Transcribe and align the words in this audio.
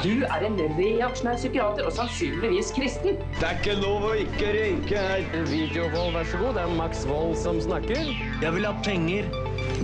Du 0.00 0.22
er 0.24 0.44
en 0.46 0.54
reaksjonær 0.78 1.34
psykiater 1.36 1.84
og 1.84 1.92
sannsynligvis 1.92 2.70
kristen. 2.72 3.18
Det 3.36 3.44
er 3.44 3.58
ikke 3.58 3.74
lov 3.82 4.06
å 4.08 4.12
ikke 4.16 4.52
røyke 4.54 5.00
her. 5.02 5.24
Videovold, 5.50 6.14
vær 6.14 6.28
så 6.30 6.38
god. 6.40 6.54
Det 6.56 6.62
er 6.62 6.70
Max 6.78 7.02
Vold 7.08 7.34
som 7.36 7.58
snakker. 7.60 8.08
Jeg 8.40 8.54
vil 8.54 8.64
ha 8.64 8.72
penger. 8.86 9.28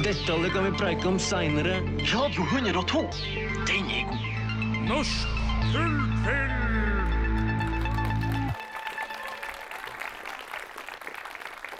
Detaljer 0.01 0.54
kan 0.54 0.65
vi 0.65 0.71
preike 0.81 1.10
om 1.10 1.19
seinere. 1.21 1.83
Radio 2.15 2.47
102. 2.49 3.03
Den 3.69 3.90
er 3.92 4.06
god. 4.08 4.24
Norsk 4.87 5.35
Filmfilm! 5.74 6.56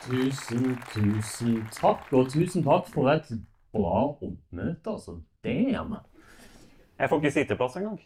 Tusen, 0.07 0.77
tusen 0.93 1.57
takk, 1.73 2.05
og 2.13 2.29
tusen 2.31 2.69
takk 2.69 2.93
for 2.93 3.09
et 3.15 3.33
bra 3.73 4.05
oppmøte, 4.11 4.93
altså. 4.93 5.17
Damn. 5.43 5.97
Jeg 6.99 7.09
får 7.11 7.17
ikke 7.21 7.31
sitteplass 7.35 7.77
engang. 7.77 7.99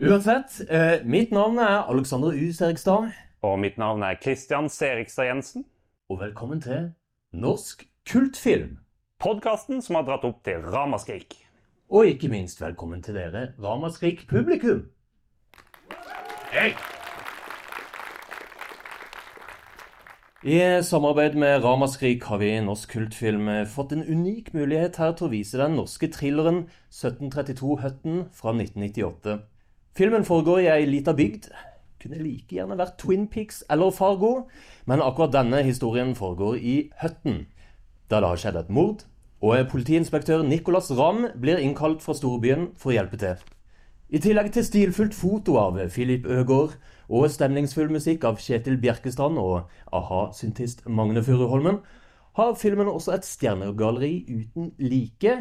Uansett, 0.00 0.58
eh, 0.70 1.04
mitt 1.08 1.30
navn 1.32 1.58
er 1.58 1.88
Alexander 1.90 2.28
U. 2.28 2.52
Serigstad, 2.52 3.12
Og 3.42 3.58
mitt 3.58 3.78
navn 3.78 4.02
er 4.02 4.14
Christian 4.22 4.68
Serigstad 4.68 5.24
Jensen. 5.26 5.64
og 6.08 6.20
velkommen 6.20 6.60
til 6.60 6.92
Norsk 7.32 7.86
kultfilm. 8.10 8.78
Podkasten 9.18 9.82
som 9.82 9.96
har 9.96 10.02
dratt 10.02 10.24
opp 10.24 10.44
til 10.44 10.60
ramaskrik. 10.62 11.34
Og 11.90 12.06
ikke 12.06 12.28
minst 12.28 12.60
velkommen 12.60 13.02
til 13.02 13.14
dere, 13.14 13.52
Ramaskrik 13.62 14.28
publikum. 14.28 14.86
Hei! 16.52 16.95
I 20.44 20.82
samarbeid 20.84 21.34
med 21.34 21.64
Ramaskrik 21.64 22.26
har 22.28 22.36
vi 22.42 22.50
i 22.52 22.60
Norsk 22.60 22.90
kultfilm 22.92 23.46
fått 23.72 23.94
en 23.96 24.02
unik 24.04 24.50
mulighet 24.52 24.98
her 25.00 25.14
til 25.16 25.30
å 25.30 25.32
vise 25.32 25.56
den 25.56 25.78
norske 25.78 26.10
thrilleren 26.12 26.66
1732 26.92 27.78
Høtten 27.80 28.18
fra 28.36 28.52
1998. 28.52 29.38
Filmen 29.96 30.26
foregår 30.28 30.60
i 30.60 30.68
ei 30.74 30.84
lita 30.90 31.14
bygd. 31.16 31.48
Kunne 32.02 32.20
like 32.20 32.52
gjerne 32.52 32.76
vært 32.76 32.98
Twin 33.00 33.24
Peaks 33.32 33.62
eller 33.72 33.94
Fargo, 33.96 34.50
men 34.84 35.00
akkurat 35.00 35.32
denne 35.32 35.62
historien 35.64 36.12
foregår 36.14 36.60
i 36.60 36.76
Høtten. 37.00 37.46
Der 38.12 38.20
det 38.20 38.28
har 38.28 38.42
skjedd 38.42 38.58
et 38.60 38.68
mord, 38.68 39.06
og 39.40 39.70
politiinspektør 39.72 40.44
Nicolas 40.44 40.92
Ramm 40.92 41.30
blir 41.32 41.64
innkalt 41.64 42.04
fra 42.04 42.12
storbyen 42.12 42.74
for 42.76 42.92
å 42.92 42.98
hjelpe 42.98 43.16
til. 43.24 43.40
I 44.12 44.20
tillegg 44.20 44.52
til 44.52 44.68
stilfullt 44.68 45.16
foto 45.16 45.56
av 45.64 45.80
Philip 45.88 46.28
Øgård 46.28 46.76
og 47.08 47.28
stemningsfull 47.30 47.92
musikk 47.92 48.24
av 48.26 48.40
Kjetil 48.42 48.78
Bjerkestrand 48.82 49.38
og 49.38 49.70
a-ha-syntist 49.94 50.84
Magne 50.88 51.22
Furuholmen, 51.22 51.80
har 52.36 52.56
filmen 52.60 52.90
også 52.90 53.14
et 53.16 53.24
stjernegalleri 53.24 54.12
uten 54.28 54.72
like. 54.82 55.38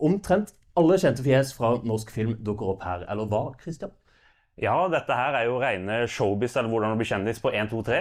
Omtrent 0.00 0.54
alle 0.78 0.96
kjente 1.02 1.24
fjes 1.26 1.52
fra 1.56 1.74
norsk 1.84 2.12
film 2.14 2.38
dukker 2.46 2.72
opp 2.74 2.86
her, 2.86 3.04
eller 3.12 3.28
hva, 3.28 3.50
Christian? 3.60 3.92
Ja, 4.60 4.76
dette 4.92 5.16
her 5.16 5.36
er 5.36 5.46
jo 5.48 5.60
rene 5.60 6.02
showbiz 6.08 6.56
eller 6.56 6.70
hvordan 6.72 6.94
å 6.94 7.00
bli 7.00 7.08
kjendis 7.08 7.40
på 7.42 7.52
1, 7.52 7.70
2, 7.72 7.82
3. 7.90 8.00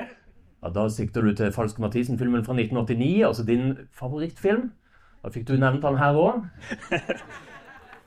Ja, 0.63 0.71
Da 0.75 0.87
sikter 0.91 1.23
du 1.23 1.33
til 1.35 1.53
Falske 1.55 1.81
Mathisen-filmen 1.81 2.43
fra 2.45 2.55
1989, 2.55 3.25
altså 3.27 3.45
din 3.47 3.77
favorittfilm. 3.95 4.71
Da 5.23 5.31
fikk 5.31 5.47
du 5.47 5.55
nevnt 5.59 5.83
han 5.83 5.99
her 5.99 6.19
òg. 6.19 6.43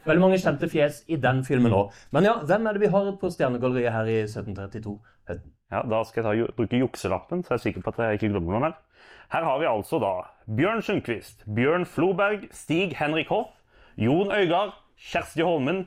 Veldig 0.06 0.22
mange 0.22 0.39
kjente 0.42 0.69
fjes 0.70 1.03
i 1.06 1.17
den 1.22 1.45
filmen 1.47 1.75
òg. 1.77 1.92
Men 2.14 2.27
ja, 2.27 2.34
hvem 2.48 2.67
er 2.67 2.75
det 2.75 2.83
vi 2.83 2.91
har 2.91 3.11
på 3.20 3.31
stjernegalleriet 3.31 3.95
her 3.95 4.09
i 4.11 4.17
1732? 4.25 4.97
Høtten? 5.31 5.53
Ja, 5.72 5.83
Da 5.89 6.03
skal 6.05 6.25
jeg 6.27 6.47
ta, 6.47 6.53
bruke 6.56 6.81
jukselappen, 6.81 7.42
så 7.44 7.55
jeg 7.55 7.59
er 7.59 7.62
sikker 7.67 7.84
på 7.84 7.92
at 7.94 8.00
jeg 8.05 8.19
ikke 8.19 8.33
glemmer 8.34 8.56
noen 8.56 8.67
her. 8.69 8.75
Her 9.33 9.47
har 9.48 9.59
vi 9.62 9.69
altså 9.70 9.98
da 10.03 10.12
Bjørn 10.59 10.83
Sundquist, 10.84 11.47
Bjørn 11.47 11.86
Floberg, 11.86 12.48
Stig 12.53 12.97
Henrik 12.98 13.31
Hoff, 13.33 13.55
Jon 13.97 14.33
Øygard, 14.34 14.75
Kjersti 14.98 15.42
Holmen, 15.42 15.86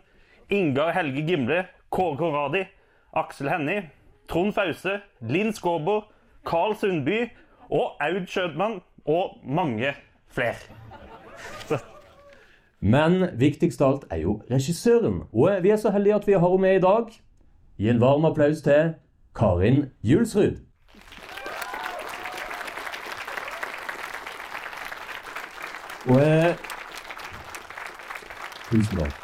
Ingar 0.49 0.91
Helge 0.95 1.21
Gimle, 1.27 1.65
Kåre 1.91 2.17
Konradi, 2.17 2.65
Aksel 3.13 3.49
Hennie, 3.49 3.89
Trond 4.27 4.53
Fause, 4.53 4.99
Linn 5.21 5.53
Skåber, 5.53 6.07
Karl 6.45 6.75
Sundby 6.75 7.27
og 7.69 7.95
Aud 8.01 8.25
Schødmann 8.27 8.81
og 9.05 9.37
mange 9.43 9.93
flere. 10.27 10.55
Men 12.85 13.23
viktigst 13.33 13.81
av 13.81 13.93
alt 13.93 14.03
er 14.13 14.19
jo 14.21 14.35
regissøren. 14.45 15.23
Og 15.33 15.63
vi 15.65 15.71
er 15.73 15.79
så 15.81 15.89
heldige 15.89 16.19
at 16.19 16.27
vi 16.27 16.35
har 16.37 16.43
henne 16.45 16.61
med 16.61 16.75
i 16.75 16.83
dag. 16.83 17.09
Gi 17.81 17.89
en 17.89 18.01
varm 18.01 18.27
applaus 18.29 18.61
til 18.61 18.93
Karin 19.35 19.87
Julsrud. 20.05 20.59
Og 26.05 26.21
eh, 26.21 26.53
Tusen 28.69 29.01
takk. 29.01 29.21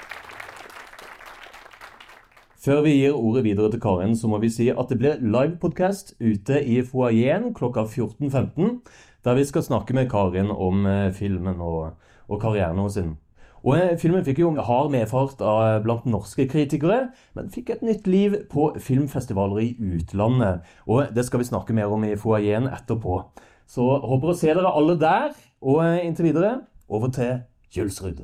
Før 2.65 2.81
vi 2.81 2.97
gir 2.97 3.13
ordet 3.13 3.43
videre 3.43 3.69
til 3.71 3.81
Karin, 3.81 4.17
så 4.17 4.27
må 4.27 4.41
vi 4.41 4.49
si 4.49 4.71
at 4.73 4.89
det 4.89 4.97
blir 4.97 5.21
livepodkast 5.21 6.15
ute 6.17 6.63
i 6.65 6.81
foajeen 6.81 7.53
klokka 7.53 7.85
14.15, 7.85 8.79
der 9.25 9.37
vi 9.37 9.45
skal 9.45 9.69
snakke 9.69 9.93
med 9.93 10.09
Karin 10.09 10.49
om 10.49 10.85
eh, 10.85 11.11
filmen 11.13 11.61
og, 11.61 11.91
og 12.27 12.41
karrieren 12.41 12.81
hennes. 12.81 13.21
Og 13.61 13.77
eh, 13.77 13.93
Filmen 14.01 14.25
fikk 14.25 14.41
jo 14.41 14.51
hard 14.65 14.91
medfart 14.93 15.41
av 15.45 15.83
blant 15.85 16.07
norske 16.09 16.47
kritikere, 16.49 17.11
men 17.37 17.51
fikk 17.53 17.69
et 17.75 17.85
nytt 17.85 18.09
liv 18.09 18.39
på 18.49 18.71
filmfestivaler 18.81 19.61
i 19.61 19.69
utlandet. 19.77 20.65
Og 20.87 21.13
Det 21.15 21.25
skal 21.27 21.43
vi 21.43 21.49
snakke 21.51 21.75
mer 21.77 21.93
om 21.93 22.03
i 22.07 22.17
foajeen 22.17 22.69
etterpå. 22.71 23.21
Så 23.69 23.85
håper 24.03 24.33
å 24.33 24.37
se 24.37 24.51
dere 24.51 24.73
alle 24.75 24.97
der. 24.99 25.33
Og 25.61 25.83
eh, 25.85 26.05
inntil 26.07 26.31
videre, 26.31 26.53
over 26.89 27.11
til 27.13 27.43
Kjølsrud. 27.71 28.23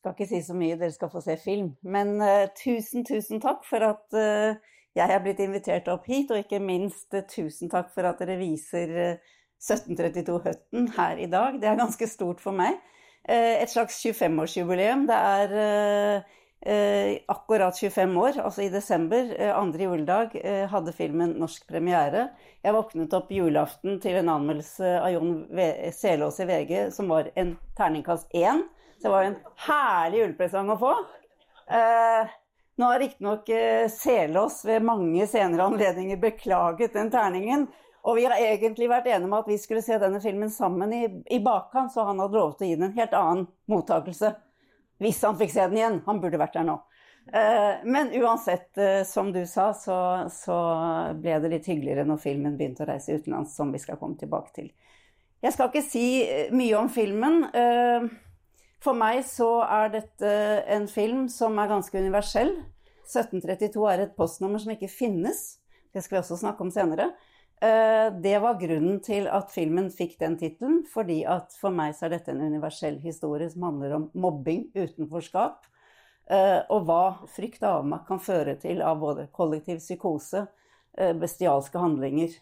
skal 0.00 0.14
ikke 0.14 0.28
si 0.30 0.42
så 0.46 0.54
mye, 0.56 0.78
dere 0.78 0.94
skal 0.94 1.10
få 1.10 1.20
se 1.20 1.36
film. 1.42 1.74
Men 1.82 2.14
uh, 2.22 2.46
tusen, 2.56 3.04
tusen 3.04 3.42
takk 3.42 3.66
for 3.68 3.84
at 3.86 4.16
uh, 4.16 4.54
jeg 4.96 5.08
er 5.08 5.22
blitt 5.24 5.42
invitert 5.42 5.90
opp 5.92 6.06
hit, 6.10 6.30
og 6.30 6.40
ikke 6.42 6.62
minst 6.62 7.14
uh, 7.14 7.24
tusen 7.28 7.70
takk 7.72 7.92
for 7.94 8.08
at 8.08 8.22
dere 8.22 8.38
viser 8.40 8.96
eh, 9.04 9.36
1732 9.62 10.40
Høtten 10.46 10.88
her 10.96 11.20
i 11.22 11.28
dag. 11.30 11.60
Det 11.60 11.68
er 11.70 11.78
ganske 11.78 12.08
stort 12.10 12.42
for 12.42 12.56
meg. 12.56 12.80
Eh, 13.28 13.62
et 13.62 13.70
slags 13.70 14.00
25-årsjubileum. 14.04 15.06
Det 15.06 15.16
er 15.16 15.52
eh, 15.62 16.32
eh, 16.66 17.12
akkurat 17.30 17.78
25 17.78 18.16
år, 18.18 18.40
altså 18.42 18.64
i 18.64 18.70
desember, 18.72 19.30
eh, 19.38 19.52
andre 19.54 19.86
juledag, 19.86 20.34
hadde 20.70 20.94
filmen 20.96 21.36
norsk 21.38 21.68
premiere. 21.70 22.28
Jeg 22.64 22.74
våknet 22.74 23.14
opp 23.14 23.30
julaften 23.30 24.00
til 24.02 24.18
en 24.18 24.32
anmeldelse 24.34 24.96
av 24.98 25.10
Jon 25.14 25.34
Selås 25.94 26.40
i 26.42 26.48
VG 26.50 26.76
som 26.94 27.10
var 27.10 27.30
en 27.38 27.56
terningkast 27.78 28.30
én. 28.34 28.66
Så 28.98 29.08
det 29.08 29.14
var 29.14 29.26
en 29.26 29.40
herlig 29.66 30.22
julepresang 30.22 30.70
å 30.70 30.78
få. 30.78 30.92
Nå 32.78 32.86
har 32.86 33.00
riktignok 33.02 33.48
Selås 33.90 34.60
ved 34.64 34.84
mange 34.86 35.26
senere 35.26 35.66
anledninger 35.66 36.20
beklaget 36.22 36.94
den 36.94 37.10
terningen. 37.10 37.66
Og 38.02 38.16
vi 38.18 38.24
har 38.26 38.34
egentlig 38.34 38.88
vært 38.90 39.06
enige 39.06 39.28
om 39.28 39.36
at 39.38 39.50
vi 39.50 39.58
skulle 39.62 39.82
se 39.84 39.98
denne 40.02 40.18
filmen 40.22 40.50
sammen 40.50 40.94
i, 40.94 41.02
i 41.30 41.38
bakkant, 41.42 41.92
så 41.94 42.06
han 42.08 42.18
hadde 42.22 42.38
lovet 42.38 42.64
å 42.64 42.66
gi 42.66 42.74
den 42.74 42.88
en 42.88 42.96
helt 42.96 43.12
annen 43.14 43.44
mottakelse. 43.70 44.32
Hvis 45.02 45.22
han 45.26 45.38
fikk 45.38 45.52
se 45.54 45.66
den 45.68 45.78
igjen. 45.78 46.00
Han 46.06 46.18
burde 46.22 46.40
vært 46.40 46.56
der 46.58 46.66
nå. 46.66 46.80
Eh, 47.26 47.84
men 47.84 48.10
uansett, 48.22 48.78
eh, 48.78 49.02
som 49.06 49.32
du 49.32 49.46
sa, 49.46 49.70
så, 49.74 49.98
så 50.34 50.58
ble 51.18 51.38
det 51.42 51.52
litt 51.52 51.68
hyggeligere 51.70 52.04
når 52.08 52.20
filmen 52.22 52.58
begynte 52.58 52.84
å 52.84 52.90
reise 52.90 53.14
utenlands, 53.14 53.54
som 53.56 53.70
vi 53.72 53.80
skal 53.82 53.98
komme 54.00 54.18
tilbake 54.18 54.50
til. 54.56 54.72
Jeg 55.42 55.54
skal 55.54 55.70
ikke 55.70 55.86
si 55.86 56.06
eh, 56.26 56.52
mye 56.54 56.76
om 56.78 56.90
filmen. 56.92 57.42
For 58.82 58.98
meg 58.98 59.22
så 59.26 59.60
er 59.62 59.92
dette 59.94 60.30
en 60.74 60.88
film 60.90 61.28
som 61.30 61.58
er 61.62 61.70
ganske 61.70 61.98
universell. 61.98 62.56
1732 63.06 63.84
er 63.90 64.02
et 64.02 64.16
postnummer 64.18 64.62
som 64.62 64.74
ikke 64.74 64.90
finnes. 64.90 65.60
Det 65.94 66.02
skal 66.02 66.18
vi 66.18 66.22
også 66.24 66.40
snakke 66.40 66.64
om 66.64 66.72
senere. 66.74 67.12
Eh, 67.62 68.12
Det 68.12 68.38
var 68.38 68.54
grunnen 68.60 68.98
til 69.00 69.28
at 69.30 69.52
filmen 69.54 69.86
fikk 69.94 70.16
den 70.18 70.34
tittelen, 70.38 70.80
fordi 70.90 71.20
at 71.30 71.54
for 71.60 71.70
meg 71.70 71.94
så 71.94 72.08
er 72.08 72.16
dette 72.16 72.32
en 72.34 72.42
universell 72.42 72.96
historie 73.04 73.46
som 73.52 73.68
handler 73.68 73.94
om 74.00 74.08
mobbing, 74.18 74.64
utenforskap, 74.74 75.68
eh, 76.26 76.58
og 76.74 76.88
hva 76.88 77.04
frykt 77.30 77.62
og 77.62 77.84
avmakt 77.84 78.08
kan 78.08 78.18
føre 78.18 78.56
til 78.58 78.82
av 78.82 78.98
både 78.98 79.28
kollektiv 79.30 79.78
psykose, 79.78 80.48
eh, 80.98 81.12
bestialske 81.14 81.78
handlinger 81.78 82.34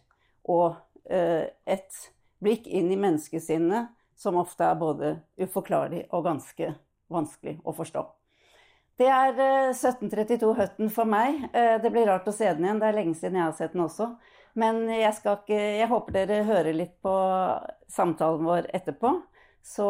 og 0.49 0.77
et 1.11 1.97
blikk 2.39 2.67
inn 2.69 2.91
i 2.93 2.97
menneskesinnet 2.97 3.89
som 4.17 4.37
ofte 4.37 4.63
er 4.63 4.77
både 4.79 5.09
uforklarlig 5.41 6.05
og 6.13 6.23
ganske 6.25 6.69
vanskelig 7.11 7.57
å 7.65 7.73
forstå. 7.75 8.05
Det 8.97 9.09
er 9.09 9.33
eh, 9.35 9.73
1732 9.75 10.55
Høtten 10.55 10.91
for 10.91 11.05
meg. 11.05 11.51
Det 11.53 11.91
blir 11.91 12.07
rart 12.07 12.29
å 12.29 12.33
se 12.33 12.47
den 12.47 12.65
igjen, 12.65 12.79
det 12.79 12.89
er 12.89 13.01
lenge 13.01 13.15
siden 13.19 13.41
jeg 13.41 13.49
har 13.49 13.57
sett 13.59 13.73
den 13.73 13.89
også. 13.89 14.15
Men 14.59 14.83
jeg, 14.91 15.13
ikke, 15.21 15.59
jeg 15.79 15.89
håper 15.91 16.17
dere 16.17 16.41
hører 16.49 16.75
litt 16.75 16.97
på 17.05 17.15
samtalen 17.91 18.47
vår 18.49 18.71
etterpå. 18.75 19.15
Så 19.63 19.87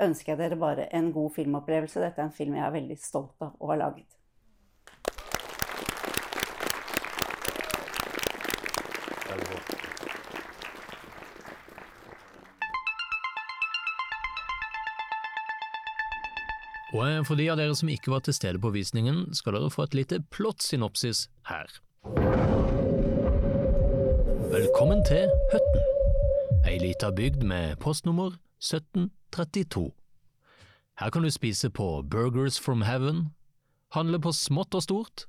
ønsker 0.00 0.32
jeg 0.32 0.40
dere 0.40 0.58
bare 0.60 0.88
en 0.94 1.10
god 1.12 1.34
filmopplevelse. 1.36 2.00
Dette 2.00 2.22
er 2.22 2.30
en 2.30 2.34
film 2.34 2.56
jeg 2.56 2.66
er 2.66 2.74
veldig 2.78 2.98
stolt 3.02 3.44
av 3.44 3.56
å 3.58 3.72
ha 3.72 3.80
laget. 3.84 4.08
Og 16.92 17.08
eh, 17.08 17.22
for 17.24 17.40
de 17.40 17.48
av 17.50 17.60
dere 17.60 17.76
som 17.76 17.90
ikke 17.90 18.12
var 18.12 18.24
til 18.26 18.36
stede 18.36 18.60
på 18.62 18.72
visningen, 18.74 19.24
skal 19.36 19.56
dere 19.56 19.72
få 19.72 19.88
et 19.88 19.96
lite 19.96 20.20
plott-synopsis 20.34 21.26
her. 21.48 21.80
Velkommen 24.52 25.00
til 25.00 25.30
Høtten, 25.48 25.84
ei 26.68 26.74
lita 26.76 27.08
bygd 27.08 27.40
med 27.48 27.78
postnummer 27.80 28.34
1732. 28.60 29.86
Her 31.00 31.10
kan 31.14 31.24
du 31.24 31.30
spise 31.32 31.70
på 31.72 31.86
Burgers 32.10 32.58
from 32.60 32.82
Heaven, 32.84 33.30
handle 33.96 34.20
på 34.20 34.34
smått 34.36 34.76
og 34.76 34.84
stort, 34.84 35.24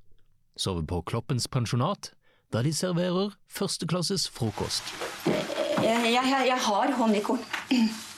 sove 0.60 0.84
på 0.84 1.00
Kloppens 1.08 1.48
pensjonat, 1.48 2.12
der 2.52 2.68
de 2.68 2.74
serverer 2.76 3.38
førsteklasses 3.48 4.28
frokost. 4.28 4.92
Jeg, 5.24 5.88
jeg, 5.88 6.12
jeg, 6.12 6.44
jeg 6.52 6.60
har 6.68 6.92
honningkorn. 7.00 7.48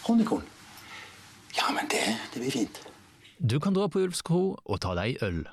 Honningkorn? 0.09 0.43
Ja, 1.53 1.69
men 1.69 1.85
det, 1.93 2.01
det 2.33 2.41
blir 2.41 2.51
fint. 2.51 2.81
Du 3.37 3.59
kan 3.59 3.77
dra 3.77 3.85
på 3.85 4.01
Ulfs 4.07 4.25
kro 4.25 4.55
og 4.57 4.81
ta 4.81 4.97
deg 4.97 5.21
øl, 5.21 5.43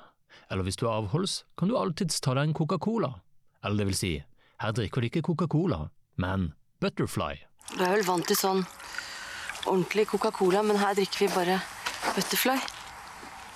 eller 0.49 0.65
hvis 0.65 0.81
du 0.81 0.87
er 0.89 0.97
avholds, 0.97 1.43
kan 1.61 1.69
du 1.69 1.77
alltids 1.77 2.17
ta 2.25 2.33
deg 2.33 2.49
en 2.49 2.57
Coca-Cola. 2.57 3.19
Eller 3.63 3.83
det 3.83 3.91
vil 3.93 4.01
si, 4.01 4.15
her 4.61 4.75
drikker 4.75 5.01
de 5.01 5.09
ikke 5.11 5.23
Coca-Cola, 5.29 5.87
men 6.21 6.51
Butterfly. 6.83 7.39
Du 7.73 7.81
er 7.83 7.95
vel 7.95 8.05
vant 8.07 8.27
til 8.27 8.37
sånn 8.37 8.61
ordentlig 9.65 10.07
Coca-Cola, 10.11 10.61
men 10.65 10.81
her 10.81 10.95
drikker 10.97 11.25
vi 11.25 11.31
bare 11.33 11.59
Butterfly. 12.13 12.59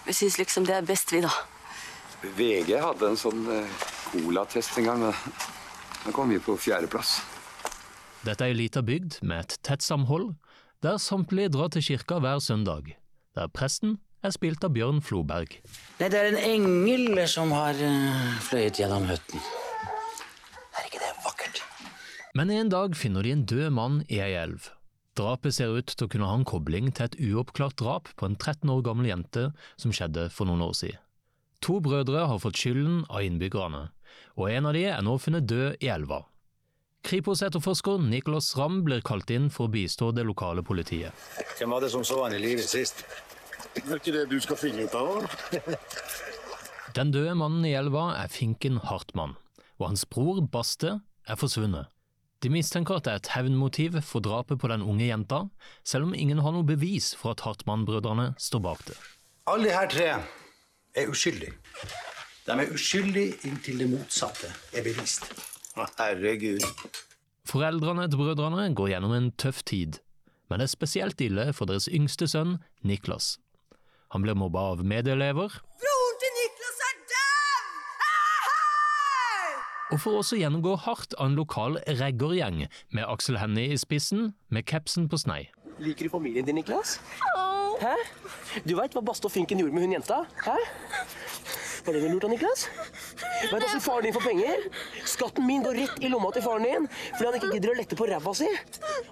Vi 0.07 0.15
syns 0.15 0.39
liksom 0.39 0.65
det 0.67 0.77
er 0.77 0.87
best, 0.87 1.11
vi, 1.11 1.21
da. 1.25 1.33
VG 2.37 2.73
hadde 2.81 3.11
en 3.11 3.19
sånn 3.19 3.43
eh, 3.53 3.81
colatest 4.09 4.77
en 4.79 4.87
gang. 4.87 5.03
men 5.03 5.13
da 6.05 6.13
kom 6.15 6.29
vi 6.31 6.39
på 6.39 6.55
fjerdeplass. 6.57 7.19
Dette 8.23 8.45
er 8.45 8.53
ei 8.53 8.57
lita 8.57 8.81
bygd 8.81 9.19
med 9.21 9.43
et 9.43 9.57
tett 9.63 9.83
samhold, 9.83 10.33
der 10.83 10.97
samtlige 11.01 11.51
drar 11.53 11.69
til 11.73 11.83
kirka 11.83 12.19
hver 12.23 12.39
søndag, 12.39 12.95
der 13.35 13.47
presten 13.51 13.97
er 14.25 14.33
spilt 14.33 14.63
av 14.65 14.73
Bjørn 14.75 15.01
Floberg. 15.03 15.57
Nei, 15.99 16.09
det 16.09 16.17
er 16.17 16.31
en 16.31 16.39
engel 16.39 17.21
som 17.29 17.51
har 17.55 17.77
uh, 17.77 18.37
fløyet 18.47 18.79
gjennom 18.81 19.05
høtten. 19.09 19.43
Er 20.77 20.89
ikke 20.89 21.01
det 21.01 21.11
vakkert? 21.25 21.61
Men 22.37 22.51
en 22.53 22.69
dag 22.69 22.93
finner 22.93 23.23
de 23.25 23.31
en 23.33 23.45
død 23.49 23.71
mann 23.73 24.01
i 24.13 24.19
ei 24.21 24.35
elv. 24.37 24.67
Drapet 25.17 25.55
ser 25.55 25.71
ut 25.73 25.89
til 25.89 26.05
å 26.05 26.09
kunne 26.13 26.27
ha 26.29 26.35
en 26.37 26.45
kobling 26.45 26.91
til 26.93 27.07
et 27.07 27.15
uoppklart 27.17 27.79
drap 27.81 28.11
på 28.19 28.27
en 28.27 28.35
13 28.37 28.69
år 28.69 28.83
gammel 28.85 29.07
jente 29.09 29.47
som 29.81 29.93
skjedde 29.95 30.27
for 30.35 30.45
noen 30.45 30.61
år 30.67 30.75
siden. 30.77 31.01
To 31.65 31.79
brødre 31.81 32.27
har 32.29 32.37
fått 32.43 32.59
skylden 32.61 32.99
av 33.09 33.25
innbyggerne, 33.25 33.87
og 34.37 34.51
en 34.53 34.69
av 34.69 34.77
de 34.77 34.85
er 34.91 35.01
nå 35.01 35.17
funnet 35.17 35.49
død 35.49 35.81
i 35.81 35.89
elva. 35.89 36.21
Kripos-etterforsker 37.09 38.05
Nicholas 38.05 38.51
Ramm 38.59 38.83
blir 38.85 39.01
kalt 39.01 39.33
inn 39.33 39.49
for 39.49 39.65
å 39.65 39.73
bistå 39.73 40.11
det 40.13 40.27
lokale 40.29 40.61
politiet. 40.61 41.17
Hvem 41.57 41.73
var 41.73 41.81
det 41.81 41.89
som 41.95 42.05
så 42.05 42.21
han 42.21 42.37
i 42.37 42.43
livet 42.43 42.69
sist? 42.69 43.01
Det 43.73 43.87
er 43.87 43.97
ikke 43.97 44.13
det 44.19 44.27
du 44.29 44.37
skal 44.43 44.61
finne 44.61 44.85
ut 44.85 44.93
av. 44.93 45.25
Den 46.93 47.17
døde 47.17 47.33
mannen 47.33 47.65
i 47.65 47.73
elva 47.81 48.11
er 48.21 48.29
Finken 48.29 48.77
Hartmann, 48.85 49.39
og 49.81 49.89
hans 49.89 50.05
bror 50.05 50.45
Baste 50.45 50.99
er 51.25 51.41
forsvunnet. 51.41 51.89
De 52.43 52.51
mistenker 52.53 52.99
at 52.99 53.07
det 53.07 53.13
er 53.13 53.21
et 53.21 53.29
hevnmotiv 53.33 53.95
for 54.05 54.21
drapet 54.21 54.59
på 54.61 54.69
den 54.69 54.83
unge 54.85 55.07
jenta, 55.07 55.43
selv 55.83 56.05
om 56.05 56.13
ingen 56.13 56.41
har 56.45 56.53
noe 56.53 56.67
bevis 56.67 57.15
for 57.17 57.33
at 57.33 57.41
Hartmann-brødrene 57.45 58.33
står 58.41 58.61
bak 58.61 58.83
det. 58.89 58.97
Alle 59.49 59.69
de 59.69 59.73
her 59.73 59.89
tre 59.89 60.07
er 60.97 61.09
uskyldige. 61.09 61.55
De 62.45 62.53
er 62.53 62.73
uskyldige 62.73 63.39
inntil 63.49 63.81
det 63.81 63.89
motsatte 63.91 64.51
er 64.73 64.85
bevist. 64.85 65.25
Herregud. 65.77 66.63
Foreldrene 67.47 68.07
til 68.09 68.21
brødrene 68.21 68.69
går 68.75 68.93
gjennom 68.93 69.13
en 69.17 69.31
tøff 69.39 69.63
tid, 69.65 69.99
men 70.49 70.59
det 70.59 70.67
er 70.67 70.73
spesielt 70.73 71.21
ille 71.21 71.51
for 71.53 71.69
deres 71.69 71.89
yngste 71.91 72.27
sønn, 72.29 72.57
Niklas. 72.85 73.37
Han 74.13 74.23
blir 74.23 74.37
mobba 74.39 74.71
av 74.73 74.85
medelever. 74.87 75.57
Og 79.91 80.01
får 80.03 80.17
også 80.21 80.39
gjennomgå 80.41 80.75
hardt 80.83 81.15
av 81.17 81.29
en 81.29 81.37
lokal 81.37 81.77
reggergjeng, 81.87 82.65
med 82.91 83.07
Aksel 83.07 83.39
Hennie 83.41 83.73
i 83.73 83.79
spissen, 83.79 84.33
med 84.49 84.67
capsen 84.67 85.07
på 85.09 85.19
snei. 85.21 85.45
Liker 85.79 86.07
du 86.07 86.13
familien 86.15 86.45
din, 86.45 86.57
Niklas? 86.57 86.97
Hæ? 87.81 87.93
Du 88.65 88.73
veit 88.79 88.95
hva 88.95 89.03
Baste 89.05 89.29
og 89.29 89.33
Finken 89.35 89.61
gjorde 89.61 89.75
med 89.75 89.85
hun 89.85 89.95
jenta? 89.99 90.23
Hæ? 90.43 90.57
Var 91.87 91.95
det 91.95 92.01
noe 92.03 92.15
lurt 92.15 92.25
da, 92.25 92.29
Niklas? 92.33 92.65
Vet 92.67 93.47
du 93.47 93.53
hvordan 93.53 93.83
faren 93.85 94.07
din 94.07 94.15
får 94.15 94.25
penger? 94.25 94.65
Skatten 95.07 95.45
min 95.47 95.63
går 95.63 95.77
rett 95.77 96.01
i 96.03 96.09
lomma 96.11 96.33
til 96.35 96.43
faren 96.43 96.65
din 96.67 96.87
fordi 96.89 97.27
han 97.29 97.37
ikke 97.37 97.51
gidder 97.53 97.71
å 97.71 97.77
lette 97.77 97.99
på 97.99 98.07
ræva 98.09 98.33
si. 98.35 98.49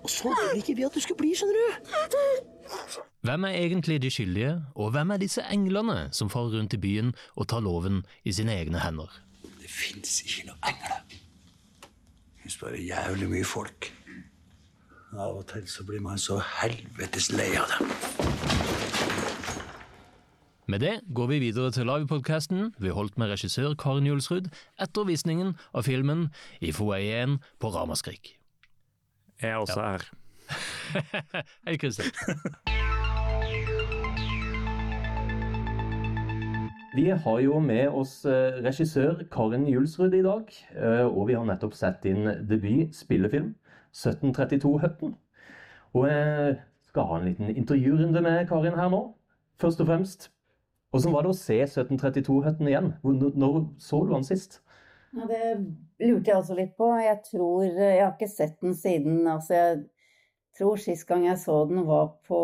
Og 0.01 0.11
sånn 0.11 0.35
vil 0.41 0.59
ikke 0.59 0.75
vi 0.81 0.87
at 0.89 0.97
du 0.97 1.03
skal 1.05 1.19
bli, 1.19 1.31
skjønner 1.37 1.61
du. 1.61 2.25
Hvem 3.25 3.47
er 3.47 3.59
egentlig 3.61 4.01
de 4.03 4.11
skyldige, 4.11 4.57
og 4.75 4.91
hvem 4.91 5.13
er 5.15 5.21
disse 5.21 5.45
englene 5.53 6.09
som 6.13 6.29
farer 6.33 6.57
rundt 6.57 6.75
i 6.75 6.81
byen 6.81 7.15
og 7.37 7.47
tar 7.53 7.63
loven 7.63 8.03
i 8.25 8.35
sine 8.35 8.57
egne 8.57 8.83
hender? 8.83 9.13
Fins 9.75 10.21
ikke 10.25 10.47
noe 10.49 10.57
engler. 10.69 11.01
Det 11.09 12.41
fins 12.45 12.57
bare 12.61 12.79
jævlig 12.81 13.27
mye 13.31 13.47
folk. 13.47 13.89
Av 15.15 15.37
og 15.39 15.45
til 15.47 15.65
så 15.71 15.83
blir 15.87 16.01
man 16.03 16.19
så 16.19 16.37
helvetes 16.61 17.29
lei 17.33 17.49
av 17.59 17.71
dem. 17.71 17.91
Med 20.67 20.81
det 20.81 20.95
går 21.13 21.27
vi 21.29 21.37
videre 21.43 21.69
til 21.71 21.85
livepodkasten 21.85 22.71
vi 22.81 22.89
holdt 22.89 23.19
med 23.21 23.29
regissør 23.29 23.75
Karin 23.77 24.07
Julsrud 24.09 24.47
etter 24.81 25.05
visningen 25.05 25.53
av 25.77 25.85
filmen 25.85 26.27
i 26.59 26.71
foajeen 26.73 27.37
på 27.61 27.69
Ramaskrik. 27.75 28.33
Jeg 29.41 29.51
er 29.51 29.61
også 29.61 29.79
Ja. 29.81 29.91
her. 29.91 30.03
Hei, 31.67 31.77
Kristin. 31.77 32.11
Vi 36.95 37.09
har 37.09 37.39
jo 37.43 37.57
med 37.59 37.89
oss 37.91 38.21
eh, 38.25 38.55
regissør 38.63 39.25
Karin 39.31 39.65
Julsrud 39.67 40.13
i 40.15 40.21
dag, 40.23 40.51
eh, 40.79 41.03
og 41.03 41.27
vi 41.27 41.35
har 41.35 41.43
nettopp 41.43 41.73
sett 41.75 41.97
din 42.05 42.23
debut 42.47 42.95
spillefilm 42.95 43.49
1732 43.91 44.71
Høtten. 44.79 45.11
Og 45.91 46.07
jeg 46.07 46.55
skal 46.87 47.09
ha 47.09 47.17
en 47.19 47.27
liten 47.27 47.51
intervjurunde 47.51 48.21
med 48.23 48.47
Karin 48.47 48.79
her 48.79 48.87
nå. 48.93 49.01
Først 49.59 49.83
og 49.83 49.91
fremst, 49.91 50.29
hvordan 50.95 51.17
var 51.17 51.27
det 51.27 51.33
å 51.33 51.37
se 51.41 51.59
1732 51.65 52.39
Høtten 52.47 52.71
igjen? 52.71 52.89
Når 53.03 53.59
så 53.83 53.99
du 54.05 54.15
den 54.15 54.27
sist? 54.27 54.61
Ja, 55.15 55.27
det 55.27 55.43
lurte 55.99 56.31
jeg 56.31 56.39
også 56.39 56.55
litt 56.55 56.75
på. 56.79 56.93
Jeg 57.03 57.19
tror 57.27 57.63
Jeg 57.65 58.01
har 58.05 58.15
ikke 58.15 58.31
sett 58.31 58.55
den 58.63 58.75
siden 58.75 59.27
Altså, 59.27 59.53
jeg 59.55 59.83
tror 60.55 60.79
sist 60.79 61.07
gang 61.11 61.27
jeg 61.27 61.43
så 61.43 61.65
den, 61.67 61.83
var 61.87 62.13
på 62.27 62.39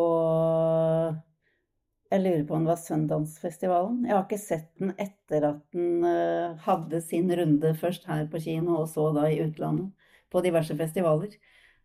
Jeg 2.11 2.23
lurer 2.25 2.43
på 2.43 2.57
om 2.57 2.65
det 2.65 2.73
var 2.73 2.79
Søndagsfestivalen. 2.81 4.01
Jeg 4.03 4.15
har 4.17 4.25
ikke 4.25 4.41
sett 4.41 4.67
den 4.81 4.89
etter 4.99 5.45
at 5.47 5.61
den 5.71 6.03
eh, 6.03 6.57
hadde 6.65 6.99
sin 7.05 7.31
runde 7.39 7.71
først 7.79 8.03
her 8.09 8.25
på 8.31 8.41
kino, 8.43 8.81
og 8.81 8.89
så 8.91 9.05
da 9.15 9.29
i 9.31 9.39
utlandet. 9.45 9.93
På 10.31 10.41
diverse 10.43 10.75
festivaler. 10.79 11.37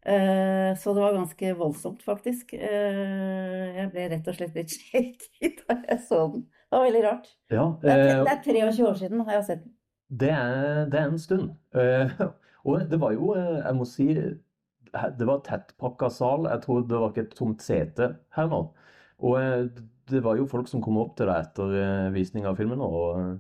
Eh, 0.07 0.73
så 0.79 0.95
det 0.95 1.03
var 1.05 1.15
ganske 1.15 1.53
voldsomt, 1.59 2.03
faktisk. 2.07 2.57
Eh, 2.59 3.79
jeg 3.79 3.93
ble 3.95 4.09
rett 4.17 4.33
og 4.33 4.39
slett 4.39 4.59
litt 4.59 4.75
shaky 4.81 5.53
da 5.63 5.79
jeg 5.85 6.03
så 6.11 6.21
den. 6.35 6.45
Det 6.51 6.75
var 6.75 6.87
veldig 6.89 7.07
rart. 7.07 7.33
Ja, 7.55 7.71
Det 7.83 7.95
er, 7.95 8.05
det 8.27 8.35
er 8.35 8.45
23 8.51 8.87
år 8.91 9.01
siden 9.05 9.23
jeg 9.23 9.31
har 9.31 9.47
sett 9.47 9.63
den. 9.63 9.75
Det 10.11 10.31
er, 10.35 10.85
det 10.91 11.01
er 11.01 11.11
en 11.11 11.23
stund. 11.23 11.51
Og 12.67 12.87
det 12.91 12.99
var 12.99 13.15
jo, 13.15 13.35
jeg 13.39 13.79
må 13.79 13.87
si, 13.87 14.09
det 14.11 15.27
var 15.27 15.43
tettpakka 15.47 16.11
sal. 16.11 16.51
Jeg 16.51 16.67
tror 16.67 16.83
det 16.83 16.99
var 16.99 17.15
ikke 17.15 17.29
et 17.29 17.37
tomt 17.39 17.63
sete 17.63 18.17
her 18.35 18.51
nå. 18.51 18.65
Og 19.23 19.71
det 20.11 20.21
var 20.25 20.37
jo 20.39 20.47
folk 20.51 20.69
som 20.71 20.83
kom 20.85 20.99
opp 21.03 21.17
til 21.19 21.29
deg 21.31 21.45
etter 21.49 21.73
eh, 21.83 22.11
visning 22.15 22.47
av 22.49 22.57
filmen 22.61 22.83
og 22.85 23.01
eh, 23.21 23.33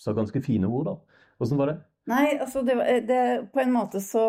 sa 0.00 0.14
ganske 0.16 0.40
fine 0.44 0.68
ord, 0.68 0.86
da. 0.90 0.94
Hvordan 1.38 1.60
var 1.60 1.72
det? 1.72 1.76
Nei, 2.10 2.24
altså 2.36 2.60
det, 2.66 2.74
var- 2.76 3.00
det, 3.08 3.18
på 3.54 3.60
en 3.62 3.72
måte 3.72 4.00
så, 4.04 4.22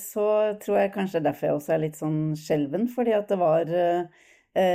så 0.00 0.24
tror 0.62 0.78
jeg 0.82 0.92
kanskje 0.94 1.22
derfor 1.24 1.48
jeg 1.48 1.56
også 1.58 1.74
er 1.76 1.82
litt 1.86 1.96
sånn 1.98 2.18
skjelven, 2.38 2.86
fordi 2.92 3.14
at 3.16 3.30
det 3.32 3.38
var 3.40 3.70
eh, 3.72 4.04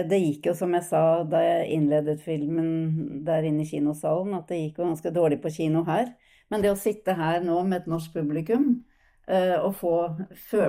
Det 0.10 0.18
gikk 0.20 0.50
jo 0.50 0.54
som 0.60 0.74
jeg 0.76 0.84
sa 0.90 1.02
da 1.30 1.40
jeg 1.46 1.70
innledet 1.78 2.18
filmen 2.24 3.22
der 3.28 3.46
inne 3.48 3.64
i 3.64 3.70
kinosalen, 3.70 4.34
at 4.36 4.50
det 4.52 4.58
gikk 4.64 4.82
jo 4.82 4.90
ganske 4.90 5.14
dårlig 5.16 5.40
på 5.44 5.54
kino 5.56 5.86
her. 5.88 6.10
Men 6.52 6.64
det 6.66 6.74
å 6.74 6.80
sitte 6.80 7.14
her 7.16 7.40
nå 7.46 7.62
med 7.64 7.84
et 7.84 7.88
norsk 7.92 8.12
publikum 8.18 8.66
eh, 9.30 9.56
og 9.62 9.76
få 9.80 9.94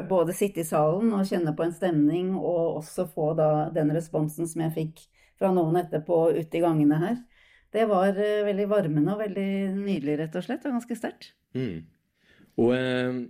både 0.08 0.36
sitte 0.36 0.62
i 0.62 0.68
salen 0.68 1.10
og 1.16 1.26
kjenne 1.26 1.54
på 1.56 1.64
en 1.66 1.74
stemning, 1.74 2.34
og 2.38 2.80
også 2.82 3.08
få 3.10 3.32
da 3.38 3.48
den 3.74 3.90
responsen 3.96 4.46
som 4.50 4.62
jeg 4.66 4.76
fikk 4.76 5.02
fra 5.40 5.50
noen 5.56 5.80
etterpå 5.80 6.22
ute 6.36 6.58
i 6.58 6.62
gangene 6.62 7.00
her, 7.00 7.18
det 7.72 7.86
var 7.88 8.16
eh, 8.18 8.44
veldig 8.46 8.68
varmende 8.70 9.14
og 9.14 9.22
veldig 9.24 9.50
nydelig, 9.78 10.18
rett 10.20 10.38
og 10.38 10.46
slett, 10.46 10.64
og 10.66 10.76
ganske 10.76 10.98
sterkt. 10.98 11.32
Mm. 11.56 11.86
Og 12.60 12.72
eh, 12.76 13.20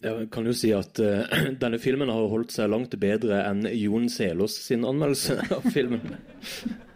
jeg 0.00 0.28
kan 0.32 0.48
jo 0.48 0.54
si 0.56 0.72
at 0.76 1.00
eh, 1.04 1.40
denne 1.62 1.80
filmen 1.82 2.12
har 2.12 2.30
holdt 2.32 2.54
seg 2.56 2.70
langt 2.72 2.96
bedre 3.00 3.42
enn 3.44 3.66
Jon 3.76 4.08
Selås 4.12 4.56
sin 4.64 4.86
anmeldelse 4.88 5.38
av 5.58 5.68
filmen. 5.74 6.16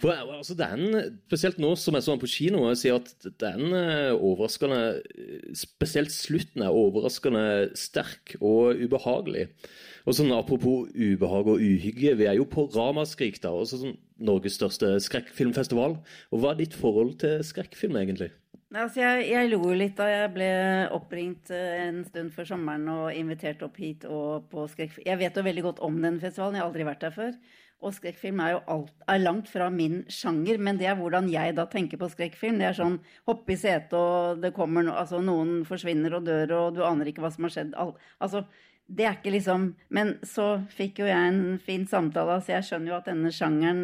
For 0.00 0.16
altså, 0.16 0.56
den, 0.56 1.14
Spesielt 1.28 1.60
nå 1.60 1.74
som 1.78 1.96
jeg 1.96 2.06
så 2.06 2.14
den 2.14 2.22
på 2.22 2.30
kino, 2.32 2.64
jeg 2.70 2.80
sier 2.80 2.98
at 3.00 3.28
den 3.42 3.74
er 3.76 4.16
overraskende 4.16 4.80
Spesielt 5.56 6.14
slutten 6.14 6.64
er 6.64 6.76
overraskende 6.76 7.44
sterk 7.78 8.36
og 8.40 8.80
ubehagelig. 8.80 9.48
Og 10.08 10.16
sånn 10.16 10.32
Apropos 10.32 10.88
ubehag 10.96 11.50
og 11.52 11.60
uhygge, 11.60 12.14
vi 12.16 12.28
er 12.30 12.38
jo 12.38 12.48
på 12.48 12.64
Ramaskrik, 12.72 13.42
da, 13.44 13.52
også 13.52 13.82
sånn 13.82 13.98
Norges 14.20 14.56
største 14.56 14.94
skrekkfilmfestival. 15.04 15.98
Og 16.32 16.40
Hva 16.40 16.54
er 16.54 16.62
ditt 16.62 16.76
forhold 16.76 17.18
til 17.20 17.44
skrekkfilm, 17.44 18.00
egentlig? 18.00 18.30
Altså, 18.70 19.00
jeg, 19.02 19.24
jeg 19.32 19.48
lo 19.50 19.72
litt 19.74 19.96
da 19.98 20.04
jeg 20.06 20.30
ble 20.30 20.50
oppringt 20.94 21.50
eh, 21.50 21.88
en 21.88 22.04
stund 22.06 22.30
før 22.30 22.46
sommeren 22.52 22.84
og 22.92 23.16
invitert 23.18 23.64
opp 23.66 23.80
hit. 23.82 24.04
Jeg 24.06 25.16
vet 25.18 25.38
jo 25.38 25.42
veldig 25.42 25.64
godt 25.64 25.80
om 25.82 25.96
den 25.98 26.20
festivalen, 26.22 26.54
jeg 26.54 26.62
har 26.62 26.68
aldri 26.68 26.86
vært 26.86 27.02
der 27.02 27.16
før. 27.16 27.32
Og 27.80 27.96
skrekkfilm 27.96 28.42
er 28.44 28.52
jo 28.52 28.60
alt, 28.70 28.92
er 29.10 29.22
langt 29.24 29.48
fra 29.50 29.66
min 29.74 30.04
sjanger, 30.12 30.60
men 30.62 30.78
det 30.78 30.86
er 30.86 30.98
hvordan 30.98 31.26
jeg 31.32 31.56
da 31.56 31.64
tenker 31.72 31.98
på 31.98 32.10
skrekkfilm. 32.12 32.60
Det 32.60 32.68
er 32.68 32.76
sånn 32.76 32.98
hoppe 33.26 33.56
i 33.56 33.58
setet, 33.58 33.96
og 33.96 34.42
det 34.44 34.52
kommer 34.54 34.86
no, 34.86 34.94
altså, 35.00 35.18
noen 35.24 35.64
forsvinner 35.66 36.14
og 36.20 36.28
dør, 36.28 36.54
og 36.58 36.76
du 36.76 36.84
aner 36.86 37.10
ikke 37.10 37.24
hva 37.24 37.32
som 37.34 37.48
har 37.48 37.54
skjedd. 37.56 37.72
Al 37.80 37.96
altså, 38.22 38.44
det 38.90 39.06
er 39.06 39.18
ikke 39.18 39.30
liksom 39.30 39.68
Men 39.94 40.16
så 40.26 40.64
fikk 40.74 40.98
jo 41.02 41.08
jeg 41.08 41.32
en 41.32 41.58
fin 41.62 41.88
samtale, 41.90 42.38
så 42.38 42.58
jeg 42.58 42.68
skjønner 42.68 42.92
jo 42.92 42.98
at 43.00 43.10
denne 43.10 43.34
sjangeren 43.34 43.82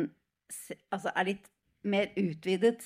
altså, 0.95 1.11
er 1.11 1.29
litt 1.33 1.51
mer 1.83 2.15
utvidet 2.21 2.85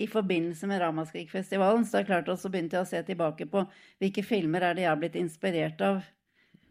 i 0.00 0.06
forbindelse 0.10 0.68
med 0.70 0.80
Ramaskrik-festivalen. 0.82 1.84
Så 1.84 1.98
det 1.98 2.02
er 2.04 2.08
klart, 2.08 2.30
begynte 2.50 2.78
jeg 2.78 2.86
å 2.86 2.90
se 2.90 3.02
tilbake 3.06 3.46
på 3.50 3.64
hvilke 4.00 4.24
filmer 4.26 4.64
er 4.64 4.78
det 4.78 4.86
jeg 4.86 4.92
har 4.92 5.00
blitt 5.00 5.18
inspirert 5.20 5.84
av 5.84 6.02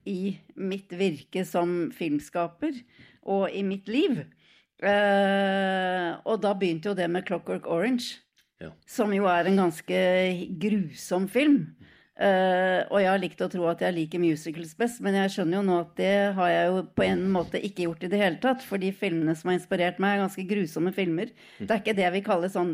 i 0.10 0.38
mitt 0.56 0.94
virke 0.96 1.44
som 1.46 1.90
filmskaper 1.96 2.82
og 3.30 3.50
i 3.54 3.64
mitt 3.68 3.90
liv. 3.92 4.24
Uh, 4.80 6.16
og 6.24 6.40
da 6.44 6.54
begynte 6.56 6.90
jo 6.90 6.96
det 6.96 7.10
med 7.12 7.26
'Clockwork 7.28 7.68
Orange', 7.68 8.22
ja. 8.62 8.72
som 8.88 9.12
jo 9.14 9.28
er 9.28 9.50
en 9.50 9.60
ganske 9.60 10.00
grusom 10.62 11.28
film. 11.28 11.76
Uh, 12.20 12.84
og 12.92 13.00
jeg 13.00 13.08
har 13.08 13.20
likt 13.22 13.42
å 13.44 13.48
tro 13.52 13.68
at 13.72 13.80
jeg 13.84 13.96
liker 13.96 14.20
musicals 14.20 14.74
best, 14.76 15.00
men 15.04 15.16
jeg 15.16 15.32
skjønner 15.36 15.60
jo 15.60 15.68
nå 15.68 15.76
at 15.86 15.92
det 15.96 16.16
har 16.36 16.50
jeg 16.52 16.66
jo 16.68 16.82
på 16.96 17.06
en 17.06 17.22
måte 17.32 17.62
ikke 17.64 17.86
gjort 17.86 18.04
i 18.04 18.10
det 18.12 18.20
hele 18.20 18.40
tatt. 18.44 18.64
For 18.64 18.82
de 18.82 18.92
filmene 18.92 19.36
som 19.40 19.52
har 19.52 19.60
inspirert 19.60 20.02
meg, 20.04 20.18
er 20.18 20.26
ganske 20.26 20.48
grusomme 20.48 20.92
filmer. 20.96 21.32
Mm. 21.60 21.68
Det 21.68 21.72
er 21.72 21.84
ikke 21.84 21.96
det 21.96 22.08
jeg 22.08 22.16
vil 22.18 22.26
kalle 22.28 22.52
sånn 22.52 22.74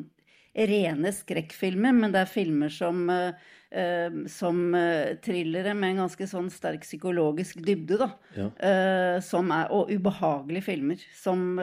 rene 0.55 1.12
skrekkfilmer, 1.12 1.93
men 1.95 2.15
det 2.15 2.24
er 2.24 2.31
filmer 2.31 2.71
som 2.71 3.05
uh, 3.12 3.35
Uh, 3.75 4.24
som 4.31 4.75
uh, 4.77 5.17
thrillere 5.25 5.74
med 5.75 5.95
en 5.95 6.05
ganske 6.05 6.27
sånn 6.29 6.47
sterk 6.53 6.85
psykologisk 6.85 7.59
dybde, 7.65 7.97
da. 8.00 8.07
Ja. 8.38 8.45
Uh, 8.55 9.15
som 9.25 9.50
er, 9.51 9.71
og 9.74 9.89
ubehagelige 9.91 10.67
filmer. 10.69 11.01
Som 11.17 11.57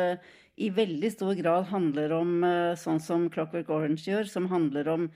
i 0.61 0.69
veldig 0.75 1.09
stor 1.15 1.33
grad 1.39 1.71
handler 1.71 2.13
om 2.13 2.43
sånn 2.77 2.99
som 3.01 3.25
Clockwork 3.33 3.71
Orange 3.73 4.05
gjør, 4.05 4.29
som 4.29 4.51
handler 4.51 4.91
om 4.93 5.07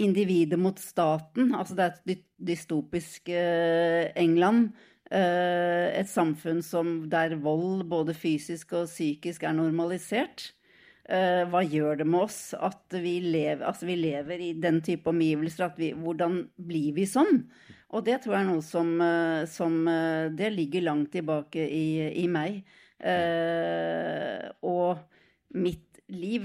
individet 0.00 0.56
mot 0.58 0.80
staten. 0.80 1.52
Altså 1.52 1.76
det 1.76 1.84
er 1.84 2.14
et 2.14 2.24
dystopisk 2.40 3.28
England. 3.28 4.72
et 5.12 6.08
samfunn 6.08 6.62
som, 6.64 7.10
der 7.12 7.36
vold, 7.36 7.84
både 7.92 8.16
fysisk 8.16 8.72
og 8.72 8.88
psykisk, 8.88 9.44
er 9.44 9.52
normalisert. 9.52 10.54
Uh, 11.12 11.44
hva 11.52 11.60
gjør 11.60 11.98
det 12.00 12.06
med 12.08 12.22
oss 12.24 12.54
at 12.56 12.94
vi 12.96 13.18
lever, 13.20 13.60
altså 13.68 13.84
vi 13.84 13.98
lever 14.00 14.40
i 14.40 14.52
den 14.56 14.78
type 14.84 15.10
omgivelser? 15.10 15.74
Vi, 15.76 15.90
hvordan 15.92 16.38
blir 16.56 16.94
vi 16.96 17.04
sånn? 17.04 17.42
Og 17.92 18.06
det 18.06 18.22
tror 18.22 18.38
jeg 18.38 18.46
er 18.46 18.48
noe 18.48 18.64
som, 18.64 18.94
uh, 18.96 19.42
som 19.50 19.74
uh, 19.84 20.32
Det 20.32 20.48
ligger 20.54 20.86
langt 20.86 21.12
tilbake 21.12 21.66
i, 21.68 22.08
i 22.22 22.28
meg. 22.32 22.62
og 24.62 25.00
mitt 25.58 25.98
liv 26.06 26.44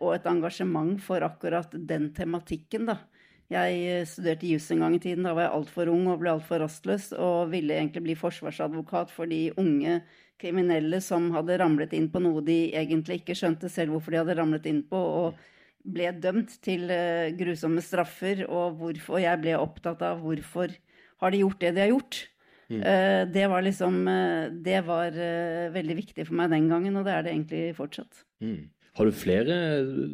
og 0.00 0.12
et 0.14 0.28
engasjement 0.30 0.94
for 1.04 1.20
akkurat 1.26 1.74
den 1.90 2.06
tematikken, 2.16 2.86
da. 2.88 2.94
Jeg 3.52 4.06
studerte 4.08 4.48
juss 4.48 4.70
en 4.72 4.80
gang 4.80 4.96
i 4.96 5.02
tiden. 5.02 5.26
Da 5.28 5.34
var 5.36 5.44
jeg 5.44 5.56
altfor 5.58 5.90
ung 5.92 6.06
og 6.08 6.22
ble 6.22 6.32
altfor 6.32 6.62
rastløs 6.64 7.10
og 7.12 7.52
ville 7.52 7.76
egentlig 7.76 8.06
bli 8.06 8.16
forsvarsadvokat 8.16 9.12
for 9.12 9.28
de 9.28 9.50
unge 9.60 9.98
kriminelle 10.38 11.00
som 11.04 11.30
hadde 11.34 11.58
ramlet 11.60 11.94
inn 11.98 12.08
på 12.12 12.22
noe 12.22 12.42
de 12.46 12.68
egentlig 12.78 13.20
ikke 13.20 13.36
skjønte 13.38 13.70
selv 13.72 13.94
hvorfor 13.94 14.14
de 14.14 14.20
hadde 14.22 14.36
ramlet 14.38 14.68
inn 14.70 14.82
på, 14.86 14.98
og 14.98 15.38
ble 15.88 16.10
dømt 16.22 16.58
til 16.64 16.88
uh, 16.90 17.28
grusomme 17.38 17.82
straffer. 17.84 18.44
Og, 18.46 18.78
hvorfor, 18.80 19.18
og 19.18 19.24
jeg 19.24 19.42
ble 19.44 19.58
opptatt 19.58 20.02
av 20.06 20.22
hvorfor 20.24 20.74
har 21.22 21.34
de 21.34 21.42
gjort 21.42 21.62
det 21.62 21.74
de 21.76 21.84
har 21.84 21.92
gjort. 21.92 22.22
Mm. 22.68 22.80
Uh, 22.84 23.22
det 23.32 23.46
var 23.48 23.62
liksom 23.64 24.02
uh, 24.04 24.50
Det 24.52 24.82
var 24.84 25.14
veldig 25.72 25.94
viktig 26.02 26.26
for 26.28 26.36
meg 26.36 26.52
den 26.52 26.68
gangen, 26.70 26.98
og 27.00 27.06
det 27.08 27.14
er 27.14 27.24
det 27.24 27.34
egentlig 27.34 27.62
fortsatt. 27.78 28.24
Mm. 28.44 28.68
Har 28.96 29.06
du 29.06 29.14
flere 29.14 29.56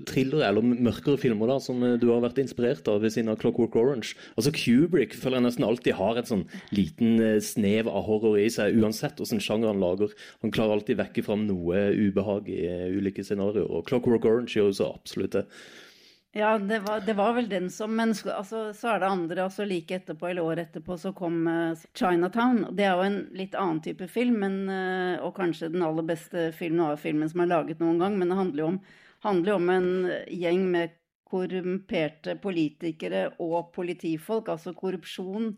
thrillere 0.09 0.49
eller 0.49 0.65
mørkere 0.65 1.21
filmer 1.21 1.49
da, 1.49 1.59
som 1.63 1.81
du 2.01 2.07
har 2.11 2.21
vært 2.25 2.41
inspirert 2.43 2.89
av 2.91 3.01
ved 3.05 3.15
siden 3.15 3.31
av 3.33 3.39
Clockwork 3.41 3.77
Orange? 3.81 4.13
Altså 4.35 4.53
Kubrick 4.57 5.17
føler 5.17 5.39
jeg 5.39 5.47
nesten 5.47 5.69
alltid 5.69 5.97
har 6.01 6.21
et 6.21 6.29
sånn 6.29 6.45
liten 6.75 7.17
eh, 7.23 7.39
snev 7.45 7.89
av 7.89 8.05
horror 8.09 8.37
i 8.41 8.51
seg, 8.53 8.77
uansett 8.81 9.23
hvilken 9.23 9.41
sjanger 9.45 9.73
han 9.73 9.81
lager. 9.83 10.13
Han 10.45 10.53
klarer 10.55 10.77
alltid 10.77 11.01
vekke 11.01 11.25
fram 11.25 11.47
noe 11.49 11.87
ubehag 11.95 12.51
i 12.53 12.61
eh, 12.69 12.93
ulike 12.93 13.25
scenarioer. 13.25 13.71
Og 13.71 13.89
Clockwork 13.89 14.29
Orange 14.29 14.59
gjør 14.59 14.71
jo 14.73 14.79
så 14.83 14.93
absolutt 14.93 15.39
det. 15.39 15.47
Ja, 16.37 16.59
det 16.59 16.79
var, 16.79 17.01
det 17.01 17.15
var, 17.15 17.33
vel 17.33 17.49
den 17.49 17.69
som 17.71 17.93
Men 17.97 18.11
altså, 18.11 18.73
så 18.75 18.89
er 18.89 19.01
det 19.01 19.07
andre. 19.07 19.45
altså 19.45 19.65
Like 19.65 19.95
etterpå, 19.95 20.27
eller 20.27 20.43
året 20.43 20.69
etterpå, 20.69 20.97
så 20.99 21.13
kom 21.15 21.47
uh, 21.47 21.77
'Chinatown'. 21.95 22.73
Det 22.75 22.89
er 22.89 22.97
jo 22.99 23.05
en 23.07 23.19
litt 23.39 23.55
annen 23.55 23.79
type 23.85 24.09
film, 24.11 24.41
men, 24.43 24.57
uh, 24.67 25.23
og 25.23 25.37
kanskje 25.37 25.71
den 25.71 25.85
aller 25.87 26.03
beste 26.03 26.49
film 26.59 26.81
noir-filmen 26.81 27.31
som 27.31 27.45
er 27.45 27.53
laget 27.53 27.79
noen 27.79 28.03
gang. 28.03 28.19
Men 28.19 28.35
det 28.35 28.41
handler 28.41 28.65
jo 28.65 28.73
om, 28.73 28.81
handler 29.23 29.55
om 29.55 29.71
en 29.77 29.89
gjeng 30.27 30.67
med 30.75 30.99
korrumperte 31.31 32.35
politikere 32.43 33.29
og 33.39 33.71
politifolk, 33.79 34.51
altså 34.51 34.75
korrupsjon. 34.75 35.53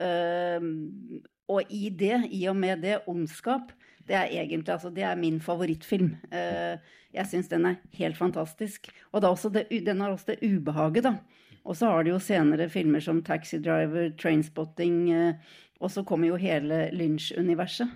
Uh, 0.00 1.20
og 1.52 1.68
i 1.68 1.90
det, 1.92 2.22
i 2.32 2.46
og 2.48 2.56
med 2.56 2.80
det, 2.88 3.02
ondskap. 3.04 3.76
Det 4.08 4.16
er 4.18 4.30
egentlig 4.30 4.72
altså, 4.74 4.90
det 4.90 5.04
er 5.06 5.18
min 5.18 5.40
favorittfilm. 5.40 6.14
Uh, 6.32 6.78
jeg 7.12 7.28
syns 7.28 7.50
den 7.52 7.66
er 7.68 7.80
helt 7.98 8.18
fantastisk. 8.18 8.88
Og 9.12 9.22
det, 9.22 9.66
den 9.70 10.00
har 10.00 10.10
også 10.10 10.32
det 10.32 10.42
ubehaget, 10.42 11.04
da. 11.04 11.16
Og 11.64 11.76
så 11.78 11.90
har 11.92 12.02
de 12.02 12.10
jo 12.10 12.18
senere 12.18 12.68
filmer 12.68 13.00
som 13.00 13.22
Taxi 13.22 13.60
Driver, 13.62 14.10
Trainspotting, 14.18 15.04
uh, 15.14 15.60
og 15.80 15.90
så 15.90 16.02
kommer 16.06 16.28
jo 16.28 16.40
hele 16.40 16.88
Lynch-universet. 16.92 17.90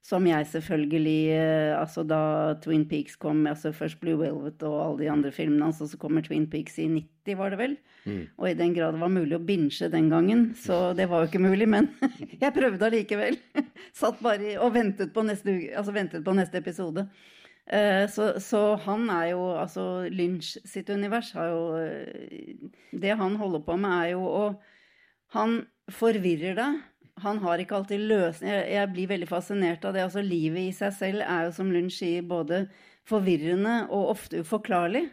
Som 0.00 0.24
jeg 0.24 0.46
selvfølgelig 0.48 1.36
uh, 1.36 1.80
Altså 1.80 2.02
da 2.08 2.20
Twin 2.64 2.86
Peaks 2.88 3.18
kom, 3.20 3.42
altså 3.46 3.72
først 3.76 4.00
Blue 4.00 4.18
Velvet 4.20 4.62
og 4.64 4.76
alle 4.80 5.02
de 5.02 5.10
andre 5.12 5.32
filmene 5.34 5.68
hans, 5.68 5.80
og 5.84 5.90
så 5.90 5.98
kommer 6.00 6.24
Twin 6.24 6.46
Peaks 6.50 6.78
i 6.80 6.88
90, 6.88 7.36
var 7.38 7.52
det 7.52 7.58
vel? 7.60 7.74
Mm. 8.06 8.22
Og 8.40 8.46
i 8.48 8.56
den 8.56 8.72
grad 8.74 8.96
det 8.96 9.02
var 9.02 9.12
mulig 9.12 9.36
å 9.36 9.42
binche 9.44 9.90
den 9.92 10.08
gangen, 10.12 10.46
så 10.56 10.94
det 10.96 11.10
var 11.10 11.22
jo 11.22 11.30
ikke 11.30 11.42
mulig, 11.44 11.68
men 11.68 11.90
jeg 12.42 12.54
prøvde 12.56 12.88
allikevel. 12.88 13.36
Satt 14.00 14.22
bare 14.24 14.56
og 14.64 14.72
ventet 14.76 15.12
på 15.12 15.24
neste, 15.26 15.58
altså 15.76 15.94
ventet 15.96 16.24
på 16.24 16.36
neste 16.36 16.62
episode. 16.62 17.04
Uh, 17.70 18.08
så, 18.10 18.32
så, 18.42 18.60
han 18.82 19.04
er 19.12 19.28
jo 19.30 19.42
Altså 19.52 19.82
Lynch 20.10 20.56
sitt 20.66 20.88
univers 20.90 21.28
har 21.36 21.52
jo 21.52 21.60
uh, 21.78 22.70
Det 22.90 23.12
han 23.14 23.36
holder 23.38 23.62
på 23.62 23.76
med, 23.78 23.92
er 23.92 24.08
jo 24.16 24.24
å 24.26 24.40
Han 25.36 25.60
forvirrer 25.92 26.56
deg. 26.58 26.80
Han 27.22 27.40
har 27.44 27.60
ikke 27.60 27.76
alltid 27.78 28.06
løsning. 28.10 28.50
Jeg, 28.52 28.70
jeg, 28.74 28.92
blir 28.94 29.10
veldig 29.10 29.28
fascinert 29.30 29.84
av 29.84 29.96
det. 29.96 30.06
Altså 30.06 30.24
Livet 30.24 30.70
i 30.70 30.72
seg 30.76 30.94
selv 30.96 31.26
er 31.26 31.48
jo, 31.48 31.52
som 31.56 31.70
Lund 31.72 31.92
sier, 31.94 32.24
både 32.26 32.64
forvirrende 33.08 33.82
og 33.88 34.14
ofte 34.14 34.42
uforklarlig. 34.44 35.06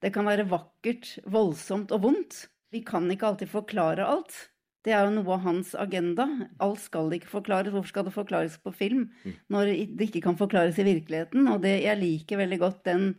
Det 0.00 0.12
kan 0.14 0.28
være 0.28 0.48
vakkert, 0.50 1.18
voldsomt 1.28 1.92
og 1.94 2.06
vondt. 2.06 2.46
Vi 2.72 2.82
kan 2.86 3.08
ikke 3.10 3.28
alltid 3.32 3.50
forklare 3.52 4.06
alt. 4.06 4.36
Det 4.86 4.94
er 4.96 5.04
jo 5.04 5.12
noe 5.18 5.34
av 5.36 5.42
hans 5.44 5.74
agenda. 5.76 6.24
Alt 6.62 6.80
skal 6.86 7.12
ikke 7.12 7.28
forklares. 7.28 7.72
Hvorfor 7.74 7.92
skal 7.92 8.06
det 8.06 8.14
forklares 8.14 8.56
på 8.62 8.72
film 8.72 9.08
når 9.52 9.74
det 9.98 10.08
ikke 10.08 10.24
kan 10.24 10.38
forklares 10.40 10.78
i 10.80 10.86
virkeligheten? 10.86 11.44
Og 11.52 11.60
det, 11.66 11.80
jeg 11.84 12.00
liker 12.00 12.40
veldig 12.40 12.60
godt 12.62 12.80
den, 12.88 13.10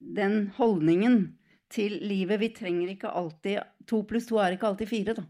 den, 0.00 0.48
holdningen 0.56 1.36
til 1.70 2.00
livet. 2.02 2.40
Vi 2.42 2.50
trenger 2.56 2.90
ikke 2.94 3.14
alltid 3.14 3.62
To 3.86 4.00
pluss 4.02 4.26
to 4.26 4.40
er 4.42 4.56
ikke 4.56 4.66
alltid 4.66 4.90
fire, 4.90 5.14
da. 5.14 5.22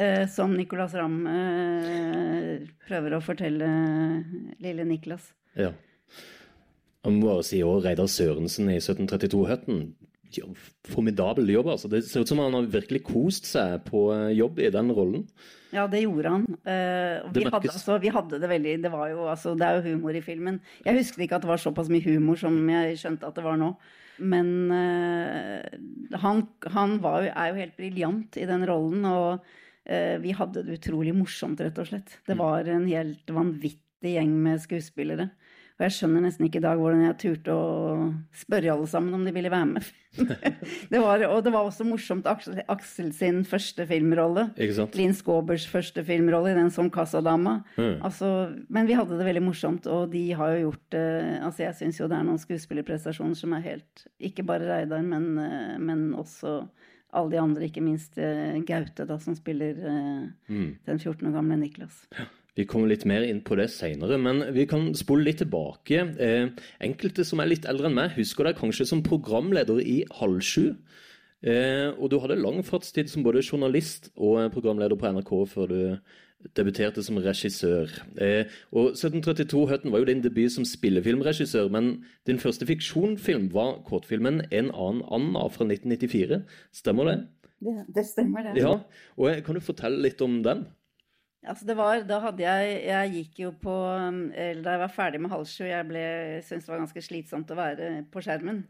Eh, 0.00 0.26
som 0.32 0.54
Nicolas 0.56 0.94
Ramm 0.96 1.26
eh, 1.28 2.68
prøver 2.88 3.16
å 3.16 3.24
fortelle 3.24 3.66
lille 4.62 4.86
Niklas. 4.88 5.32
Ja. 5.58 5.74
Jeg 7.00 7.16
må 7.16 7.26
bare 7.26 7.44
si 7.44 7.60
òg 7.64 7.84
Reidar 7.84 8.08
Sørensen 8.08 8.70
i 8.72 8.78
1732-høtten 8.78 9.90
formidabel 10.88 11.50
jobb. 11.50 11.68
altså. 11.74 11.88
Det 11.88 12.04
ser 12.06 12.24
ut 12.24 12.28
som 12.28 12.38
han 12.38 12.54
har 12.54 12.68
virkelig 12.70 13.02
kost 13.08 13.48
seg 13.50 13.82
på 13.88 14.08
eh, 14.14 14.30
jobb 14.38 14.60
i 14.62 14.70
den 14.72 14.92
rollen. 14.96 15.24
Ja, 15.74 15.86
det 15.90 16.02
gjorde 16.02 16.32
han. 16.32 16.44
Uh, 16.66 17.30
vi, 17.30 17.44
hadde, 17.46 17.70
altså, 17.70 17.98
vi, 18.02 18.10
hadde, 18.10 18.40
det 18.42 18.48
veldig 18.50 18.72
det, 18.82 18.90
var 18.90 19.06
jo, 19.12 19.28
altså, 19.30 19.52
det 19.54 19.66
er 19.66 19.78
jo 19.78 19.92
humor 19.92 20.16
i 20.18 20.22
filmen. 20.24 20.58
Jeg 20.82 20.96
husket 20.96 21.22
ikke 21.26 21.38
at 21.38 21.44
det 21.44 21.50
var 21.52 21.62
såpass 21.62 21.90
mye 21.92 22.02
humor 22.02 22.40
som 22.40 22.56
jeg 22.72 22.96
skjønte 22.98 23.28
at 23.28 23.38
det 23.38 23.44
var 23.46 23.60
nå. 23.60 23.70
Men 24.18 24.50
uh, 24.74 26.16
han, 26.24 26.42
han 26.74 26.96
jo, 26.98 27.14
er 27.30 27.52
jo 27.52 27.60
helt 27.60 27.78
briljant 27.78 28.40
i 28.40 28.48
den 28.50 28.66
rollen, 28.66 29.06
og 29.06 29.46
vi 29.84 30.34
hadde 30.36 30.62
det 30.66 30.76
utrolig 30.76 31.14
morsomt, 31.16 31.60
rett 31.64 31.78
og 31.80 31.88
slett. 31.88 32.12
Det 32.26 32.36
mm. 32.36 32.40
var 32.42 32.68
en 32.68 32.84
helt 32.86 33.32
vanvittig 33.34 34.12
gjeng 34.12 34.34
med 34.44 34.60
skuespillere. 34.62 35.30
Og 35.80 35.86
jeg 35.86 35.94
skjønner 35.96 36.20
nesten 36.26 36.44
ikke 36.44 36.60
i 36.60 36.64
dag 36.66 36.76
hvordan 36.76 37.06
jeg 37.06 37.14
turte 37.22 37.54
å 37.56 38.08
spørre 38.36 38.68
alle 38.68 38.88
sammen 38.90 39.16
om 39.16 39.22
de 39.24 39.32
ville 39.32 39.48
være 39.48 39.68
med. 39.70 39.86
det 40.92 41.00
var, 41.00 41.22
og 41.24 41.38
det 41.46 41.52
var 41.54 41.64
også 41.64 41.86
morsomt 41.88 42.26
Aksel, 42.28 42.58
Aksel 42.68 43.08
sin 43.16 43.38
første 43.48 43.86
filmrolle. 43.88 44.50
Ikke 44.60 44.76
sant? 44.76 44.98
Linn 45.00 45.16
Skåbers 45.16 45.64
første 45.72 46.04
filmrolle, 46.04 46.52
i 46.52 46.58
den 46.58 46.68
som 46.74 46.90
kassadama. 46.92 47.62
Mm. 47.80 47.96
Altså, 47.96 48.28
men 48.68 48.90
vi 48.90 48.98
hadde 48.98 49.16
det 49.16 49.24
veldig 49.30 49.44
morsomt, 49.46 49.88
og 49.88 50.12
de 50.12 50.26
har 50.36 50.52
jo 50.52 50.66
gjort 50.66 51.00
eh, 51.00 51.32
Altså, 51.40 51.64
jeg 51.64 51.78
syns 51.78 52.02
jo 52.02 52.10
det 52.12 52.18
er 52.18 52.28
noen 52.28 52.44
skuespillerprestasjoner 52.44 53.40
som 53.40 53.56
er 53.56 53.64
helt 53.70 54.04
Ikke 54.20 54.44
bare 54.44 54.68
Reidar, 54.68 55.00
men, 55.00 55.30
eh, 55.40 55.78
men 55.80 56.10
også 56.12 56.58
alle 57.12 57.30
de 57.30 57.40
andre, 57.42 57.66
ikke 57.68 57.82
minst 57.82 58.18
eh, 58.18 58.58
Gaute, 58.66 59.06
da, 59.08 59.16
som 59.18 59.34
spiller 59.38 59.74
eh, 59.78 60.28
Mm. 60.50 60.76
den 60.86 60.98
14 60.98 61.26
år 61.28 61.32
gamle 61.38 61.56
Niklas. 61.58 62.04
Vi 62.56 62.64
kommer 62.66 62.88
litt 62.90 63.04
mer 63.06 63.22
inn 63.22 63.40
på 63.46 63.56
det 63.56 63.68
senere, 63.70 64.18
men 64.18 64.42
vi 64.52 64.66
kan 64.66 64.90
spole 64.94 65.24
litt 65.24 65.38
tilbake. 65.38 66.00
Eh, 66.18 66.48
enkelte 66.80 67.24
som 67.24 67.40
er 67.40 67.46
litt 67.46 67.64
eldre 67.70 67.86
enn 67.88 67.94
meg, 67.94 68.16
husker 68.18 68.44
deg 68.44 68.58
kanskje 68.58 68.86
som 68.90 69.02
programleder 69.06 69.78
i 69.80 70.04
Halv 70.18 70.40
sju. 70.42 70.74
Eh, 71.42 71.88
og 71.96 72.10
du 72.10 72.18
hadde 72.20 72.36
lang 72.36 72.58
fartstid 72.66 73.08
som 73.08 73.22
både 73.24 73.40
journalist 73.46 74.10
og 74.16 74.50
programleder 74.52 74.98
på 75.00 75.08
NRK 75.14 75.30
før 75.48 75.68
du 75.70 75.80
debuterte 76.56 77.02
som 77.04 77.18
regissør. 77.20 77.90
Eh, 78.20 78.48
og 78.72 78.94
1732-Høtten 78.96 79.92
var 79.92 80.02
jo 80.02 80.08
din 80.08 80.22
debut 80.24 80.52
som 80.52 80.64
spillefilmregissør, 80.64 81.68
men 81.72 81.92
din 82.26 82.40
første 82.42 82.66
fiksjonfilm 82.68 83.50
var 83.54 83.82
kortfilmen 83.88 84.42
En 84.50 84.70
annen 84.72 85.04
Anna 85.12 85.46
fra 85.52 85.66
1994. 85.68 86.42
Stemmer 86.72 87.10
det? 87.10 87.16
Det, 87.60 87.74
det 87.94 88.06
stemmer, 88.08 88.42
det. 88.48 88.60
Ja, 88.62 88.78
og 89.16 89.30
eh, 89.30 89.42
Kan 89.44 89.58
du 89.58 89.60
fortelle 89.64 90.00
litt 90.00 90.20
om 90.24 90.40
den? 90.42 90.66
Altså 91.40 91.64
det 91.64 91.76
var, 91.76 92.02
da 92.04 92.18
hadde 92.20 92.44
jeg 92.44 92.72
Jeg 92.84 93.12
gikk 93.14 93.38
jo 93.46 93.50
på 93.62 93.72
eller 93.72 94.60
Da 94.60 94.74
jeg 94.74 94.82
var 94.82 94.92
ferdig 94.92 95.20
med 95.24 95.32
halv 95.32 95.46
sju, 95.48 95.64
jeg 95.64 95.86
ble, 95.88 96.02
syntes 96.44 96.66
det 96.66 96.72
var 96.74 96.82
ganske 96.82 97.04
slitsomt 97.04 97.52
å 97.52 97.56
være 97.56 97.90
på 98.12 98.20
skjermen. 98.24 98.62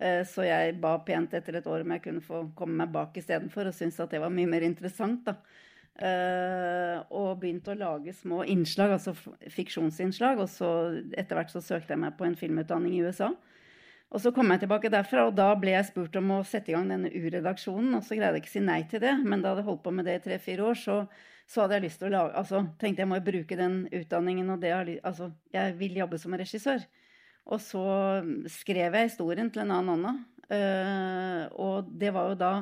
Eh, 0.00 0.20
Så 0.28 0.44
jeg 0.48 0.78
ba 0.80 0.98
pent 1.06 1.32
etter 1.36 1.56
et 1.60 1.68
år 1.68 1.84
om 1.84 1.94
jeg 1.94 2.04
kunne 2.04 2.24
få 2.24 2.42
komme 2.56 2.82
meg 2.82 2.92
bak 2.92 3.16
istedenfor, 3.20 3.68
og 3.68 3.76
syntes 3.76 4.00
at 4.00 4.12
det 4.12 4.20
var 4.20 4.32
mye 4.32 4.48
mer 4.48 4.64
interessant. 4.66 5.24
da. 5.28 5.36
Eh, 6.00 6.98
og 7.12 7.36
begynte 7.42 7.74
å 7.74 7.76
lage 7.76 8.14
små 8.16 8.40
innslag, 8.48 8.94
altså 8.94 9.12
fiksjonsinnslag. 9.52 10.40
Og 10.40 10.48
så 10.50 10.68
etter 11.12 11.38
hvert 11.38 11.52
så 11.52 11.62
søkte 11.64 11.94
jeg 11.94 12.02
meg 12.04 12.16
på 12.18 12.26
en 12.26 12.38
filmutdanning 12.38 12.96
i 12.96 13.02
USA. 13.04 13.32
Og 14.12 14.20
så 14.20 14.32
kom 14.36 14.50
jeg 14.52 14.64
tilbake 14.64 14.90
derfra, 14.92 15.24
og 15.28 15.36
da 15.36 15.48
ble 15.56 15.72
jeg 15.72 15.88
spurt 15.88 16.16
om 16.20 16.34
å 16.34 16.42
sette 16.44 16.72
i 16.72 16.74
gang 16.76 16.90
denne 16.90 17.12
U-redaksjonen. 17.16 17.94
Og 17.96 18.02
så 18.04 18.18
greide 18.18 18.36
jeg 18.36 18.44
ikke 18.44 18.52
å 18.52 18.56
si 18.58 18.64
nei 18.64 18.80
til 18.88 19.00
det, 19.04 19.14
men 19.24 19.40
da 19.40 19.52
hadde 19.52 19.64
jeg 19.64 19.70
holdt 19.70 19.84
på 19.86 19.94
med 19.96 20.08
det 20.08 20.18
i 20.18 20.24
tre-fire 20.26 20.66
år, 20.68 20.80
så, 20.80 20.96
så 21.48 21.64
hadde 21.64 21.78
jeg 21.78 21.86
lyst 21.86 22.02
til 22.02 22.10
å 22.10 22.12
lage 22.16 22.42
Altså 22.42 22.60
tenkte 22.80 23.04
jeg 23.04 23.10
må 23.12 23.20
bruke 23.24 23.56
den 23.56 23.78
utdanningen, 23.88 24.52
og 24.52 24.60
det 24.60 24.74
Altså, 25.00 25.30
jeg 25.54 25.78
vil 25.80 25.96
jobbe 26.02 26.20
som 26.20 26.36
regissør. 26.36 26.84
Og 27.48 27.58
så 27.64 27.86
skrev 28.52 28.94
jeg 28.94 29.08
historien 29.08 29.48
til 29.50 29.64
en 29.64 29.74
annen 29.78 29.96
Anna, 29.96 30.12
uh, 30.52 31.44
og 31.58 31.88
det 31.98 32.12
var 32.14 32.28
jo 32.30 32.36
da 32.38 32.52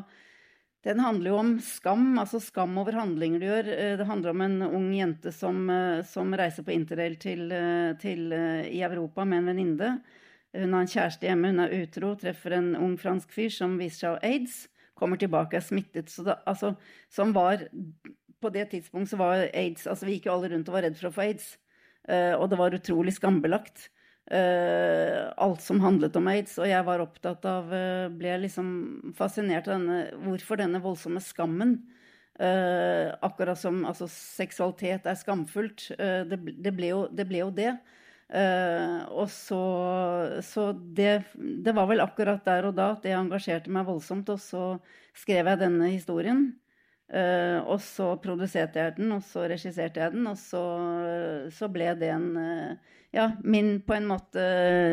den 0.85 1.01
handler 1.01 1.31
jo 1.31 1.37
om 1.37 1.51
skam, 1.61 2.15
altså 2.19 2.41
skam 2.41 2.79
over 2.81 2.97
handlinger 2.97 3.41
du 3.41 3.47
gjør. 3.47 3.67
Eh, 3.69 3.97
Det 4.01 4.07
handler 4.09 4.31
om 4.31 4.41
en 4.41 4.63
ung 4.63 4.89
jente 4.97 5.33
som, 5.33 5.69
eh, 5.69 6.03
som 6.03 6.33
reiser 6.33 6.65
på 6.65 6.73
interrail 6.73 7.19
til, 7.21 7.53
eh, 7.53 7.93
til, 8.01 8.33
i 8.33 8.81
Europa 8.81 9.25
med 9.25 9.39
en 9.39 9.51
venninne. 9.53 10.03
Hun 10.55 10.73
har 10.73 10.81
en 10.81 10.87
kjæreste 10.87 11.29
hjemme, 11.29 11.53
hun 11.53 11.61
er 11.61 11.85
utro, 11.85 12.15
treffer 12.17 12.53
en 12.53 12.75
ung 12.77 12.97
fransk 12.97 13.31
fyr 13.31 13.51
som 13.51 13.79
viser 13.79 13.99
seg 13.99 14.11
å 14.11 14.21
ha 14.21 14.21
aids. 14.23 14.69
Kommer 14.97 15.17
tilbake 15.17 15.55
er 15.55 15.61
smittet. 15.61 16.09
Så 16.09 16.25
det, 16.25 16.39
altså, 16.47 16.77
som 17.09 17.33
var 17.33 17.69
På 18.41 18.51
det 18.51 18.71
tidspunktet 18.71 19.11
så 19.11 19.19
var 19.19 19.51
aids 19.53 19.87
Altså, 19.87 20.07
vi 20.07 20.19
gikk 20.19 20.25
jo 20.25 20.33
alle 20.33 20.49
rundt 20.49 20.67
og 20.67 20.73
var 20.73 20.83
redd 20.83 20.97
for 20.97 21.11
å 21.11 21.13
få 21.13 21.29
aids. 21.29 21.59
Og 22.09 22.49
det 22.49 22.57
var 22.57 22.71
utrolig 22.71 23.13
skambelagt. 23.13 23.91
Eh, 24.31 25.33
alt 25.37 25.63
som 25.65 25.81
handlet 25.81 26.17
om 26.19 26.29
aids. 26.31 26.57
Og 26.61 26.69
jeg 26.69 26.87
var 26.87 27.03
opptatt 27.03 27.47
av 27.49 27.71
uh, 27.73 28.11
Ble 28.13 28.37
liksom 28.45 28.69
fascinert 29.17 29.69
av 29.69 29.79
denne 29.79 30.03
Hvorfor 30.27 30.61
denne 30.61 30.83
voldsomme 30.83 31.23
skammen. 31.25 31.79
Uh, 32.41 33.13
akkurat 33.27 33.59
som 33.61 33.83
altså, 33.85 34.09
seksualitet 34.11 35.09
er 35.09 35.19
skamfullt. 35.19 35.91
Det, 35.99 36.39
det, 36.57 36.75
ble 36.77 36.93
jo, 36.93 37.03
det 37.13 37.27
ble 37.29 37.45
jo 37.45 37.51
det. 37.55 37.75
Og 39.11 39.27
så 39.35 39.61
Så 40.47 40.69
det, 40.95 41.25
det 41.35 41.73
var 41.75 41.89
vel 41.91 42.01
akkurat 42.05 42.45
der 42.47 42.69
og 42.69 42.77
da 42.79 42.93
at 42.95 43.03
det 43.03 43.17
engasjerte 43.19 43.73
meg 43.75 43.89
voldsomt. 43.89 44.31
Og 44.31 44.41
så 44.41 44.65
skrev 45.19 45.51
jeg 45.51 45.63
denne 45.65 45.91
historien. 45.91 46.45
Og 47.11 47.81
så 47.83 48.13
produserte 48.23 48.79
jeg 48.79 48.95
den, 49.01 49.11
og 49.17 49.25
så 49.27 49.49
regisserte 49.51 49.99
jeg 49.99 50.15
den, 50.15 50.29
og 50.31 50.37
så, 50.39 50.63
så 51.51 51.67
ble 51.75 51.89
det 51.99 52.13
en 52.15 52.29
Ja, 53.11 53.33
min 53.43 53.81
på 53.83 53.95
en 53.97 54.07
måte 54.07 54.43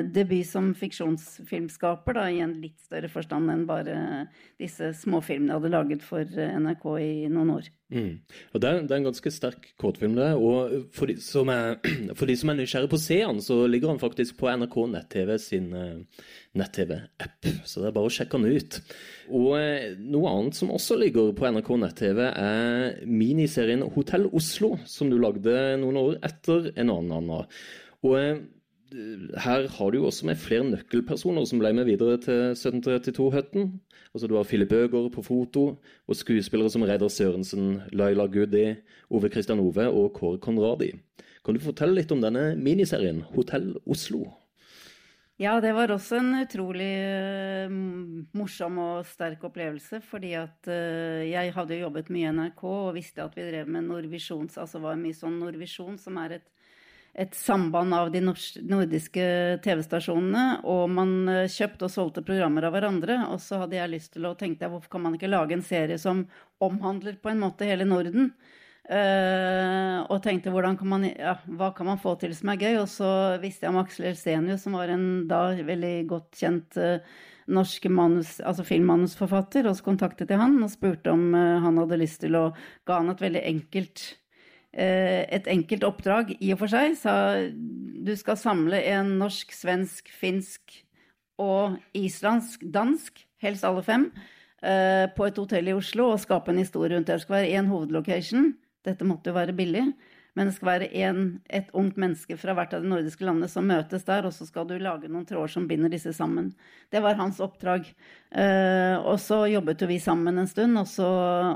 debut 0.10 0.48
som 0.50 0.72
fiksjonsfilmskaper, 0.74 2.18
da, 2.18 2.24
i 2.34 2.40
en 2.42 2.56
litt 2.64 2.80
større 2.82 3.12
forstand 3.14 3.52
enn 3.54 3.68
bare 3.70 4.26
disse 4.58 4.90
småfilmene 5.04 5.54
jeg 5.54 5.60
hadde 5.60 5.74
laget 5.76 6.06
for 6.06 6.26
eh, 6.26 6.56
NRK 6.58 6.88
i 7.04 7.12
noen 7.30 7.54
år. 7.60 7.70
Mm. 7.94 8.18
Og 8.52 8.60
det 8.64 8.72
det 8.90 8.96
er 8.96 8.98
en 8.98 9.08
ganske 9.12 9.32
sterk 9.32 9.70
kortfilm, 9.80 10.18
det. 10.18 10.32
Og 10.34 10.90
for 10.98 11.12
de 11.12 11.20
som 11.22 11.54
er, 11.54 11.78
for 12.18 12.26
de 12.26 12.40
som 12.42 12.50
er 12.50 12.58
nysgjerrig 12.58 12.90
på 12.90 12.98
å 12.98 13.06
se 13.06 13.22
den, 13.22 13.46
så 13.46 13.62
ligger 13.70 13.94
han 13.94 14.02
faktisk 14.02 14.42
på 14.42 14.50
NRK 14.50 14.82
nett-TV 14.96 15.38
sin 15.38 15.72
eh, 15.78 16.28
nett-TV-app. 16.58 17.54
Så 17.70 17.86
det 17.86 17.92
er 17.92 17.98
bare 18.02 18.10
å 18.10 18.18
sjekke 18.18 18.42
den 18.42 18.58
ut. 18.58 18.82
Og 19.30 19.52
eh, 19.62 19.92
noe 20.02 20.34
annet 20.34 20.58
som 20.58 20.74
også 20.74 20.98
ligger 20.98 21.36
på 21.38 21.54
NRK 21.54 21.76
nett-TV, 21.86 22.24
er 22.34 23.04
miniserien 23.06 23.86
Hotell 23.94 24.26
Oslo, 24.34 24.74
som 24.90 25.14
du 25.14 25.22
lagde 25.22 25.76
noen 25.78 26.02
år 26.02 26.24
etter 26.26 26.72
en 26.74 26.90
annen 26.90 27.20
Anna. 27.22 27.44
Og 28.06 28.16
eh, 28.20 28.40
her 29.44 29.68
har 29.68 29.92
du 29.92 29.98
jo 30.00 30.06
også 30.08 30.26
med 30.30 30.40
flere 30.40 30.68
nøkkelpersoner 30.70 31.46
som 31.50 31.60
ble 31.60 31.74
med 31.76 31.90
videre 31.90 32.18
til 32.24 32.54
1732-høtten. 32.54 33.72
Altså 34.14 34.28
Du 34.28 34.36
har 34.38 34.48
Philip 34.48 34.72
Øgård 34.72 35.12
på 35.14 35.22
foto, 35.26 35.66
og 36.08 36.16
skuespillere 36.16 36.70
som 36.70 36.86
Reidar 36.88 37.12
Sørensen, 37.12 37.82
Laila 37.92 38.26
Goody, 38.26 38.76
Ove 39.10 39.30
Christian 39.30 39.60
Ove 39.60 39.90
og 39.90 40.14
Kåre 40.14 40.40
Konradi. 40.40 40.94
Kan 41.44 41.56
du 41.56 41.64
fortelle 41.64 41.96
litt 42.00 42.12
om 42.12 42.22
denne 42.24 42.56
miniserien, 42.60 43.22
Hotell 43.36 43.76
Oslo? 43.86 44.26
Ja, 45.38 45.60
det 45.62 45.70
var 45.78 45.92
også 45.94 46.18
en 46.18 46.32
utrolig 46.40 46.90
eh, 46.98 47.74
morsom 48.34 48.80
og 48.82 49.06
sterk 49.06 49.44
opplevelse. 49.46 50.00
Fordi 50.02 50.32
at 50.40 50.70
eh, 50.74 51.28
jeg 51.30 51.54
hadde 51.54 51.78
jo 51.78 51.86
jobbet 51.86 52.10
mye 52.10 52.32
i 52.32 52.34
NRK 52.34 52.64
og 52.72 52.96
visste 52.98 53.22
at 53.22 53.38
vi 53.38 53.46
drev 53.46 53.70
med 53.70 53.86
Nordvisjons, 53.86 54.58
altså 54.58 54.82
var 54.82 54.98
mye 54.98 55.14
sånn 55.14 55.38
Nordvisjon, 55.38 56.00
som 56.02 56.18
er 56.24 56.40
et, 56.40 56.48
et 57.18 57.34
samband 57.34 57.96
av 57.98 58.12
de 58.14 58.22
nordiske 58.22 59.24
TV-stasjonene. 59.66 60.46
Og 60.70 60.86
man 60.94 61.16
eh, 61.32 61.50
kjøpte 61.50 61.88
og 61.88 61.94
solgte 61.94 62.26
programmer 62.26 62.68
av 62.68 62.76
hverandre. 62.76 63.24
Og 63.34 63.42
så 63.42 63.64
hadde 63.64 63.80
jeg 63.80 63.94
lyst 63.96 64.14
til 64.14 64.28
å 64.30 64.36
tenke 64.38 64.62
deg, 64.62 64.74
hvorfor 64.74 64.94
kan 64.94 65.08
man 65.08 65.18
ikke 65.18 65.32
lage 65.32 65.58
en 65.58 65.66
serie 65.66 65.98
som 66.02 66.28
omhandler 66.64 67.18
på 67.22 67.34
en 67.34 67.42
måte 67.42 67.70
hele 67.70 67.88
Norden? 67.90 68.32
Uh, 68.88 70.06
og 70.08 70.22
tenkte 70.24 70.48
kan 70.48 70.88
man, 70.88 71.04
ja, 71.10 71.34
hva 71.60 71.74
kan 71.76 71.90
man 71.90 71.98
få 72.00 72.14
til 72.22 72.32
som 72.38 72.54
er 72.54 72.62
gøy? 72.62 72.78
Og 72.80 72.86
så 72.88 73.10
visste 73.42 73.66
jeg 73.66 73.74
om 73.74 73.82
Aksel 73.82 74.06
Elsenius, 74.14 74.62
som 74.64 74.78
var 74.80 74.94
en 74.94 75.26
da 75.28 75.42
veldig 75.58 75.96
godt 76.08 76.40
kjent 76.40 76.78
uh, 76.80 77.02
norsk 77.52 77.90
manus, 77.92 78.38
altså 78.40 78.64
filmmanusforfatter. 78.64 79.68
Og 79.68 79.76
så 79.76 79.90
kontaktet 79.90 80.32
jeg 80.32 80.40
han 80.40 80.56
og 80.62 80.72
spurte 80.72 81.12
om 81.12 81.34
uh, 81.36 81.58
han 81.66 81.82
hadde 81.82 82.00
lyst 82.00 82.22
til 82.24 82.40
å 82.40 82.46
ga 82.88 83.02
han 83.02 83.12
et 83.12 83.26
veldig 83.26 83.44
enkelt 83.52 84.06
et 84.78 85.48
enkelt 85.50 85.84
oppdrag 85.88 86.36
i 86.38 86.52
og 86.54 86.60
for 86.62 86.70
seg. 86.70 86.94
Sa 87.00 87.14
du 88.08 88.14
skal 88.16 88.40
samle 88.40 88.80
en 88.94 89.16
norsk, 89.20 89.52
svensk, 89.56 90.12
finsk 90.14 90.78
og 91.42 91.78
islandsk, 91.98 92.64
dansk, 92.74 93.24
helst 93.44 93.66
alle 93.68 93.84
fem, 93.86 94.08
eh, 94.64 95.06
på 95.14 95.28
et 95.28 95.38
hotell 95.38 95.68
i 95.70 95.76
Oslo 95.76 96.12
og 96.14 96.22
skape 96.22 96.54
en 96.54 96.62
historie 96.62 96.96
rundt 96.96 97.08
det. 97.08 97.20
Det 97.20 97.26
skal 97.26 97.40
være 97.40 97.60
én 97.60 97.70
hovedlocation. 97.70 98.54
Dette 98.86 99.06
måtte 99.06 99.32
jo 99.32 99.38
være 99.38 99.58
billig. 99.58 99.86
Men 100.38 100.52
det 100.52 100.54
skal 100.54 100.68
være 100.70 100.88
en, 101.02 101.22
et 101.50 101.72
ungt 101.74 101.96
menneske 101.98 102.36
fra 102.38 102.54
hvert 102.54 102.76
av 102.78 102.84
de 102.84 102.90
nordiske 102.92 103.26
landene 103.26 103.50
som 103.50 103.66
møtes 103.66 104.04
der, 104.06 104.28
og 104.28 104.36
så 104.36 104.46
skal 104.46 104.68
du 104.70 104.76
lage 104.78 105.10
noen 105.10 105.26
tråder 105.26 105.50
som 105.50 105.66
binder 105.66 105.90
disse 105.90 106.12
sammen. 106.14 106.52
Det 106.94 107.02
var 107.02 107.18
hans 107.18 107.40
oppdrag. 107.42 107.88
Eh, 108.30 108.96
og 109.02 109.18
så 109.24 109.48
jobbet 109.50 109.82
jo 109.82 109.88
vi 109.90 109.98
sammen 110.04 110.38
en 110.38 110.50
stund, 110.50 110.78
og 110.78 110.86
så, 110.92 111.08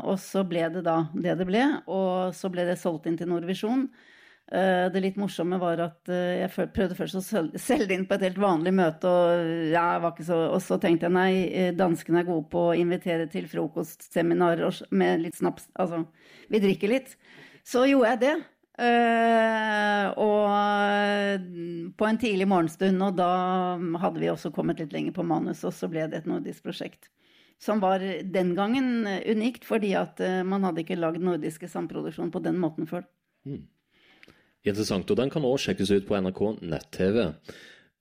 og 0.01 0.17
så 0.23 0.41
ble 0.49 0.63
det 0.73 0.81
da 0.87 1.03
det 1.13 1.35
det 1.37 1.45
ble. 1.45 1.61
Og 1.93 2.33
så 2.33 2.49
ble 2.49 2.65
det 2.71 2.79
solgt 2.81 3.05
inn 3.05 3.19
til 3.19 3.29
Nordvisjon. 3.29 3.83
Eh, 4.49 4.87
det 4.89 5.03
litt 5.05 5.19
morsomme 5.21 5.59
var 5.61 5.83
at 5.85 6.09
eh, 6.09 6.39
jeg 6.39 6.71
prøvde 6.73 6.97
først 6.97 7.19
å 7.19 7.21
selge 7.67 7.85
det 7.85 7.99
inn 7.99 8.07
på 8.09 8.17
et 8.17 8.25
helt 8.31 8.41
vanlig 8.41 8.73
møte, 8.79 9.11
og, 9.11 9.51
jeg 9.75 10.01
var 10.07 10.15
ikke 10.15 10.25
så, 10.31 10.39
og 10.55 10.63
så 10.65 10.79
tenkte 10.81 11.05
jeg 11.05 11.17
nei, 11.19 11.69
danskene 11.77 12.23
er 12.23 12.31
gode 12.31 12.49
på 12.49 12.65
å 12.71 12.73
invitere 12.81 13.29
til 13.29 13.45
frokostseminarer 13.51 14.81
med 14.89 15.27
litt 15.27 15.37
snaps. 15.37 15.69
Altså, 15.77 16.01
vi 16.49 16.63
drikker 16.65 16.95
litt. 16.95 17.13
Så 17.61 17.85
gjorde 17.85 18.15
jeg 18.15 18.23
det. 18.25 18.33
Eh, 18.81 20.05
og 20.17 20.45
eh, 20.49 21.41
på 21.97 22.07
en 22.07 22.19
tidlig 22.21 22.47
morgenstund, 22.49 23.01
og 23.05 23.17
da 23.19 23.31
hadde 24.01 24.21
vi 24.23 24.29
også 24.31 24.53
kommet 24.55 24.81
litt 24.81 24.93
lenger 24.95 25.13
på 25.15 25.25
manus, 25.27 25.61
og 25.67 25.75
så 25.75 25.89
ble 25.91 26.07
det 26.09 26.21
et 26.21 26.29
nordisk 26.29 26.65
prosjekt. 26.65 27.11
Som 27.61 27.81
var 27.83 28.01
den 28.01 28.55
gangen 28.57 29.05
eh, 29.05 29.21
unikt, 29.29 29.67
fordi 29.67 29.93
at 29.99 30.21
eh, 30.23 30.41
man 30.47 30.65
hadde 30.65 30.81
ikke 30.81 30.97
lagd 30.97 31.21
nordiske 31.21 31.69
samproduksjoner 31.69 32.33
på 32.33 32.41
den 32.41 32.57
måten 32.61 32.89
før. 32.89 33.05
Mm. 33.45 33.67
Interessant, 34.65 35.09
og 35.09 35.17
den 35.17 35.33
kan 35.33 35.45
òg 35.45 35.59
sjekkes 35.61 35.93
ut 35.93 36.07
på 36.09 36.17
NRK 36.21 36.41
nett-TV. 36.61 37.21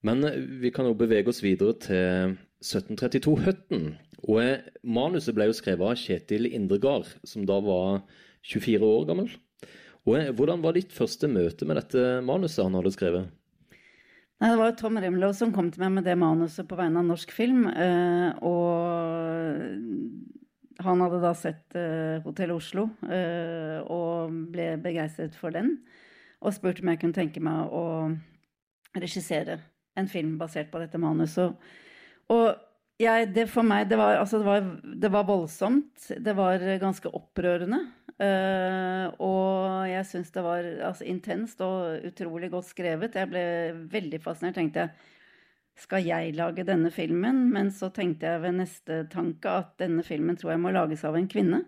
Men 0.04 0.24
vi 0.62 0.72
kan 0.72 0.88
jo 0.88 0.96
bevege 0.96 1.28
oss 1.28 1.42
videre 1.44 1.76
til 1.76 2.38
1732 2.64 3.36
Høtten. 3.44 3.86
Og 4.28 4.40
manuset 4.84 5.36
ble 5.36 5.48
jo 5.48 5.56
skrevet 5.56 5.92
av 5.92 6.00
Kjetil 6.00 6.48
Indregard, 6.48 7.08
som 7.24 7.44
da 7.48 7.58
var 7.64 8.02
24 8.48 8.80
år 8.80 9.08
gammel. 9.08 9.28
Og 10.08 10.32
hvordan 10.36 10.62
var 10.64 10.76
ditt 10.76 10.92
første 10.94 11.28
møte 11.28 11.66
med 11.68 11.76
dette 11.76 12.20
manuset 12.24 12.64
han 12.64 12.76
hadde 12.78 12.92
skrevet? 12.94 13.28
Nei, 14.40 14.50
Det 14.54 14.56
var 14.56 14.70
Tom 14.72 14.96
Remlov 14.96 15.34
som 15.36 15.52
kom 15.52 15.68
til 15.70 15.82
meg 15.84 15.98
med 15.98 16.06
det 16.08 16.16
manuset 16.16 16.68
på 16.68 16.78
vegne 16.78 17.02
av 17.02 17.10
norsk 17.10 17.32
film. 17.36 17.66
Eh, 17.68 18.30
og 18.40 19.60
han 20.80 21.02
hadde 21.04 21.20
da 21.20 21.34
sett 21.36 21.76
eh, 21.76 22.22
Hotell 22.24 22.54
Oslo 22.54 22.86
eh, 23.04 23.84
og 23.84 24.32
ble 24.54 24.78
begeistret 24.80 25.36
for 25.36 25.52
den. 25.52 25.74
Og 26.40 26.56
spurte 26.56 26.80
om 26.80 26.88
jeg 26.88 27.02
kunne 27.02 27.18
tenke 27.18 27.42
meg 27.44 27.68
å 27.68 27.84
regissere 28.96 29.58
en 30.00 30.08
film 30.08 30.38
basert 30.40 30.72
på 30.72 30.80
dette 30.80 30.96
manuset. 31.02 31.52
Og 32.32 32.46
jeg, 33.00 33.28
det 33.34 33.44
for 33.52 33.64
meg 33.66 33.90
det 33.90 33.98
var, 34.00 34.22
altså 34.22 34.40
det, 34.40 34.46
var, 34.48 34.64
det 35.04 35.12
var 35.12 35.28
voldsomt. 35.28 36.08
Det 36.16 36.34
var 36.36 36.64
ganske 36.80 37.12
opprørende. 37.12 37.84
Uh, 38.20 39.08
og 39.24 39.86
jeg 39.88 40.04
syns 40.04 40.32
det 40.34 40.42
var 40.44 40.66
altså, 40.90 41.06
intenst 41.08 41.62
og 41.64 42.04
utrolig 42.10 42.50
godt 42.52 42.68
skrevet. 42.68 43.16
Jeg 43.16 43.30
ble 43.30 43.44
veldig 43.92 44.20
fascinert. 44.20 44.58
tenkte 44.58 44.84
jeg, 44.84 44.90
Skal 45.80 46.04
jeg 46.04 46.34
lage 46.36 46.66
denne 46.68 46.90
filmen? 46.92 47.46
Men 47.52 47.70
så 47.72 47.88
tenkte 47.88 48.26
jeg 48.26 48.42
ved 48.42 48.58
neste 48.58 49.06
tanke 49.12 49.48
at 49.62 49.72
denne 49.80 50.04
filmen 50.04 50.36
tror 50.36 50.52
jeg 50.52 50.60
må 50.60 50.72
lages 50.74 51.04
av 51.04 51.16
en 51.16 51.28
kvinne. 51.28 51.62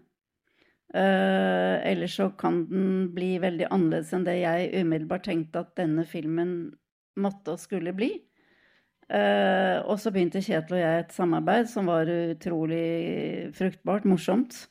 Uh, 0.92 1.80
ellers 1.88 2.18
så 2.18 2.28
kan 2.36 2.66
den 2.68 3.14
bli 3.14 3.38
veldig 3.40 3.70
annerledes 3.72 4.12
enn 4.12 4.26
det 4.26 4.42
jeg 4.42 4.82
umiddelbart 4.82 5.24
tenkte 5.24 5.62
at 5.64 5.70
denne 5.80 6.04
filmen 6.04 6.50
måtte 7.16 7.54
og 7.54 7.62
skulle 7.62 7.94
bli. 7.96 8.10
Uh, 9.08 9.80
og 9.88 9.96
så 10.00 10.12
begynte 10.12 10.40
Kjetil 10.44 10.76
og 10.76 10.82
jeg 10.82 11.00
et 11.00 11.16
samarbeid 11.16 11.72
som 11.72 11.88
var 11.88 12.12
utrolig 12.12 12.84
fruktbart, 13.56 14.04
morsomt. 14.04 14.66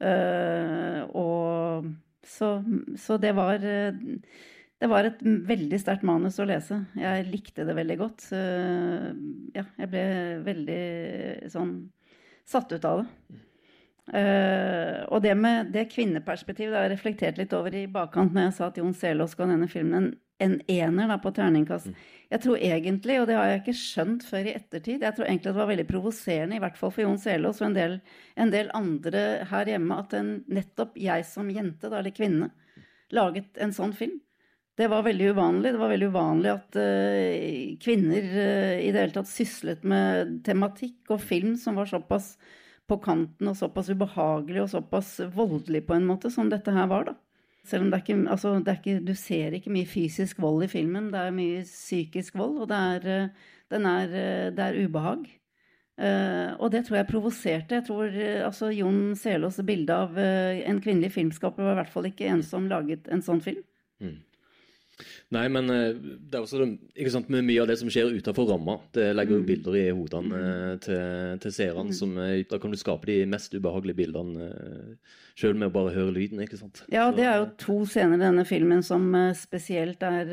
Uh, 0.00 1.04
og 1.12 1.90
så, 2.24 2.54
så, 2.96 3.18
det 3.20 3.34
var 3.36 3.60
Det 3.60 4.88
var 4.88 5.04
et 5.04 5.20
veldig 5.20 5.80
sterkt 5.80 6.06
manus 6.08 6.38
å 6.40 6.46
lese. 6.48 6.78
Jeg 6.96 7.28
likte 7.28 7.66
det 7.68 7.76
veldig 7.76 7.98
godt. 8.00 8.30
Uh, 8.32 9.12
ja, 9.56 9.66
jeg 9.76 9.92
ble 9.92 10.04
veldig 10.46 10.82
sånn 11.52 11.74
satt 12.48 12.72
ut 12.72 12.86
av 12.88 13.02
det. 13.02 13.40
Uh, 14.10 15.06
og 15.14 15.20
det 15.22 15.36
med 15.38 15.68
det 15.70 15.84
kvinneperspektivet 15.92 16.72
det 16.72 16.78
har 16.80 16.88
jeg 16.88 16.96
reflektert 16.96 17.36
litt 17.38 17.52
over 17.54 17.74
i 17.78 17.84
bakkant 17.86 18.32
når 18.34 18.48
jeg 18.48 18.54
sa 18.56 18.66
at 18.66 18.80
Jon 18.80 18.96
Selås 18.96 19.36
ga 19.38 19.46
denne 19.46 19.68
filmen 19.70 19.94
en, 20.00 20.08
en 20.42 20.56
ener 20.66 21.12
da, 21.12 21.18
på 21.22 21.30
terningkast. 21.36 21.92
Mm. 21.92 22.00
Jeg 22.30 22.42
tror 22.42 22.64
egentlig, 22.70 23.18
og 23.20 23.28
det 23.30 23.36
har 23.38 23.52
jeg 23.52 23.60
ikke 23.60 23.76
skjønt 23.78 24.26
før 24.26 24.48
i 24.50 24.56
ettertid, 24.56 25.04
jeg 25.06 25.16
tror 25.16 25.28
egentlig 25.28 25.52
det 25.52 25.60
var 25.60 25.70
veldig 25.70 25.86
provoserende, 25.86 26.58
i 26.58 26.64
hvert 26.64 26.80
fall 26.80 26.94
for 26.94 27.04
Jon 27.04 27.20
Selås 27.22 27.62
og 27.62 27.68
en 27.68 27.78
del, 27.78 27.96
en 28.38 28.52
del, 28.54 28.72
andre 28.74 29.24
her 29.50 29.70
hjemme, 29.74 30.00
at 30.02 30.18
en, 30.18 30.32
nettopp 30.50 30.98
jeg 30.98 31.26
som 31.30 31.50
jente, 31.54 31.86
da, 31.86 32.00
eller 32.00 32.14
kvinne, 32.14 32.50
laget 33.14 33.62
en 33.62 33.74
sånn 33.74 33.94
film. 33.94 34.18
Det 34.78 34.86
var 34.88 35.02
veldig 35.04 35.34
uvanlig. 35.34 35.74
Det 35.74 35.80
var 35.82 35.90
veldig 35.92 36.08
uvanlig 36.14 36.50
at 36.54 36.78
uh, 36.78 37.74
kvinner 37.82 38.30
uh, 38.32 38.76
i 38.80 38.88
det 38.88 39.02
hele 39.02 39.12
tatt 39.12 39.28
syslet 39.28 39.82
med 39.84 40.38
tematikk 40.46 41.10
og 41.12 41.20
film 41.20 41.56
som 41.60 41.76
var 41.76 41.90
såpass 41.90 42.32
på 42.90 42.98
kanten 43.02 43.50
og 43.50 43.58
såpass 43.58 43.90
ubehagelig 43.92 44.64
og 44.64 44.70
såpass 44.74 45.16
voldelig 45.34 45.84
på 45.86 45.96
en 45.96 46.08
måte 46.08 46.30
som 46.34 46.50
dette 46.50 46.74
her 46.74 46.90
var, 46.90 47.10
da. 47.10 47.16
Selv 47.66 47.84
om 47.84 47.90
det 47.90 47.98
er 47.98 48.04
ikke, 48.06 48.30
altså, 48.32 48.54
det 48.64 48.72
er 48.72 48.78
ikke 48.80 49.04
Du 49.04 49.12
ser 49.14 49.56
ikke 49.56 49.72
mye 49.74 49.88
fysisk 49.88 50.38
vold 50.40 50.64
i 50.64 50.70
filmen. 50.72 51.10
Det 51.12 51.20
er 51.20 51.34
mye 51.36 51.60
psykisk 51.68 52.38
vold, 52.40 52.62
og 52.64 52.70
det 52.70 52.78
er, 52.94 53.28
eh, 53.70 53.76
er, 53.76 54.14
eh, 54.22 54.48
det 54.56 54.64
er 54.64 54.80
ubehag. 54.80 55.28
Uh, 56.00 56.56
og 56.56 56.70
det 56.72 56.86
tror 56.86 56.96
jeg 56.96 57.10
provoserte. 57.10 57.76
Jeg 57.76 57.84
tror 57.84 58.08
uh, 58.08 58.46
altså 58.46 58.70
Jon 58.72 59.12
Selås' 59.12 59.60
bilde 59.68 59.92
av 59.92 60.14
uh, 60.16 60.56
en 60.64 60.78
kvinnelig 60.80 61.10
filmskaper 61.12 61.60
var 61.60 61.74
i 61.74 61.80
hvert 61.82 61.92
fall 61.92 62.08
ikke 62.08 62.30
en 62.30 62.40
som 62.46 62.70
laget 62.70 63.10
en 63.12 63.20
sånn 63.20 63.42
film. 63.44 63.60
Mm. 64.00 64.14
Nei, 65.34 65.44
men 65.52 65.70
eh, 65.70 65.94
det 65.94 66.36
er 66.36 66.44
også 66.44 66.66
ikke 66.94 67.12
sant, 67.14 67.30
med 67.32 67.46
mye 67.46 67.62
av 67.62 67.68
det 67.70 67.76
som 67.80 67.90
skjer 67.92 68.12
utenfor 68.18 68.48
ramma. 68.50 68.76
Det 68.94 69.10
legger 69.14 69.36
jo 69.36 69.40
mm. 69.42 69.48
bilder 69.48 69.78
i 69.78 69.84
hodene 69.94 70.30
mm. 70.30 70.44
eh, 70.50 70.74
til, 70.84 71.40
til 71.44 71.54
seerne. 71.54 71.94
Mm. 71.94 72.20
Eh, 72.24 72.36
da 72.50 72.60
kan 72.62 72.74
du 72.74 72.78
skape 72.80 73.10
de 73.10 73.18
mest 73.30 73.54
ubehagelige 73.54 74.00
bildene 74.02 74.50
sjøl 75.38 75.56
med 75.56 75.70
å 75.70 75.74
bare 75.74 75.94
høre 75.94 76.14
lyden. 76.16 76.42
ikke 76.44 76.58
sant? 76.60 76.82
Ja, 76.92 77.08
det 77.14 77.26
er 77.26 77.40
jo 77.40 77.50
to 77.62 77.78
scener 77.88 78.18
i 78.18 78.24
denne 78.24 78.46
filmen 78.48 78.82
som 78.86 79.06
spesielt 79.38 80.02
er 80.04 80.32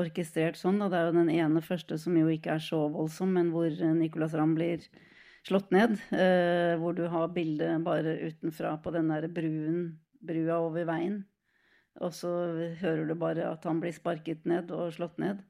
orkestrert 0.00 0.58
sånn. 0.58 0.80
Da. 0.82 0.90
Det 0.90 1.00
er 1.00 1.10
jo 1.10 1.18
den 1.20 1.34
ene 1.34 1.64
første 1.64 2.00
som 2.00 2.16
jo 2.18 2.30
ikke 2.32 2.56
er 2.56 2.64
så 2.64 2.86
voldsom, 2.94 3.36
men 3.36 3.52
hvor 3.54 3.70
Nicolas 3.94 4.34
Ramm 4.34 4.56
blir 4.58 4.82
slått 5.46 5.70
ned. 5.76 6.00
Hvor 6.80 6.96
du 6.96 7.04
har 7.12 7.30
bildet 7.36 7.84
bare 7.86 8.16
utenfra 8.24 8.74
på 8.82 8.96
den 8.96 9.12
der 9.12 9.28
bruen, 9.30 9.86
brua 10.24 10.58
over 10.64 10.88
veien. 10.88 11.22
Og 12.02 12.14
så 12.14 12.30
hører 12.80 13.04
du 13.06 13.14
bare 13.18 13.46
at 13.52 13.66
han 13.68 13.78
blir 13.82 13.94
sparket 13.94 14.46
ned 14.48 14.72
og 14.74 14.94
slått 14.96 15.20
ned. 15.22 15.44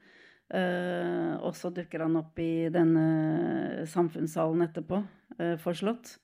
Uh, 0.53 1.41
og 1.41 1.55
så 1.57 1.71
dukker 1.73 2.05
han 2.05 2.19
opp 2.21 2.39
i 2.39 2.69
denne 2.73 3.87
samfunnssalen 3.89 4.67
etterpå, 4.67 5.01
uh, 5.41 5.55
forslått. 5.63 6.19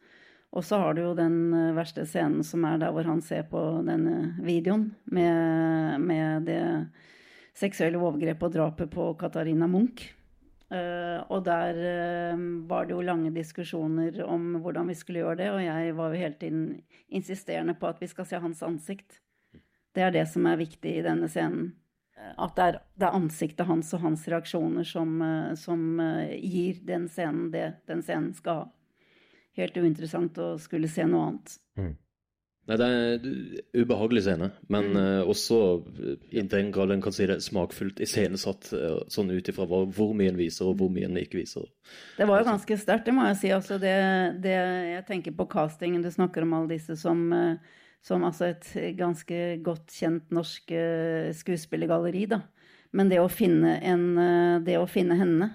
Og 0.50 0.66
så 0.66 0.80
har 0.82 0.94
du 0.94 1.00
jo 1.02 1.14
den 1.16 1.54
uh, 1.54 1.72
verste 1.74 2.04
scenen 2.06 2.44
som 2.46 2.66
er 2.68 2.82
der 2.82 2.92
hvor 2.92 3.08
han 3.08 3.22
ser 3.24 3.46
på 3.48 3.62
denne 3.86 4.34
videoen 4.44 4.90
med, 5.08 6.04
med 6.04 6.50
det 6.50 6.62
seksuelle 7.56 7.98
overgrepet 7.98 8.50
og 8.50 8.56
drapet 8.58 8.92
på 8.92 9.12
Katarina 9.20 9.68
Munch. 9.70 10.12
og 10.70 11.40
der 11.44 11.74
var 12.70 12.84
det 12.86 12.94
jo 12.94 13.00
lange 13.02 13.32
diskusjoner 13.34 14.22
om 14.22 14.60
hvordan 14.62 14.86
vi 14.88 14.94
skulle 14.94 15.18
gjøre 15.18 15.36
det, 15.36 15.48
og 15.50 15.64
jeg 15.64 15.96
var 15.96 16.12
jo 16.12 16.20
hele 16.20 16.34
tiden 16.38 16.62
insisterende 17.08 17.74
på 17.74 17.88
at 17.88 17.98
vi 18.00 18.06
skal 18.06 18.24
se 18.24 18.38
hans 18.38 18.62
ansikt. 18.62 19.18
Det 19.94 20.02
er 20.06 20.14
det 20.14 20.26
som 20.30 20.46
er 20.46 20.60
viktig 20.60 20.96
i 20.98 21.04
denne 21.04 21.28
scenen. 21.30 21.72
At 22.36 22.52
det 22.56 22.66
er, 22.66 22.76
det 23.00 23.08
er 23.08 23.16
ansiktet 23.16 23.66
hans 23.68 23.94
og 23.96 24.04
hans 24.04 24.26
reaksjoner 24.28 24.84
som, 24.84 25.16
eh, 25.24 25.54
som 25.56 25.80
eh, 26.04 26.36
gir 26.36 26.82
den 26.86 27.08
scenen 27.08 27.48
det 27.54 27.80
den 27.88 28.04
scenen 28.04 28.34
skal 28.36 28.64
ha. 28.64 28.68
Helt 29.56 29.76
uinteressant 29.76 30.38
å 30.38 30.52
skulle 30.60 30.88
se 30.88 31.06
noe 31.08 31.30
annet. 31.30 31.56
Mm. 31.80 31.94
Nei, 32.70 32.76
det 32.78 32.86
er 32.86 33.14
en 33.16 33.80
ubehagelig 33.82 34.22
scene, 34.22 34.46
men 34.70 34.92
mm. 34.92 34.98
uh, 35.00 35.30
også 35.32 35.56
i 36.30 36.44
den 36.46 36.68
grad 36.70 36.92
en 36.94 37.00
kan 37.02 37.14
si 37.16 37.26
det 37.26 37.40
smakfullt 37.42 37.98
iscenesatt 38.04 38.68
uh, 38.76 39.00
sånn 39.10 39.32
ut 39.32 39.50
ifra 39.50 39.66
hvor 39.66 40.12
mye 40.14 40.30
en 40.30 40.38
viser, 40.38 40.68
og 40.68 40.78
hvor 40.78 40.92
mye 40.92 41.08
en 41.08 41.18
ikke 41.18 41.40
viser. 41.40 41.66
Det 42.14 42.28
var 42.30 42.44
jo 42.44 42.50
ganske 42.52 42.78
sterkt, 42.78 43.08
det 43.08 43.16
må 43.16 43.26
jeg 43.26 43.40
si. 43.40 43.50
Altså, 43.56 43.80
det, 43.82 43.96
det, 44.44 44.54
jeg 44.92 45.02
tenker 45.08 45.34
på 45.34 45.48
castingen, 45.50 46.04
du 46.04 46.12
snakker 46.14 46.46
om 46.46 46.54
alle 46.60 46.76
disse 46.76 46.94
som 47.00 47.26
uh, 47.34 47.80
som 48.04 48.24
altså 48.24 48.50
et 48.50 48.70
ganske 48.98 49.40
godt 49.64 49.92
kjent 49.92 50.32
norsk 50.32 50.72
eh, 50.72 51.30
skuespillergalleri, 51.36 52.24
da. 52.30 52.42
Men 52.96 53.10
det 53.10 53.20
å 53.22 53.28
finne, 53.30 53.76
en, 53.86 54.06
eh, 54.18 54.56
det 54.66 54.78
å 54.80 54.88
finne 54.90 55.18
henne 55.20 55.52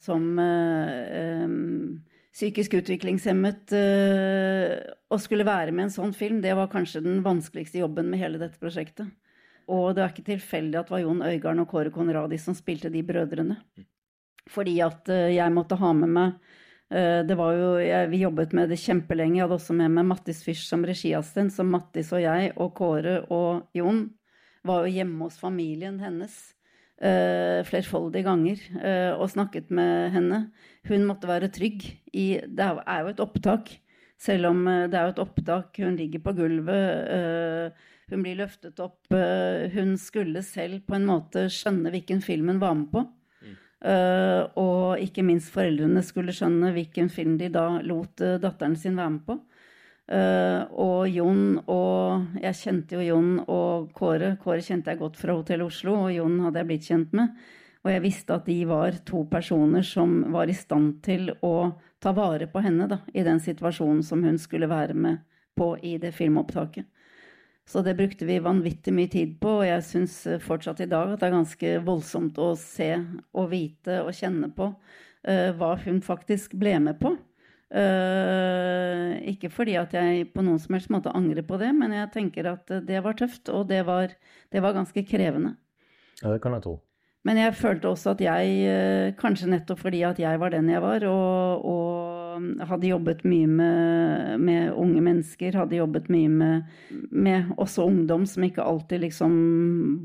som 0.00 0.22
um, 0.40 1.98
psykisk 2.32 2.78
utviklingshemmet 2.78 3.74
og 5.12 5.18
skulle 5.20 5.44
være 5.44 5.74
med 5.76 5.88
en 5.88 5.92
sånn 5.92 6.14
film, 6.16 6.38
det 6.40 6.54
var 6.56 6.70
kanskje 6.72 7.02
den 7.04 7.18
vanskeligste 7.20 7.82
jobben 7.82 8.08
med 8.08 8.22
hele 8.22 8.40
dette 8.40 8.56
prosjektet. 8.62 9.10
Og 9.68 9.92
det 9.92 10.00
er 10.00 10.14
ikke 10.14 10.30
tilfeldig 10.30 10.78
at 10.80 10.88
det 10.88 10.94
var 10.94 11.02
Jon 11.02 11.20
Øigarden 11.26 11.60
og 11.66 11.68
Kåre 11.68 11.92
Konradi 11.92 12.38
som 12.40 12.56
spilte 12.56 12.88
de 12.88 13.02
brødrene. 13.04 13.58
Fordi 14.48 14.78
at 14.86 15.12
jeg 15.34 15.52
måtte 15.52 15.76
ha 15.82 15.92
med 16.00 16.14
meg 16.16 16.56
det 16.90 17.36
var 17.38 17.54
jo, 17.54 17.66
jeg, 17.78 18.08
Vi 18.10 18.18
jobbet 18.24 18.54
med 18.56 18.72
det 18.72 18.80
kjempelenge. 18.82 19.36
Jeg 19.38 19.44
hadde 19.44 19.58
også 19.60 19.76
med 19.78 19.92
meg 19.94 20.08
Mattis 20.10 20.40
Fyrst 20.42 20.72
som 20.72 20.82
regiassistent. 20.82 21.54
Så 21.54 21.62
Mattis 21.62 22.10
og 22.16 22.24
jeg 22.24 22.50
og 22.56 22.72
Kåre 22.74 23.20
og 23.30 23.68
Jon 23.78 24.08
var 24.66 24.84
jo 24.84 24.94
hjemme 24.98 25.28
hos 25.28 25.38
familien 25.40 26.00
hennes 26.02 26.34
uh, 27.00 27.60
flerfoldige 27.68 28.26
ganger 28.26 28.64
uh, 28.80 29.20
og 29.20 29.30
snakket 29.32 29.70
med 29.74 30.10
henne. 30.16 30.42
Hun 30.88 31.06
måtte 31.08 31.30
være 31.30 31.52
trygg 31.52 31.86
i 32.12 32.26
Det 32.44 32.66
er 32.66 33.04
jo 33.04 33.14
et 33.14 33.22
opptak. 33.24 33.72
Selv 34.20 34.50
om 34.50 34.66
det 34.68 34.98
er 34.98 35.06
jo 35.06 35.14
et 35.14 35.22
opptak. 35.22 35.78
Hun 35.80 35.96
ligger 35.96 36.20
på 36.24 36.34
gulvet. 36.36 37.08
Uh, 37.08 37.88
hun 38.10 38.24
blir 38.24 38.40
løftet 38.42 38.80
opp. 38.82 39.06
hun 39.72 39.92
skulle 39.96 40.42
selv 40.42 40.80
på 40.82 40.96
en 40.96 41.04
måte 41.06 41.44
skjønne 41.46 41.92
hvilken 41.94 42.18
film 42.20 42.48
hun 42.50 42.58
var 42.58 42.74
med 42.74 42.88
på. 42.90 43.04
Uh, 43.80 44.44
og 44.60 45.00
ikke 45.00 45.24
minst 45.24 45.48
foreldrene 45.54 46.02
skulle 46.04 46.34
skjønne 46.36 46.74
hvilken 46.74 47.06
film 47.08 47.38
de 47.40 47.48
da 47.52 47.78
lot 47.80 48.20
uh, 48.20 48.36
datteren 48.42 48.76
sin 48.76 48.98
være 48.98 49.14
med 49.14 49.22
på. 49.24 49.38
Uh, 50.10 50.66
og 50.82 51.06
Jon 51.08 51.60
og 51.70 52.40
Jeg 52.42 52.58
kjente 52.58 52.98
jo 52.98 53.06
Jon 53.06 53.30
og 53.46 53.88
Kåre. 53.96 54.34
Kåre 54.42 54.60
kjente 54.60 54.92
jeg 54.92 55.00
godt 55.00 55.16
fra 55.20 55.38
Hotell 55.38 55.64
Oslo, 55.64 55.96
og 56.04 56.12
Jon 56.12 56.36
hadde 56.44 56.60
jeg 56.60 56.70
blitt 56.72 56.90
kjent 56.90 57.16
med. 57.16 57.32
Og 57.80 57.92
jeg 57.94 58.04
visste 58.04 58.36
at 58.36 58.48
de 58.50 58.58
var 58.68 59.00
to 59.08 59.24
personer 59.30 59.86
som 59.86 60.18
var 60.34 60.50
i 60.52 60.56
stand 60.56 60.98
til 61.06 61.30
å 61.40 61.70
ta 62.02 62.12
vare 62.16 62.50
på 62.52 62.60
henne 62.60 62.88
da, 62.90 63.00
i 63.16 63.24
den 63.24 63.40
situasjonen 63.40 64.02
som 64.04 64.24
hun 64.24 64.36
skulle 64.40 64.68
være 64.68 64.96
med 64.96 65.22
på 65.56 65.72
i 65.80 65.96
det 66.02 66.12
filmopptaket. 66.16 66.84
Så 67.70 67.84
det 67.86 67.94
brukte 67.94 68.26
vi 68.26 68.40
vanvittig 68.42 68.90
mye 68.96 69.10
tid 69.10 69.36
på, 69.38 69.60
og 69.60 69.68
jeg 69.68 69.82
syns 69.86 70.14
fortsatt 70.42 70.80
i 70.82 70.88
dag 70.90 71.12
at 71.12 71.20
det 71.20 71.28
er 71.28 71.36
ganske 71.36 71.74
voldsomt 71.86 72.38
å 72.42 72.48
se 72.58 72.88
og 73.30 73.50
vite 73.52 74.00
og 74.02 74.10
kjenne 74.16 74.48
på 74.56 74.72
uh, 74.72 75.50
hva 75.54 75.76
hun 75.84 76.00
faktisk 76.02 76.56
ble 76.58 76.74
med 76.82 76.98
på. 76.98 77.14
Uh, 77.70 79.14
ikke 79.30 79.52
fordi 79.54 79.76
at 79.78 79.94
jeg 79.94 80.26
på 80.34 80.42
noen 80.42 80.58
som 80.58 80.74
helst 80.74 80.90
måte 80.90 81.14
angrer 81.14 81.46
på 81.46 81.60
det, 81.62 81.70
men 81.78 81.94
jeg 81.94 82.10
tenker 82.16 82.50
at 82.56 82.74
det 82.88 83.04
var 83.04 83.14
tøft, 83.20 83.46
og 83.54 83.68
det 83.70 83.84
var, 83.86 84.16
det 84.50 84.64
var 84.64 84.74
ganske 84.74 85.06
krevende. 85.06 85.54
Ja, 86.24 86.32
det 86.32 86.40
kan 86.42 86.58
jeg 86.58 86.66
tro. 86.66 86.80
Men 87.22 87.38
jeg 87.38 87.54
følte 87.54 87.92
også 87.92 88.16
at 88.16 88.24
jeg, 88.24 88.58
uh, 88.66 89.14
kanskje 89.20 89.52
nettopp 89.52 89.84
fordi 89.84 90.02
at 90.10 90.18
jeg 90.18 90.42
var 90.42 90.56
den 90.56 90.74
jeg 90.74 90.82
var, 90.82 91.06
og, 91.06 91.70
og 91.70 91.89
hadde 92.68 92.90
jobbet 92.90 93.24
mye 93.28 93.48
med, 93.48 94.40
med, 94.42 94.70
unge 94.78 95.02
mennesker, 95.04 95.58
hadde 95.58 95.78
jobbet 95.78 96.08
mye 96.12 96.30
med, 96.32 96.70
med, 97.10 97.52
også 97.60 97.86
ungdom 97.88 98.26
som 98.28 98.46
ikke 98.46 98.64
alltid 98.66 99.04
liksom 99.06 99.34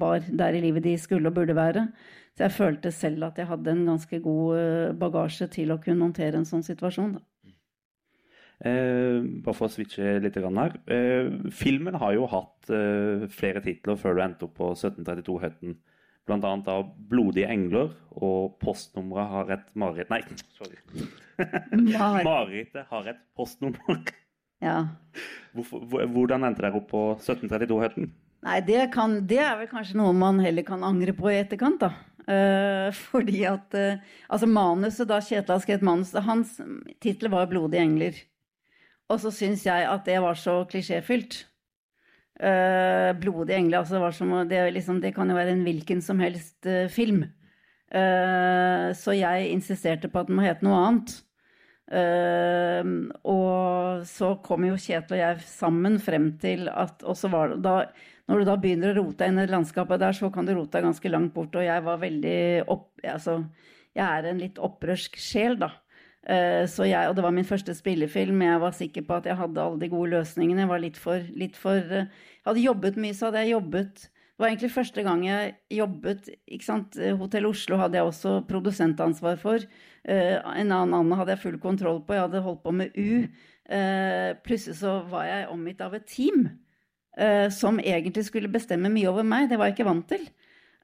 var 0.01 0.25
der 0.29 0.57
i 0.57 0.63
livet 0.67 0.85
de 0.85 0.97
skulle 1.01 1.31
og 1.31 1.37
burde 1.37 1.57
være. 1.57 1.87
Så 2.35 2.45
jeg 2.45 2.55
følte 2.57 2.91
selv 2.91 3.23
at 3.29 3.39
jeg 3.39 3.47
hadde 3.47 3.71
en 3.71 3.85
ganske 3.87 4.19
god 4.19 4.57
eh, 4.59 4.91
bagasje 4.99 5.47
til 5.53 5.71
å 5.71 5.79
kunne 5.79 6.03
håndtere 6.03 6.41
en 6.41 6.47
sånn 6.47 6.65
situasjon. 6.67 7.15
Eh, 8.65 9.19
bare 9.43 9.55
for 9.55 9.67
å 9.67 9.71
switche 9.71 10.17
litt 10.23 10.37
her. 10.39 10.77
Eh, 10.87 11.31
filmen 11.51 11.95
har 11.99 12.15
jo 12.15 12.27
hatt 12.31 12.71
eh, 12.71 13.27
flere 13.31 13.63
titler 13.63 13.99
før 13.99 14.15
du 14.15 14.23
endte 14.23 14.47
opp 14.47 14.55
på 14.59 14.71
1732 14.75 15.39
Høtten 15.43 15.77
bl.a. 16.25 16.51
av 16.71 16.89
'Blodige 17.09 17.49
engler' 17.51 17.93
og 18.15 18.57
postnummeret 18.61 19.31
har 19.31 19.51
et 19.57 19.65
mareritt 19.77 20.09
Nei, 20.09 20.21
sorry. 20.57 20.79
Marerittet 22.25 22.87
har 22.89 23.09
et 23.11 23.21
postnummer. 23.37 24.05
Ja. 24.63 24.77
Hvorfor, 25.53 25.83
hvordan 25.85 26.47
endte 26.47 26.63
dere 26.63 26.79
opp 26.79 26.89
på 26.91 27.03
1732-høyden? 27.19 28.09
Nei, 28.45 28.59
det, 28.65 28.81
kan, 28.93 29.19
det, 29.27 29.39
er 29.41 29.57
vel 29.59 29.69
kanskje 29.69 29.97
noe 29.99 30.13
man 30.15 30.39
heller 30.43 30.65
kan 30.65 30.83
angre 30.85 31.15
på 31.17 31.31
i 31.31 31.39
etterkant, 31.39 31.81
da. 31.81 31.93
Uh, 32.25 32.89
fordi 33.11 33.43
at 33.45 33.75
uh, 33.77 33.99
Altså, 34.33 34.47
manuset 34.49 35.05
da 35.05 35.19
Kjetil 35.21 35.59
skrevet 35.61 35.83
manuset 35.85 36.23
Hans 36.25 36.55
tittel 36.97 37.29
var 37.29 37.45
'Blodige 37.51 37.83
engler'. 37.85 38.23
Og 39.13 39.21
så 39.21 39.29
syns 39.29 39.65
jeg 39.67 39.85
at 39.85 40.07
det 40.07 40.17
var 40.23 40.33
så 40.33 40.63
klisjéfylt. 40.65 41.43
Uh, 42.35 43.15
'Blodige 43.15 43.55
engler' 43.55 43.79
altså 43.79 43.99
var 44.03 44.11
som, 44.11 44.31
det, 44.49 44.59
liksom, 44.75 44.99
det, 44.99 45.13
kan 45.15 45.29
jo 45.31 45.37
være 45.37 45.53
en 45.55 45.63
hvilken 45.63 46.01
som 46.03 46.19
helst 46.19 46.67
uh, 46.67 46.89
film. 46.91 47.23
Uh, 47.87 48.91
så 48.97 49.15
jeg 49.15 49.53
insisterte 49.53 50.09
på 50.11 50.19
at 50.19 50.27
den 50.27 50.35
må 50.35 50.43
hete 50.43 50.65
noe 50.67 50.81
annet. 50.89 51.21
og 53.23 54.01
så 54.09 54.31
kom 54.41 54.63
jo 54.65 54.73
Kjetil 54.73 55.13
og 55.13 55.19
jeg 55.19 55.43
sammen 55.45 55.99
frem 56.01 56.31
til 56.41 56.65
at 56.65 57.03
Og 57.05 57.13
så 57.13 57.29
var 57.29 57.51
det 57.51 57.59
da 57.61 57.75
Når 58.25 58.39
du 58.39 58.45
da 58.47 58.55
begynner 58.57 58.89
å 58.89 59.03
rote 59.03 59.27
inn 59.29 59.37
i 59.37 59.45
landskapet 59.45 60.01
der, 60.01 60.17
så 60.17 60.31
kan 60.33 60.47
du 60.47 60.55
rote 60.55 60.79
deg 60.79 60.87
ganske 60.87 61.11
langt 61.13 61.35
bort. 61.35 61.53
Og 61.53 61.61
jeg 61.61 61.83
var 61.85 62.01
veldig 62.01 62.65
opp... 62.65 62.89
Altså, 63.05 63.43
jeg 63.93 64.01
er 64.03 64.25
en 64.25 64.41
litt 64.41 64.57
opprørsk 64.57 65.19
sjel, 65.21 65.59
da. 65.61 65.69
Eh, 66.25 66.65
så 66.65 66.87
jeg, 66.89 67.05
og 67.05 67.13
det 67.17 67.23
var 67.25 67.33
min 67.35 67.45
første 67.45 67.75
spillefilm. 67.77 68.41
Jeg 68.41 68.61
var 68.61 68.73
sikker 68.73 69.05
på 69.05 69.19
at 69.19 69.29
jeg 69.29 69.37
hadde 69.37 69.61
alle 69.61 69.81
de 69.81 69.89
gode 69.91 70.09
løsningene. 70.15 70.63
Jeg 70.63 70.71
var 70.71 70.81
litt 70.81 70.97
for, 70.97 71.31
litt 71.37 71.57
for 71.59 71.77
Jeg 71.77 72.07
eh, 72.07 72.27
hadde 72.47 72.65
jobbet 72.65 72.99
mye, 73.01 73.13
så 73.13 73.29
hadde 73.29 73.43
jeg 73.45 73.55
jobbet 73.55 74.05
Det 74.05 74.43
var 74.43 74.49
egentlig 74.49 74.71
første 74.73 75.03
gang 75.05 75.21
jeg 75.23 75.53
jobbet 75.77 76.29
ikke 76.43 76.65
sant? 76.65 76.97
Hotell 77.21 77.45
Oslo 77.47 77.77
hadde 77.79 77.99
jeg 77.99 78.09
også 78.09 78.39
produsentansvar 78.49 79.37
for. 79.41 79.67
Eh, 80.03 80.35
en 80.35 80.73
annen 80.73 80.97
Anne 80.97 81.19
hadde 81.21 81.35
jeg 81.35 81.43
full 81.45 81.59
kontroll 81.61 82.01
på. 82.03 82.17
Jeg 82.17 82.25
hadde 82.27 82.43
holdt 82.43 82.63
på 82.63 82.73
med 82.73 82.97
U. 82.97 83.27
Plutselig 84.45 84.75
så 84.77 84.99
var 85.09 85.23
jeg 85.25 85.47
omgitt 85.49 85.79
av 85.81 85.95
et 85.97 86.05
team 86.05 86.43
som 87.49 87.79
egentlig 87.79 88.25
skulle 88.27 88.51
bestemme 88.51 88.91
mye 88.91 89.07
over 89.09 89.25
meg. 89.25 89.47
Det 89.49 89.57
var 89.57 89.71
jeg 89.71 89.77
ikke 89.77 89.87
vant 89.87 90.05
til. 90.11 90.27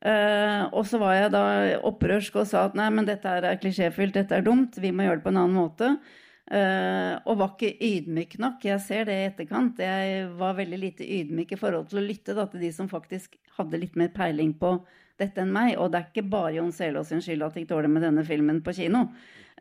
Uh, 0.02 0.66
og 0.74 0.88
så 0.90 0.98
var 0.98 1.14
jeg 1.14 1.34
da 1.36 1.44
opprørsk 1.86 2.40
og 2.42 2.48
sa 2.50 2.66
at 2.66 2.78
nei, 2.78 2.88
men 2.90 3.06
dette 3.06 3.30
er 3.30 3.60
klisjéfylt, 3.62 4.16
dette 4.16 4.34
er 4.34 4.46
dumt, 4.46 4.80
vi 4.82 4.90
må 4.90 5.06
gjøre 5.06 5.20
det 5.20 5.26
på 5.28 5.34
en 5.34 5.42
annen 5.44 5.60
måte. 5.60 5.92
Uh, 6.52 7.22
og 7.30 7.38
var 7.40 7.54
ikke 7.54 7.78
ydmyk 7.86 8.34
nok. 8.42 8.66
Jeg 8.66 8.82
ser 8.84 9.06
det 9.08 9.14
i 9.16 9.28
etterkant. 9.30 9.78
Jeg 9.80 10.26
var 10.40 10.58
veldig 10.58 10.80
lite 10.82 11.06
ydmyk 11.06 11.54
i 11.54 11.60
forhold 11.60 11.86
til 11.92 12.02
å 12.02 12.04
lytte 12.04 12.36
da, 12.36 12.48
til 12.50 12.66
de 12.66 12.72
som 12.76 12.90
faktisk 12.92 13.38
hadde 13.60 13.80
litt 13.80 13.94
mer 14.00 14.10
peiling 14.16 14.56
på 14.60 14.74
dette 15.22 15.44
enn 15.44 15.54
meg. 15.54 15.78
Og 15.78 15.94
det 15.94 16.02
er 16.02 16.10
ikke 16.10 16.26
bare 16.34 16.58
Jon 16.58 16.74
Selås 16.76 17.14
sin 17.14 17.22
skyld 17.24 17.46
at 17.46 17.56
det 17.56 17.64
gikk 17.64 17.72
dårlig 17.76 17.94
med 17.94 18.04
denne 18.04 18.26
filmen 18.28 18.60
på 18.66 18.74
kino. 18.82 19.06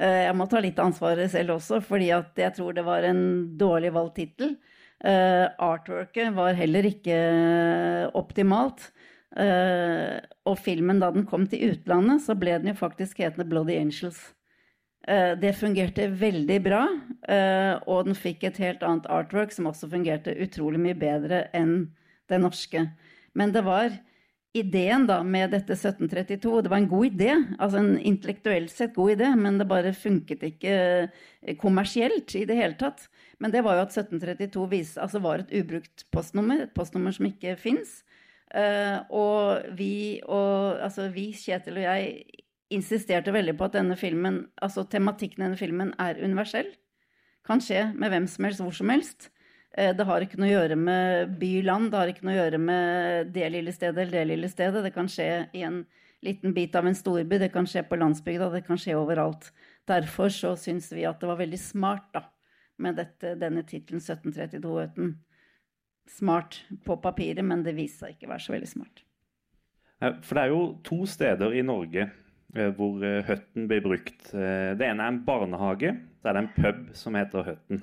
Uh, 0.00 0.24
jeg 0.24 0.34
må 0.40 0.48
ta 0.50 0.64
litt 0.64 0.80
ansvaret 0.82 1.30
selv 1.30 1.58
også, 1.58 1.82
fordi 1.84 2.10
at 2.16 2.42
jeg 2.42 2.56
tror 2.56 2.74
det 2.74 2.86
var 2.88 3.06
en 3.06 3.22
dårlig 3.60 3.92
valgt 3.94 4.16
tittel. 4.22 4.56
artworket 5.00 6.34
var 6.36 6.58
heller 6.58 6.84
ikke 6.84 7.14
optimalt. 8.18 8.90
Uh, 9.30 10.18
og 10.42 10.56
filmen, 10.58 10.98
da 10.98 11.12
den 11.14 11.26
kom 11.30 11.44
til 11.46 11.70
utlandet, 11.70 12.24
så 12.24 12.34
ble 12.38 12.56
den 12.58 12.72
jo 12.72 12.80
faktisk 12.80 13.20
hetende 13.22 13.46
Bloody 13.46 13.76
Angels. 13.78 14.18
Uh, 15.06 15.38
det 15.38 15.54
fungerte 15.60 16.08
veldig 16.18 16.58
bra, 16.64 16.82
uh, 17.30 17.76
og 17.86 18.08
den 18.08 18.18
fikk 18.18 18.48
et 18.48 18.58
helt 18.62 18.82
annet 18.86 19.06
artwork 19.06 19.54
som 19.54 19.70
også 19.70 19.90
fungerte 19.92 20.34
utrolig 20.42 20.82
mye 20.82 20.98
bedre 20.98 21.44
enn 21.54 21.92
det 22.30 22.42
norske. 22.42 22.88
Men 23.38 23.54
det 23.54 23.62
var 23.66 23.94
ideen 24.50 25.06
da 25.06 25.20
med 25.22 25.52
dette 25.54 25.76
1732 25.76 26.64
Det 26.64 26.70
var 26.72 26.80
en 26.80 26.90
god 26.90 27.06
idé, 27.06 27.30
altså 27.62 27.78
en 27.78 27.92
intellektuelt 28.02 28.74
sett 28.74 28.96
god 28.98 29.14
idé, 29.14 29.30
men 29.38 29.62
det 29.62 29.70
bare 29.70 29.94
funket 29.94 30.42
ikke 30.48 31.54
kommersielt 31.62 32.34
i 32.34 32.42
det 32.50 32.58
hele 32.58 32.74
tatt. 32.74 33.06
Men 33.38 33.54
det 33.54 33.62
var 33.62 33.78
jo 33.78 33.86
at 33.86 33.94
1732 33.94 34.66
vis, 34.74 34.96
altså 34.98 35.22
var 35.22 35.44
et 35.44 35.54
ubrukt 35.54 36.08
postnummer, 36.10 36.66
et 36.66 36.74
postnummer 36.74 37.14
som 37.14 37.30
ikke 37.30 37.54
fins. 37.62 38.00
Uh, 38.50 38.98
og 39.14 39.74
vi, 39.78 40.20
og, 40.26 40.80
altså 40.82 41.06
vi, 41.14 41.30
Kjetil 41.38 41.78
og 41.78 41.84
jeg, 41.86 42.14
insisterte 42.70 43.32
veldig 43.34 43.56
på 43.58 43.66
at 43.66 43.74
denne 43.74 43.96
filmen, 43.98 44.44
altså 44.62 44.84
tematikken 44.86 45.42
i 45.42 45.46
denne 45.48 45.58
filmen 45.58 45.92
er 46.02 46.18
universell. 46.22 46.68
Kan 47.46 47.62
skje 47.62 47.88
med 47.98 48.12
hvem 48.12 48.26
som 48.30 48.46
helst, 48.46 48.62
hvor 48.62 48.74
som 48.74 48.90
helst. 48.90 49.30
Uh, 49.76 49.92
det 49.94 50.06
har 50.06 50.26
ikke 50.26 50.40
noe 50.40 50.50
å 50.50 50.56
gjøre 50.56 50.78
med 50.78 51.38
by-land, 51.40 51.90
det 51.92 52.00
har 52.00 52.12
ikke 52.12 52.26
noe 52.26 52.36
å 52.36 52.40
gjøre 52.40 52.62
med 52.66 53.32
det 53.36 53.52
lille 53.54 53.74
stedet 53.74 54.04
eller 54.04 54.18
det 54.18 54.26
lille 54.32 54.50
stedet. 54.50 54.84
Det 54.86 54.94
kan 54.94 55.10
skje 55.10 55.30
i 55.54 55.64
en 55.66 55.84
liten 56.26 56.54
bit 56.56 56.74
av 56.76 56.86
en 56.86 56.96
storby, 56.96 57.38
det 57.40 57.52
kan 57.54 57.68
skje 57.70 57.86
på 57.88 57.96
landsbygda, 58.02 58.50
det 58.52 58.66
kan 58.66 58.78
skje 58.78 58.98
overalt. 58.98 59.52
Derfor 59.88 60.28
så 60.34 60.52
syns 60.58 60.90
vi 60.92 61.06
at 61.08 61.22
det 61.22 61.30
var 61.30 61.38
veldig 61.40 61.60
smart 61.62 62.10
da, 62.12 62.26
med 62.82 62.98
dette, 62.98 63.38
denne 63.40 63.62
tittelen 63.68 64.02
1732-øten 64.02 65.14
smart 66.10 66.58
på 66.86 66.96
papiret, 67.02 67.44
men 67.46 67.62
det 67.66 67.76
viser 67.78 68.06
seg 68.06 68.16
ikke 68.16 68.28
å 68.28 68.34
være 68.34 68.44
så 68.46 68.54
veldig 68.54 68.70
smart. 68.70 69.04
For 70.00 70.36
det 70.36 70.42
er 70.42 70.52
jo 70.54 70.60
to 70.86 71.04
steder 71.08 71.54
i 71.60 71.62
Norge 71.66 72.06
eh, 72.06 72.70
hvor 72.76 73.02
eh, 73.04 73.20
Høtten 73.26 73.66
blir 73.68 73.82
brukt. 73.84 74.30
Eh, 74.32 74.72
det 74.78 74.86
ene 74.88 75.04
er 75.04 75.12
en 75.12 75.22
barnehage, 75.26 75.92
så 76.20 76.30
er 76.30 76.36
det 76.38 76.44
en 76.44 76.52
pub 76.56 76.94
som 76.96 77.18
heter 77.18 77.44
Høtten. 77.50 77.82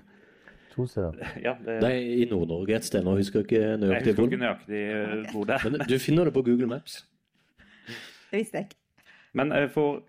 To 0.73 0.87
steder? 0.89 1.21
Ja, 1.45 1.53
det... 1.61 1.79
det... 1.83 1.91
er 1.91 2.23
i 2.23 2.25
Nord-Norge 2.29 2.79
et 2.79 2.89
sted. 2.89 3.05
Nå 3.05 3.15
husker 3.19 3.43
jeg 3.43 3.49
ikke 3.49 3.77
nøyaktig 3.83 4.17
hvor. 4.17 4.29
Ikke 4.31 4.41
nøyaktig 4.41 4.83
hvor 5.31 5.47
det 5.47 5.57
er. 5.59 5.69
Men 5.69 5.87
du 5.89 5.97
finner 6.01 6.29
det 6.29 6.33
på 6.33 6.45
Google 6.49 6.69
Maps. 6.73 7.03
Det 8.31 8.41
visste 8.41 8.61
jeg 8.63 8.71
ikke. 8.71 8.83
Men 9.37 9.53
for 9.73 10.05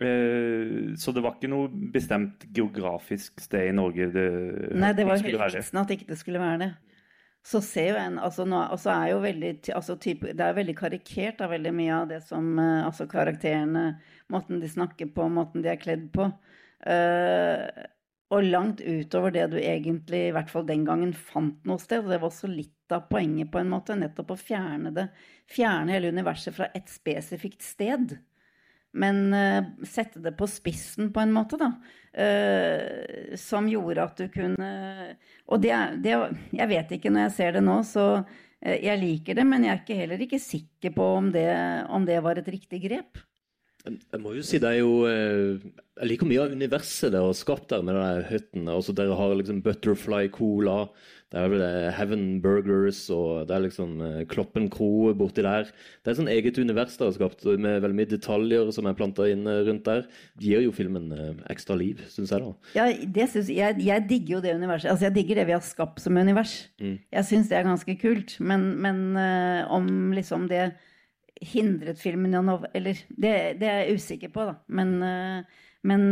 så 0.00 1.12
det 1.12 1.20
var 1.20 1.34
ikke 1.36 1.50
noe 1.52 1.68
bestemt 1.92 2.46
geografisk 2.56 3.42
sted 3.44 3.66
i 3.68 3.74
Norge 3.76 4.06
det 4.14 4.22
Nei, 4.72 4.94
det 4.96 5.04
var 5.04 5.20
helt 5.20 5.42
vitsen 5.58 5.76
at 5.76 5.92
ikke 5.92 6.06
det 6.08 6.16
skulle 6.16 6.40
være 6.40 6.62
det 6.62 6.68
så 7.46 7.60
ser 7.64 7.94
jo 7.94 8.00
en 8.00 8.18
altså, 8.20 8.44
nå, 8.48 8.58
altså 8.74 8.92
er 8.92 9.12
jo 9.14 9.20
veldig, 9.22 9.52
altså, 9.76 9.96
type, 10.00 10.34
Det 10.36 10.44
er 10.44 10.56
veldig 10.58 10.74
karikert 10.76 11.40
av 11.40 11.54
veldig 11.54 11.72
mye 11.72 11.94
av 12.02 12.10
det 12.10 12.20
som 12.26 12.50
uh, 12.60 12.84
Altså 12.84 13.06
karakterene, 13.10 13.84
måten 14.32 14.60
de 14.60 14.68
snakker 14.68 15.08
på, 15.14 15.28
måten 15.32 15.64
de 15.64 15.72
er 15.72 15.80
kledd 15.80 16.10
på. 16.14 16.28
Uh, 16.84 17.64
og 18.30 18.46
langt 18.46 18.82
utover 18.84 19.32
det 19.34 19.48
du 19.50 19.56
egentlig, 19.58 20.28
i 20.28 20.34
hvert 20.36 20.52
fall 20.52 20.62
den 20.68 20.84
gangen, 20.86 21.10
fant 21.16 21.64
noe 21.66 21.80
sted. 21.82 22.04
Og 22.04 22.12
det 22.12 22.20
var 22.20 22.28
også 22.28 22.50
litt 22.50 22.94
av 22.94 23.08
poenget, 23.10 23.50
på 23.50 23.58
en 23.58 23.72
måte. 23.72 23.96
Nettopp 23.98 24.36
å 24.36 24.38
fjerne 24.38 24.92
det. 24.94 25.08
Fjerne 25.50 25.96
hele 25.96 26.12
universet 26.14 26.54
fra 26.54 26.68
et 26.76 26.92
spesifikt 26.92 27.66
sted 27.66 28.14
men 28.92 29.18
uh, 29.34 29.66
sette 29.86 30.22
det 30.22 30.32
på 30.38 30.48
spissen 30.50 31.10
på 31.14 31.22
en 31.22 31.34
måte, 31.34 31.58
da. 31.60 31.72
Uh, 32.10 33.36
som 33.38 33.68
gjorde 33.70 34.02
at 34.02 34.18
du 34.18 34.24
kunne 34.34 34.70
Og 35.46 35.60
det, 35.62 35.70
det, 36.02 36.16
Jeg 36.50 36.66
vet 36.66 36.94
ikke 36.96 37.12
når 37.14 37.28
jeg 37.28 37.34
ser 37.36 37.52
det 37.54 37.62
nå, 37.62 37.76
så 37.86 38.06
uh, 38.18 38.74
jeg 38.74 38.98
liker 38.98 39.38
det, 39.38 39.46
men 39.46 39.66
jeg 39.66 39.74
er 39.74 39.82
ikke, 39.84 39.98
heller 40.02 40.24
ikke 40.26 40.42
sikker 40.42 40.94
på 40.96 41.10
om 41.20 41.30
det, 41.34 41.48
om 41.88 42.06
det 42.08 42.18
var 42.24 42.40
et 42.40 42.50
riktig 42.50 42.82
grep. 42.88 43.22
Jeg 43.86 44.20
må 44.20 44.34
jo 44.36 44.42
si 44.44 44.58
det 44.60 44.74
er 44.74 44.82
jo 44.82 45.06
eh, 45.08 45.60
Jeg 45.96 46.08
liker 46.10 46.28
mye 46.28 46.42
av 46.42 46.52
universet 46.52 47.14
dere 47.14 47.30
har 47.30 47.36
skapt 47.38 47.70
der 47.72 47.84
med 47.86 47.96
den 47.96 48.26
hytten. 48.28 48.68
Altså, 48.68 48.92
dere 48.96 49.16
har 49.16 49.32
liksom 49.38 49.62
Butterfly 49.64 50.28
Cola, 50.34 50.82
det 51.30 51.38
er 51.38 51.50
vel 51.52 51.60
det 51.62 51.92
Heaven 51.94 52.22
Burgers, 52.42 53.04
og 53.14 53.46
det 53.46 53.54
er 53.54 53.62
liksom 53.62 54.00
eh, 54.02 54.22
Kloppen 54.30 54.66
kro 54.72 55.12
borti 55.14 55.44
der. 55.46 55.68
Det 56.02 56.10
er 56.10 56.14
et 56.16 56.18
sånn 56.18 56.32
eget 56.32 56.58
univers 56.58 56.96
dere 56.98 57.12
har 57.12 57.16
skapt 57.20 57.46
med 57.46 57.84
veldig 57.84 57.98
mye 58.00 58.10
detaljer 58.10 58.72
som 58.74 58.88
er 58.90 58.96
planta 58.98 59.28
inn 59.30 59.46
eh, 59.46 59.62
rundt 59.68 59.86
der. 59.86 60.02
Det 60.34 60.50
gir 60.50 60.64
jo 60.66 60.74
filmen 60.74 61.06
eh, 61.14 61.44
ekstra 61.54 61.78
liv, 61.78 62.02
syns 62.10 62.34
jeg, 62.34 62.42
da. 62.42 62.74
Ja, 62.80 62.88
det 62.90 63.28
synes 63.30 63.52
jeg, 63.54 63.78
jeg 63.86 64.06
digger 64.10 64.36
jo 64.36 64.42
det 64.48 64.56
universet. 64.58 64.90
Altså, 64.90 65.06
jeg 65.06 65.20
digger 65.20 65.38
det 65.38 65.46
vi 65.52 65.54
har 65.54 65.64
skapt 65.64 66.02
som 66.02 66.18
univers. 66.18 66.56
Mm. 66.82 66.98
Jeg 67.14 67.30
syns 67.30 67.52
det 67.52 67.60
er 67.60 67.68
ganske 67.68 67.98
kult. 68.02 68.34
Men, 68.42 68.66
men 68.82 69.04
eh, 69.22 69.62
om 69.70 70.10
liksom 70.16 70.50
det 70.50 70.72
hindret 71.40 72.00
filmen 72.00 72.34
i 72.34 72.38
å 72.38 72.44
nå 72.44 72.56
Eller 72.76 73.00
det, 73.08 73.32
det 73.60 73.68
er 73.68 73.84
jeg 73.84 74.00
usikker 74.00 74.32
på, 74.34 74.46
da. 74.50 74.56
Men, 74.68 74.96
eh, 75.04 75.62
men 75.88 76.02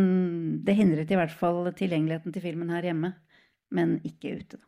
det 0.64 0.76
hindret 0.78 1.12
i 1.12 1.18
hvert 1.18 1.34
fall 1.34 1.68
tilgjengeligheten 1.76 2.34
til 2.34 2.44
filmen 2.44 2.72
her 2.72 2.88
hjemme. 2.88 3.12
Men 3.74 3.98
ikke 4.08 4.38
ute, 4.38 4.56
da. 4.56 4.64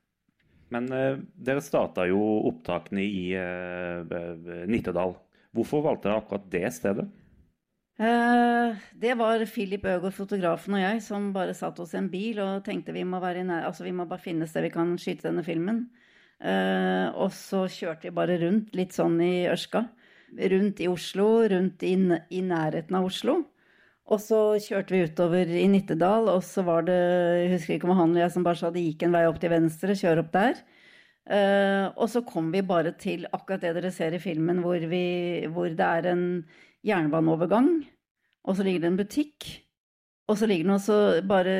Men 0.70 0.90
eh, 0.94 1.22
dere 1.34 1.64
starta 1.64 2.04
jo 2.06 2.20
opptakene 2.50 3.02
i 3.02 3.24
eh, 3.34 4.66
Nittedal. 4.70 5.16
Hvorfor 5.56 5.82
valgte 5.82 6.10
dere 6.10 6.20
akkurat 6.20 6.52
det 6.52 6.68
stedet? 6.76 7.08
Det 8.00 9.10
var 9.18 9.42
Philip 9.44 9.82
Øgård, 9.84 10.14
fotografen, 10.16 10.72
og 10.72 10.80
jeg 10.80 11.02
som 11.04 11.26
bare 11.34 11.52
satt 11.52 11.82
oss 11.82 11.90
i 11.92 11.98
en 11.98 12.06
bil 12.08 12.38
og 12.40 12.62
tenkte 12.64 12.94
vi 12.96 13.02
må, 13.04 13.18
altså 13.20 13.84
vi 13.84 13.92
må 13.92 14.06
bare 14.08 14.22
finne 14.24 14.46
et 14.46 14.52
sted 14.52 14.64
vi 14.64 14.70
kan 14.72 14.94
skyte 14.96 15.26
denne 15.26 15.44
filmen. 15.44 15.82
Og 16.40 17.28
så 17.36 17.66
kjørte 17.68 18.08
vi 18.08 18.14
bare 18.16 18.38
rundt, 18.40 18.72
litt 18.78 18.96
sånn 18.96 19.18
i 19.20 19.34
Ørska. 19.52 19.84
Rundt 20.38 20.80
i 20.80 20.88
Oslo, 20.90 21.28
rundt 21.50 21.82
i, 21.82 21.94
i 22.30 22.42
nærheten 22.46 22.96
av 22.98 23.08
Oslo. 23.08 23.40
Og 24.10 24.18
så 24.18 24.40
kjørte 24.58 24.94
vi 24.94 25.04
utover 25.06 25.50
i 25.54 25.68
Nittedal, 25.70 26.28
og 26.32 26.42
så 26.42 26.64
var 26.66 26.86
det 26.88 26.98
Jeg 26.98 27.50
husker 27.54 27.76
ikke 27.76 27.90
om 27.90 27.96
han 27.98 28.10
eller 28.10 28.24
jeg 28.24 28.34
som 28.34 28.46
bare 28.46 28.58
sa 28.58 28.70
det 28.74 28.82
gikk 28.82 29.04
en 29.06 29.14
vei 29.14 29.22
opp 29.28 29.38
til 29.42 29.52
venstre, 29.52 29.94
kjør 29.98 30.24
opp 30.24 30.32
der. 30.34 30.62
Uh, 31.30 31.92
og 31.94 32.08
så 32.10 32.24
kom 32.26 32.48
vi 32.50 32.62
bare 32.66 32.90
til 32.98 33.26
akkurat 33.30 33.62
det 33.62 33.74
dere 33.76 33.92
ser 33.94 34.16
i 34.16 34.22
filmen, 34.22 34.64
hvor, 34.64 34.82
vi, 34.90 35.46
hvor 35.52 35.68
det 35.70 35.86
er 35.86 36.08
en 36.10 36.24
jernbaneovergang, 36.86 37.68
og 38.48 38.56
så 38.56 38.66
ligger 38.66 38.82
det 38.82 38.90
en 38.90 38.98
butikk. 38.98 39.50
Og 40.30 40.38
så 40.38 40.46
ligger 40.46 40.66
den 40.66 40.74
også 40.74 40.96
bare 41.26 41.54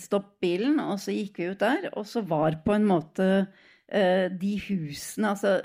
stopp 0.00 0.38
bilen, 0.40 0.78
og 0.80 1.00
så 1.02 1.12
gikk 1.12 1.40
vi 1.40 1.50
ut 1.52 1.60
der, 1.60 1.90
og 1.92 2.08
så 2.08 2.24
var 2.24 2.62
på 2.64 2.76
en 2.78 2.88
måte 2.88 3.28
uh, 3.44 4.26
de 4.40 4.54
husene 4.70 5.34
Altså 5.34 5.58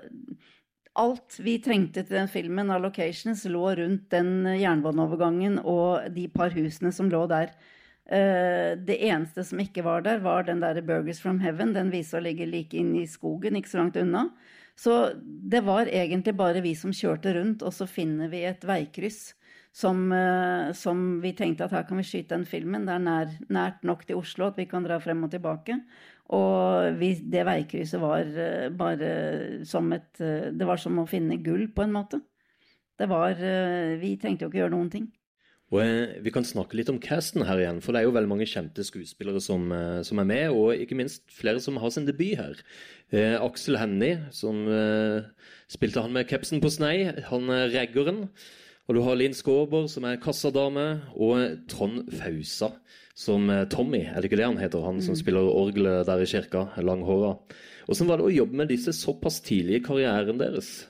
alt 0.95 1.37
vi 1.43 1.57
trengte 1.63 2.03
til 2.05 2.17
den 2.17 2.29
filmen 2.31 2.71
av 2.71 2.83
locations, 2.83 3.43
lå 3.51 3.67
rundt 3.79 4.09
den 4.13 4.47
jernbaneovergangen 4.55 5.59
og 5.63 6.07
de 6.15 6.27
par 6.31 6.55
husene 6.55 6.91
som 6.95 7.09
lå 7.11 7.25
der. 7.31 7.51
Eh, 8.05 8.75
det 8.77 8.99
eneste 9.07 9.43
som 9.43 9.59
ikke 9.59 9.83
var 9.85 10.05
der, 10.05 10.21
var 10.23 10.45
den 10.47 10.61
der 10.63 10.79
Burgers 10.85 11.19
from 11.21 11.39
Heaven. 11.43 11.73
Den 11.75 11.91
viser 11.93 12.21
å 12.21 12.25
ligge 12.25 12.47
like 12.47 12.77
inn 12.77 12.93
i 12.99 13.07
skogen, 13.09 13.57
ikke 13.57 13.73
så 13.73 13.81
langt 13.81 13.99
unna. 13.99 14.29
Så 14.75 15.15
det 15.23 15.63
var 15.65 15.87
egentlig 15.87 16.35
bare 16.35 16.63
vi 16.63 16.75
som 16.75 16.93
kjørte 16.93 17.33
rundt, 17.37 17.63
og 17.63 17.73
så 17.73 17.87
finner 17.87 18.31
vi 18.31 18.43
et 18.47 18.63
veikryss 18.67 19.33
som, 19.75 20.11
eh, 20.11 20.71
som 20.71 21.19
vi 21.21 21.33
tenkte 21.35 21.65
at 21.65 21.73
her 21.75 21.83
kan 21.83 21.99
vi 21.99 22.07
skyte 22.07 22.35
den 22.35 22.45
filmen. 22.47 22.85
Det 22.87 22.95
er 22.95 23.03
nær, 23.03 23.31
nært 23.49 23.83
nok 23.83 24.05
til 24.07 24.21
Oslo 24.21 24.47
at 24.47 24.59
vi 24.59 24.67
kan 24.71 24.85
dra 24.87 24.99
frem 25.03 25.23
og 25.27 25.31
tilbake. 25.31 25.81
Og 26.33 26.95
vi, 26.97 27.11
det 27.21 27.43
veikrysset 27.45 28.01
var 28.01 28.25
eh, 28.25 28.69
bare 28.73 29.09
som 29.67 29.91
et 29.93 30.23
eh, 30.23 30.47
Det 30.57 30.65
var 30.65 30.81
som 30.81 30.97
å 30.97 31.09
finne 31.09 31.37
gull, 31.43 31.67
på 31.69 31.85
en 31.85 31.93
måte. 31.93 32.23
Det 32.97 33.09
var 33.11 33.37
eh, 33.37 33.93
Vi 34.01 34.15
trengte 34.17 34.47
jo 34.47 34.49
ikke 34.49 34.63
gjøre 34.63 34.73
noen 34.73 34.89
ting. 34.93 35.11
Og 35.73 35.81
Vi 36.21 36.31
kan 36.31 36.45
snakke 36.45 36.77
litt 36.77 36.89
om 36.91 36.99
casten 37.01 37.43
her 37.45 37.59
igjen, 37.59 37.79
for 37.81 37.91
det 37.91 38.03
er 38.03 38.05
jo 38.05 38.13
veldig 38.15 38.29
mange 38.29 38.45
kjente 38.47 38.83
skuespillere 38.85 39.41
som, 39.41 39.63
som 40.05 40.21
er 40.21 40.27
med, 40.29 40.53
og 40.53 40.77
ikke 40.77 40.95
minst 40.95 41.25
flere 41.33 41.59
som 41.59 41.79
har 41.81 41.91
sin 41.91 42.05
debut 42.05 42.37
her. 42.37 42.61
Eh, 43.13 43.35
Aksel 43.37 43.77
Hennie, 43.77 44.19
som 44.33 44.63
eh, 44.69 45.25
spilte 45.69 46.01
han 46.01 46.13
med 46.15 46.29
kepsen 46.29 46.61
på 46.63 46.71
snei, 46.73 46.95
han 47.29 47.51
er 47.53 47.73
reggeren. 47.73 48.25
Og 48.85 48.93
du 48.93 49.01
har 49.01 49.15
Linn 49.17 49.33
Skåber, 49.33 49.87
som 49.89 50.05
er 50.05 50.19
kassadame, 50.21 50.83
og 51.17 51.63
Trond 51.71 52.03
Fausa, 52.13 52.67
som 53.17 53.47
eh, 53.49 53.63
Tommy, 53.71 54.03
er 54.05 54.19
det 54.21 54.29
ikke 54.29 54.37
det 54.37 54.45
han 54.45 54.59
heter? 54.61 54.83
Han 54.85 54.99
som 55.01 55.15
Mm. 55.15 55.21
spiller 55.23 55.47
orgelet 55.49 56.05
der 56.05 56.21
i 56.21 56.27
kirka, 56.29 56.67
langhåra. 56.77 57.31
Åssen 57.89 58.07
var 58.07 58.17
det 58.17 58.27
å 58.27 58.35
jobbe 58.35 58.53
med 58.53 58.67
disse 58.69 58.93
såpass 58.93 59.39
tidlig 59.41 59.79
i 59.79 59.83
karrieren 59.87 60.37
deres? 60.37 60.85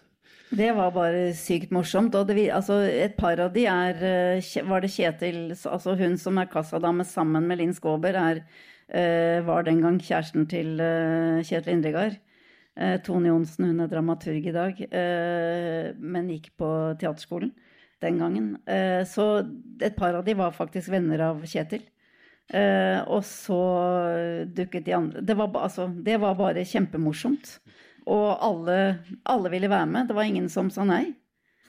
Det 0.52 0.76
var 0.76 0.92
bare 0.92 1.34
sykt 1.34 1.72
morsomt. 1.72 2.14
Og 2.16 2.28
det, 2.28 2.50
altså, 2.52 2.82
et 2.84 3.16
par 3.18 3.40
av 3.40 3.54
de 3.54 3.66
er 3.66 3.96
eh, 4.04 4.64
Var 4.64 4.82
det 4.82 4.92
Kjetil 4.92 5.40
Altså 5.66 5.96
hun 5.98 6.18
som 6.18 6.38
er 6.38 6.46
kassadame 6.52 7.04
sammen 7.06 7.48
med 7.48 7.58
Linn 7.60 7.74
Skåber, 7.74 8.14
er, 8.16 8.44
eh, 8.90 9.40
var 9.42 9.64
den 9.64 9.82
gang 9.82 10.00
kjæresten 10.00 10.48
til 10.50 10.78
Kjetil 11.44 11.74
Indregard. 11.74 12.18
Tone 13.06 13.30
Johnsen, 13.30 13.66
hun 13.72 13.80
er 13.80 13.88
dramaturg 13.88 14.46
i 14.48 14.52
dag, 14.52 14.76
men 15.98 16.28
gikk 16.28 16.50
på 16.60 16.68
teaterskolen 17.00 17.54
den 18.06 18.22
gangen. 18.22 18.54
Eh, 18.70 19.02
så 19.10 19.28
et 19.82 19.98
par 19.98 20.16
av 20.16 20.24
de 20.26 20.38
var 20.38 20.56
faktisk 20.56 20.94
venner 20.94 21.26
av 21.32 21.44
Kjetil. 21.50 21.84
Eh, 22.54 23.02
og 23.10 23.24
så 23.26 23.60
dukket 24.54 24.86
de 24.86 24.94
andre 24.94 25.22
det 25.26 25.34
var, 25.34 25.50
altså, 25.58 25.88
det 25.90 26.20
var 26.22 26.38
bare 26.38 26.66
kjempemorsomt. 26.70 27.58
Og 28.06 28.26
alle, 28.46 28.80
alle 29.26 29.52
ville 29.54 29.70
være 29.72 29.90
med. 29.90 30.10
Det 30.10 30.18
var 30.18 30.30
ingen 30.30 30.50
som 30.54 30.70
sa 30.74 30.86
nei. 30.86 31.16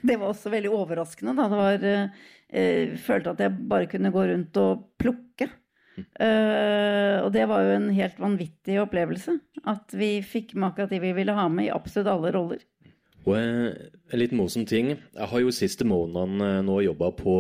Det 0.07 0.19
var 0.21 0.31
også 0.31 0.53
veldig 0.53 0.73
overraskende. 0.77 1.35
Da. 1.37 1.49
Det 1.49 1.61
var, 1.61 1.87
eh, 1.91 2.27
eh, 2.51 2.97
følte 3.01 3.33
at 3.33 3.41
jeg 3.41 3.69
bare 3.69 3.89
kunne 3.91 4.13
gå 4.13 4.27
rundt 4.29 4.61
og 4.61 4.91
plukke. 5.01 5.49
Eh, 5.97 7.25
og 7.25 7.31
det 7.33 7.47
var 7.49 7.65
jo 7.65 7.77
en 7.79 7.89
helt 7.97 8.19
vanvittig 8.21 8.77
opplevelse. 8.83 9.39
At 9.65 9.95
vi 9.97 10.21
fikk 10.21 10.55
med 10.55 10.71
akkurat 10.71 10.93
de 10.93 11.01
vi 11.01 11.15
ville 11.17 11.37
ha 11.37 11.49
med 11.49 11.71
i 11.71 11.73
absolutt 11.75 12.13
alle 12.13 12.33
roller. 12.37 12.61
Og 13.27 13.35
eh, 13.35 13.87
en 14.15 14.21
litt 14.21 14.35
morsom 14.37 14.67
ting. 14.71 14.93
Jeg 14.95 15.29
har 15.33 15.43
jo 15.43 15.55
siste 15.55 15.87
månedene 15.89 16.63
nå 16.67 16.79
jobba 16.85 17.11
på 17.19 17.35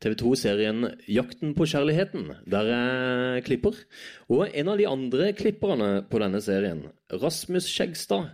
TV 0.00 0.14
2-serien 0.22 0.86
'Jakten 1.04 1.52
på 1.56 1.66
kjærligheten', 1.68 2.30
der 2.48 2.70
jeg 2.70 3.44
klipper. 3.44 3.76
Og 4.32 4.48
en 4.48 4.70
av 4.72 4.80
de 4.80 4.88
andre 4.88 5.34
klipperne 5.36 5.90
på 6.08 6.22
denne 6.22 6.40
serien, 6.40 6.86
Rasmus 7.12 7.68
Skjegstad, 7.68 8.32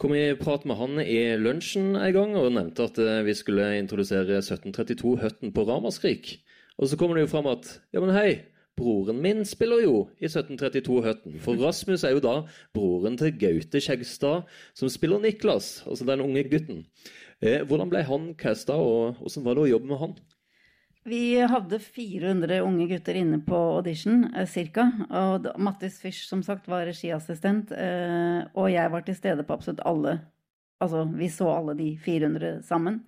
kom 0.00 0.16
i 0.16 0.32
prat 0.34 0.64
med 0.64 0.80
han 0.80 0.98
i 1.04 1.36
lunsjen 1.38 1.92
en 1.94 2.14
gang 2.16 2.32
og 2.40 2.54
nevnte 2.56 2.88
at 2.88 2.98
eh, 2.98 3.20
vi 3.28 3.36
skulle 3.36 3.74
introdusere 3.76 4.40
1732 4.40 5.20
Høtten 5.20 5.52
på 5.52 5.68
Ramaskrik. 5.68 6.38
Og 6.80 6.88
så 6.88 6.96
kommer 6.98 7.20
det 7.20 7.28
jo 7.28 7.34
fram 7.36 7.52
at 7.52 7.68
ja, 7.92 8.00
men 8.00 8.16
hei, 8.16 8.48
broren 8.78 9.20
min 9.22 9.44
spiller 9.46 9.84
jo 9.84 9.96
i 10.18 10.26
1732 10.28 11.02
Høtten. 11.04 11.38
For 11.42 11.58
Rasmus 11.60 12.04
er 12.04 12.16
jo 12.16 12.22
da 12.24 12.36
broren 12.74 13.18
til 13.20 13.34
Gaute 13.38 13.82
Skjegstad, 13.82 14.48
som 14.74 14.90
spiller 14.92 15.22
Niklas, 15.22 15.82
altså 15.86 16.06
den 16.08 16.24
unge 16.24 16.44
gutten. 16.50 16.84
Eh, 17.42 17.62
hvordan 17.66 17.90
ble 17.92 18.04
han 18.06 18.32
casta, 18.38 18.76
og 18.78 19.20
hvordan 19.20 19.46
var 19.46 19.58
det 19.58 19.66
å 19.66 19.72
jobbe 19.74 19.90
med 19.90 20.02
han? 20.02 20.16
Vi 21.04 21.36
hadde 21.36 21.78
400 21.84 22.62
unge 22.64 22.86
gutter 22.88 23.18
inne 23.20 23.42
på 23.44 23.58
audition, 23.76 24.24
eh, 24.34 24.46
cirka. 24.48 24.86
Og 25.10 25.50
Mattis 25.60 26.00
Fisch, 26.00 26.24
som 26.26 26.42
sagt, 26.42 26.66
var 26.66 26.86
regiassistent. 26.88 27.72
Eh, 27.72 28.46
og 28.54 28.70
jeg 28.72 28.90
var 28.90 29.04
til 29.04 29.14
stede 29.14 29.44
på 29.44 29.52
absolutt 29.52 29.84
alle. 29.84 30.20
Altså, 30.80 31.04
vi 31.04 31.28
så 31.28 31.50
alle 31.52 31.76
de 31.76 31.96
400 31.98 32.62
sammen. 32.64 33.04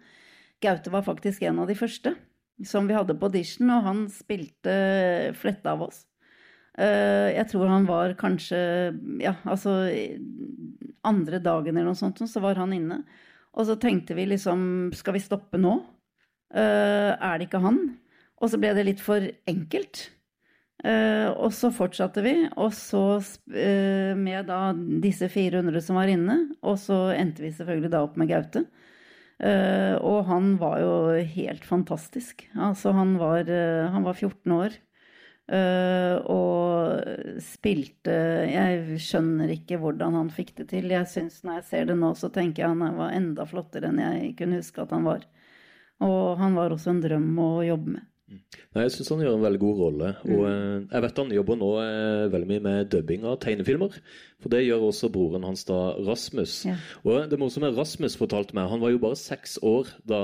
Gaute 0.60 0.92
var 0.92 1.02
faktisk 1.02 1.42
en 1.42 1.58
av 1.58 1.68
de 1.68 1.74
første 1.74 2.14
som 2.64 2.86
vi 2.88 2.96
hadde 2.96 3.16
på 3.18 3.28
audition, 3.28 3.70
og 3.74 3.84
han 3.84 4.04
spilte 4.12 4.76
fletta 5.36 5.74
av 5.74 5.88
oss. 5.88 6.04
Eh, 6.76 7.32
jeg 7.32 7.48
tror 7.48 7.70
han 7.72 7.86
var 7.88 8.12
kanskje 8.20 8.58
Ja, 9.22 9.30
altså 9.48 9.86
Andre 11.08 11.38
dagen 11.40 11.72
eller 11.72 11.88
noe 11.88 11.96
sånt, 11.96 12.20
så 12.20 12.42
var 12.44 12.58
han 12.60 12.74
inne. 12.76 13.00
Og 13.56 13.64
så 13.68 13.78
tenkte 13.80 14.16
vi 14.18 14.26
liksom 14.28 14.90
Skal 14.96 15.16
vi 15.16 15.24
stoppe 15.24 15.60
nå? 15.60 15.78
Eh, 16.52 17.12
er 17.14 17.38
det 17.38 17.48
ikke 17.48 17.64
han? 17.64 17.80
Og 18.36 18.52
så 18.52 18.60
ble 18.60 18.74
det 18.76 18.84
litt 18.84 19.00
for 19.00 19.24
enkelt. 19.48 20.10
Eh, 20.84 21.30
og 21.32 21.54
så 21.56 21.70
fortsatte 21.72 22.20
vi, 22.20 22.34
og 22.60 22.74
så 22.76 23.00
med 23.48 24.50
da 24.50 24.74
disse 24.76 25.30
400 25.32 25.80
som 25.82 25.96
var 25.96 26.12
inne, 26.12 26.36
og 26.60 26.76
så 26.78 26.98
endte 27.16 27.46
vi 27.46 27.54
selvfølgelig 27.56 27.90
da 27.94 28.02
opp 28.04 28.18
med 28.20 28.28
Gaute. 28.28 28.66
Eh, 29.36 29.94
og 30.00 30.24
han 30.30 30.54
var 30.60 30.78
jo 30.80 30.92
helt 31.36 31.64
fantastisk. 31.68 32.46
Altså, 32.56 32.92
han 32.96 33.16
var, 33.20 33.44
eh, 33.48 33.88
han 33.92 34.02
var 34.06 34.14
14 34.14 34.52
år. 34.52 34.70
eh, 35.48 36.16
og 36.26 37.38
spilte 37.38 38.10
Jeg 38.50 38.98
skjønner 38.98 39.52
ikke 39.54 39.78
hvordan 39.78 40.16
han 40.18 40.30
fikk 40.30 40.56
det 40.56 40.68
til. 40.72 40.88
Jeg 40.90 41.06
synes 41.06 41.44
Når 41.44 41.60
jeg 41.60 41.64
ser 41.64 41.84
det 41.86 41.96
nå, 41.96 42.14
så 42.16 42.32
tenker 42.34 42.64
jeg 42.64 42.68
han 42.74 42.96
var 42.96 43.12
enda 43.14 43.46
flottere 43.46 43.86
enn 43.92 44.00
jeg 44.02 44.36
kunne 44.36 44.58
huske 44.58 44.82
at 44.82 44.90
han 44.90 45.04
var. 45.04 45.22
Og 46.00 46.38
han 46.38 46.54
var 46.54 46.70
også 46.70 46.90
en 46.90 47.00
drøm 47.00 47.38
å 47.38 47.62
jobbe 47.64 47.94
med. 47.94 48.06
Nei, 48.26 48.82
Jeg 48.82 48.90
syns 48.90 49.08
han 49.12 49.20
gjør 49.22 49.36
en 49.36 49.42
veldig 49.44 49.60
god 49.62 49.76
rolle. 49.78 50.08
Og 50.26 50.40
Mm. 50.42 50.46
eh, 50.50 50.86
jeg 50.92 51.02
vet 51.04 51.16
han 51.22 51.28
jobber 51.30 51.56
nå 51.60 51.68
eh, 51.78 52.28
veldig 52.32 52.48
mye 52.50 52.62
med 52.64 52.88
dubbing 52.90 53.24
av 53.24 53.36
tegnefilmer. 53.40 53.94
For 54.42 54.50
det 54.52 54.64
gjør 54.66 54.82
også 54.90 55.08
broren 55.14 55.44
hans 55.46 55.62
da, 55.64 55.94
Rasmus. 56.04 56.64
Ja. 56.66 56.74
Og 57.06 57.30
det 57.30 57.38
morsomme 57.38 57.70
Rasmus 57.76 58.16
fortalte 58.18 58.52
meg, 58.58 58.68
han 58.68 58.80
var 58.82 58.90
jo 58.90 58.98
bare 58.98 59.16
seks 59.16 59.58
år 59.62 59.86
da 60.04 60.18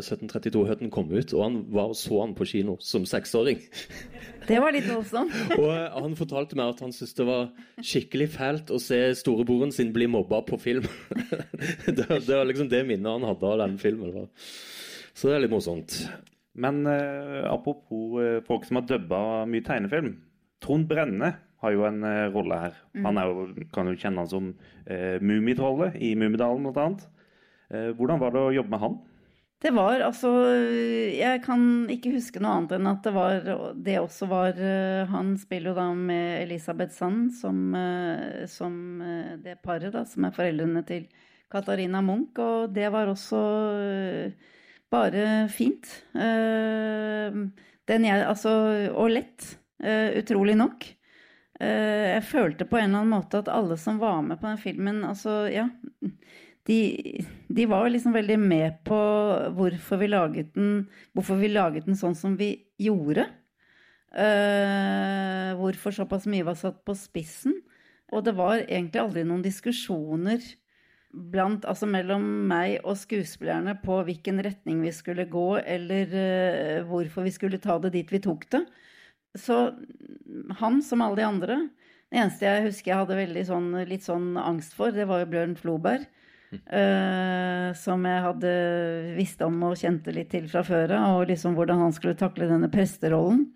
1732-høtten 0.00 0.90
kom 0.90 1.12
ut, 1.12 1.32
og 1.36 1.42
han 1.44 1.60
var, 1.76 1.92
så 1.94 2.22
han 2.24 2.34
på 2.34 2.48
kino 2.48 2.76
som 2.80 3.04
seksåring. 3.06 3.60
Det 4.48 4.58
var 4.58 4.72
litt 4.74 4.88
voldsomt. 4.90 5.30
Og 5.60 5.68
eh, 5.70 5.92
han 6.02 6.16
fortalte 6.18 6.56
meg 6.58 6.72
at 6.72 6.80
han 6.82 6.90
syntes 6.90 7.14
det 7.14 7.26
var 7.28 7.44
skikkelig 7.78 8.26
fælt 8.34 8.72
å 8.74 8.80
se 8.82 8.98
storebroren 9.14 9.70
sin 9.70 9.92
bli 9.94 10.08
mobba 10.10 10.40
på 10.48 10.58
film. 10.58 10.88
det, 11.86 12.08
det 12.08 12.34
var 12.34 12.48
liksom 12.48 12.68
det 12.72 12.82
minnet 12.88 13.06
han 13.12 13.28
hadde 13.28 13.52
av 13.52 13.60
den 13.62 13.76
filmen. 13.78 14.26
Så 15.14 15.28
det 15.30 15.36
er 15.36 15.44
litt 15.44 15.52
morsomt. 15.54 15.94
Men 16.52 16.86
eh, 16.86 17.44
apropos 17.48 18.20
eh, 18.20 18.42
folk 18.44 18.66
som 18.68 18.80
har 18.80 18.88
dubba 18.88 19.22
mye 19.48 19.64
tegnefilm. 19.64 20.16
Trond 20.62 20.88
Brenne 20.90 21.32
har 21.62 21.74
jo 21.74 21.86
en 21.88 22.02
eh, 22.04 22.28
rolle 22.34 22.58
her. 22.66 22.76
Mm. 22.92 23.06
Han 23.06 23.20
er 23.20 23.30
jo, 23.30 23.46
kan 23.74 23.88
jo 23.88 23.96
kjenne 23.96 24.24
han 24.24 24.30
som 24.30 24.50
eh, 24.84 25.16
Mummitrollet 25.22 25.96
i 26.02 26.12
Mummidalen 26.18 26.68
bl.a. 26.68 26.90
Eh, 27.72 27.90
hvordan 27.96 28.20
var 28.20 28.34
det 28.34 28.44
å 28.44 28.54
jobbe 28.58 28.74
med 28.74 28.84
han? 28.84 29.00
Det 29.62 29.70
var 29.70 30.02
altså 30.02 30.28
Jeg 31.14 31.42
kan 31.44 31.60
ikke 31.92 32.16
huske 32.16 32.40
noe 32.42 32.56
annet 32.56 32.72
enn 32.76 32.88
at 32.90 33.04
det 33.06 33.12
var 33.14 33.44
Det 33.78 33.98
også 34.00 34.26
var 34.26 34.58
eh, 34.58 35.04
Han 35.12 35.36
spiller 35.38 35.70
jo 35.70 35.76
da 35.76 35.84
med 35.94 36.40
Elisabeth 36.40 36.96
Sand 36.96 37.30
som, 37.38 37.60
eh, 37.78 38.42
som 38.50 38.74
eh, 39.06 39.36
det 39.44 39.60
paret, 39.62 39.92
da, 39.94 40.02
som 40.08 40.26
er 40.26 40.34
foreldrene 40.34 40.82
til 40.88 41.06
Katarina 41.52 42.00
Munch, 42.02 42.38
og 42.40 42.72
det 42.72 42.88
var 42.90 43.10
også 43.12 43.38
bare 44.92 45.48
fint. 45.52 45.88
Eh, 46.14 47.38
Den 47.88 48.04
jeg 48.06 48.26
Altså 48.28 48.52
Og 48.94 49.10
lett. 49.10 49.56
eh, 49.82 50.12
Utrolig 50.20 50.56
nok. 50.56 50.86
Eh, 51.60 52.14
Jeg 52.14 52.24
følte 52.28 52.68
på 52.68 52.78
en 52.78 52.90
eller 52.90 53.02
annen 53.02 53.16
måte 53.16 53.40
at 53.42 53.48
alle 53.48 53.76
som 53.80 53.98
var 53.98 54.22
med 54.22 54.40
på 54.40 54.46
den 54.50 54.60
filmen, 54.60 55.02
altså, 55.04 55.48
ja 55.52 55.68
de, 56.66 56.78
de 57.50 57.66
var 57.66 57.88
liksom 57.90 58.14
veldig 58.14 58.38
med 58.38 58.82
på 58.86 58.98
hvorfor 59.56 59.98
vi 59.98 60.08
laget 60.12 60.52
den, 60.54 60.88
hvorfor 61.14 61.40
vi 61.40 61.50
laget 61.50 61.88
den 61.88 61.98
sånn 61.98 62.14
som 62.14 62.36
vi 62.38 62.52
gjorde. 62.78 63.26
Uh, 64.12 65.56
hvorfor 65.58 65.94
såpass 65.96 66.26
mye 66.30 66.44
var 66.46 66.58
satt 66.60 66.82
på 66.86 66.94
spissen. 66.98 67.54
Og 68.12 68.24
det 68.26 68.34
var 68.36 68.60
egentlig 68.60 69.00
aldri 69.00 69.24
noen 69.24 69.42
diskusjoner 69.44 70.42
blant, 71.12 71.66
altså 71.68 71.86
mellom 71.90 72.24
meg 72.48 72.78
og 72.88 72.96
skuespillerne 73.00 73.74
på 73.82 73.98
hvilken 74.06 74.40
retning 74.44 74.80
vi 74.84 74.92
skulle 74.96 75.28
gå, 75.30 75.48
eller 75.60 76.14
uh, 76.16 76.88
hvorfor 76.88 77.26
vi 77.26 77.34
skulle 77.34 77.60
ta 77.62 77.78
det 77.82 77.92
dit 77.96 78.12
vi 78.12 78.22
tok 78.24 78.48
det. 78.54 78.64
Så 79.38 79.58
han, 80.58 80.82
som 80.84 81.00
alle 81.00 81.16
de 81.16 81.24
andre 81.24 81.54
Det 82.12 82.18
eneste 82.20 82.44
jeg 82.44 82.64
husker 82.66 82.90
jeg 82.90 82.98
hadde 83.00 83.44
sånn, 83.48 83.70
litt 83.88 84.04
sånn 84.04 84.34
angst 84.36 84.74
for, 84.76 84.92
det 84.92 85.06
var 85.08 85.22
jo 85.22 85.30
Bjørn 85.32 85.56
Floberg. 85.56 86.04
Uh, 86.52 87.72
som 87.80 88.04
jeg 88.04 88.24
hadde 88.26 88.50
visst 89.16 89.40
om 89.40 89.54
og 89.64 89.78
kjente 89.80 90.12
litt 90.12 90.28
til 90.34 90.50
fra 90.52 90.60
før 90.66 90.92
av, 90.98 91.22
og 91.22 91.30
liksom 91.30 91.56
hvordan 91.56 91.80
han 91.86 91.94
skulle 91.96 92.18
takle 92.20 92.50
denne 92.50 92.68
presterollen. 92.72 93.46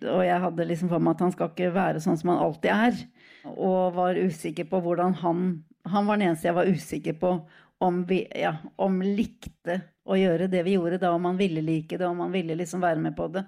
Og 0.00 0.24
jeg 0.24 0.42
hadde 0.42 0.66
liksom 0.66 0.90
for 0.90 1.02
meg 1.02 1.14
at 1.14 1.24
han 1.26 1.34
skal 1.34 1.52
ikke 1.52 1.70
være 1.76 2.02
sånn 2.02 2.18
som 2.18 2.32
han 2.32 2.42
alltid 2.42 2.72
er. 2.72 3.00
Og 3.52 3.94
var 3.94 4.18
usikker 4.18 4.66
på 4.68 4.80
hvordan 4.82 5.14
han 5.22 5.44
Han 5.90 6.06
var 6.08 6.18
den 6.18 6.30
eneste 6.30 6.48
jeg 6.48 6.56
var 6.56 6.70
usikker 6.70 7.18
på 7.20 7.34
om 7.80 8.04
vi 8.04 8.26
ja, 8.36 8.56
om 8.76 9.00
likte 9.02 9.80
å 10.04 10.16
gjøre 10.18 10.50
det 10.52 10.64
vi 10.66 10.74
gjorde 10.76 10.98
da, 11.00 11.14
om 11.16 11.24
han 11.30 11.38
ville 11.38 11.62
like 11.64 11.96
det, 11.96 12.06
om 12.06 12.20
han 12.20 12.32
ville 12.34 12.56
liksom 12.58 12.82
være 12.82 13.00
med 13.00 13.16
på 13.16 13.30
det. 13.32 13.46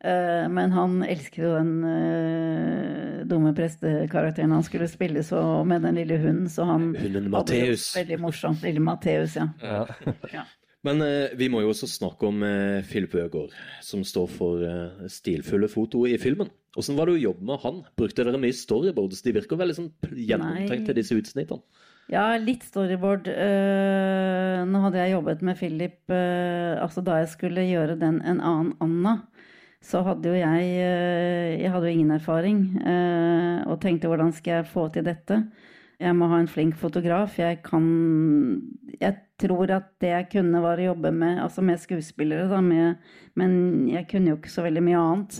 Uh, 0.00 0.46
men 0.52 0.72
han 0.72 1.00
elsket 1.04 1.42
jo 1.44 1.54
den 1.54 1.72
uh, 1.84 3.24
dumme 3.28 3.52
prestekarakteren 3.56 4.52
han 4.52 4.64
skulle 4.64 4.88
spille, 4.88 5.24
så 5.24 5.40
med 5.64 5.84
den 5.84 5.96
lille 6.00 6.16
hunden, 6.20 6.48
så 6.52 6.68
han 6.68 6.90
Hunden 6.96 7.28
Matteus. 7.32 7.90
Veldig 7.96 8.20
morsomt. 8.20 8.64
Lille 8.64 8.84
Matteus, 8.84 9.36
ja. 9.36 9.48
Ja. 9.64 10.44
Men 10.86 11.02
eh, 11.04 11.34
vi 11.36 11.50
må 11.52 11.60
jo 11.60 11.74
også 11.74 11.88
snakke 11.90 12.28
om 12.30 12.40
eh, 12.46 12.80
Philip 12.88 13.12
Øgård, 13.20 13.52
som 13.84 14.04
står 14.06 14.30
for 14.32 14.64
eh, 14.64 15.04
stilfulle 15.12 15.68
foto 15.68 16.06
i 16.08 16.16
filmen. 16.20 16.48
Hvordan 16.72 16.96
var 16.96 17.10
det 17.10 17.18
å 17.18 17.24
jobbe 17.26 17.48
med 17.50 17.60
han? 17.66 17.82
Brukte 18.00 18.24
dere 18.24 18.40
mye 18.40 18.56
storyboards? 18.56 19.20
De 19.26 19.34
virker 19.36 19.60
veldig 19.60 19.76
sånn 19.76 19.90
gjennomtenkte, 20.16 20.96
disse 20.96 21.18
utsnittene. 21.18 21.60
Ja, 22.10 22.24
litt 22.42 22.64
storyboard. 22.66 23.28
Uh, 23.30 24.64
nå 24.66 24.80
hadde 24.82 24.98
jeg 24.98 25.12
jobbet 25.12 25.44
med 25.46 25.58
Philip 25.60 26.10
uh, 26.10 26.80
Altså 26.82 27.04
da 27.06 27.20
jeg 27.20 27.28
skulle 27.30 27.62
gjøre 27.68 27.94
den 28.00 28.16
En 28.26 28.40
annen 28.42 28.72
Anna, 28.82 29.12
så 29.78 30.00
hadde 30.02 30.32
jo 30.32 30.34
jeg 30.34 30.72
uh, 30.80 31.52
Jeg 31.54 31.70
hadde 31.70 31.86
jo 31.86 31.94
ingen 31.94 32.10
erfaring. 32.16 32.64
og 33.70 33.78
tenkte 33.84 34.10
hvordan 34.10 34.34
skal 34.34 34.58
jeg 34.58 34.70
få 34.72 34.88
til 34.90 35.06
dette? 35.06 35.38
Jeg 36.00 36.16
må 36.16 36.30
ha 36.30 36.38
en 36.40 36.48
flink 36.48 36.78
fotograf. 36.80 37.36
Jeg 37.38 37.60
kan 37.66 37.84
Jeg 39.00 39.16
tror 39.40 39.70
at 39.72 39.92
det 40.00 40.10
jeg 40.12 40.28
kunne, 40.32 40.62
var 40.64 40.80
å 40.80 40.90
jobbe 40.90 41.12
med, 41.12 41.38
altså 41.40 41.62
med 41.64 41.80
skuespillere, 41.80 42.48
da, 42.48 42.60
med, 42.60 42.98
men 43.34 43.88
jeg 43.88 44.06
kunne 44.10 44.32
jo 44.32 44.36
ikke 44.36 44.52
så 44.52 44.64
veldig 44.66 44.82
mye 44.84 45.00
annet. 45.00 45.38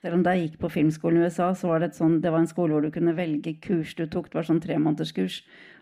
Selv 0.00 0.16
om 0.16 0.22
da 0.24 0.32
jeg 0.32 0.46
gikk 0.46 0.60
på 0.62 0.70
filmskolen 0.72 1.20
i 1.20 1.26
USA, 1.26 1.50
så 1.54 1.68
var 1.68 1.82
det, 1.82 1.90
et 1.90 1.98
sånn, 1.98 2.20
det 2.22 2.30
var 2.32 2.40
en 2.40 2.48
skole 2.48 2.72
hvor 2.72 2.86
du 2.86 2.92
kunne 2.94 3.16
velge 3.18 3.56
kurs 3.60 3.92
du 3.98 4.06
tok. 4.06 4.30
Det 4.30 4.38
var 4.38 4.46
sånn 4.48 4.62
tremånederskurs. 4.62 5.40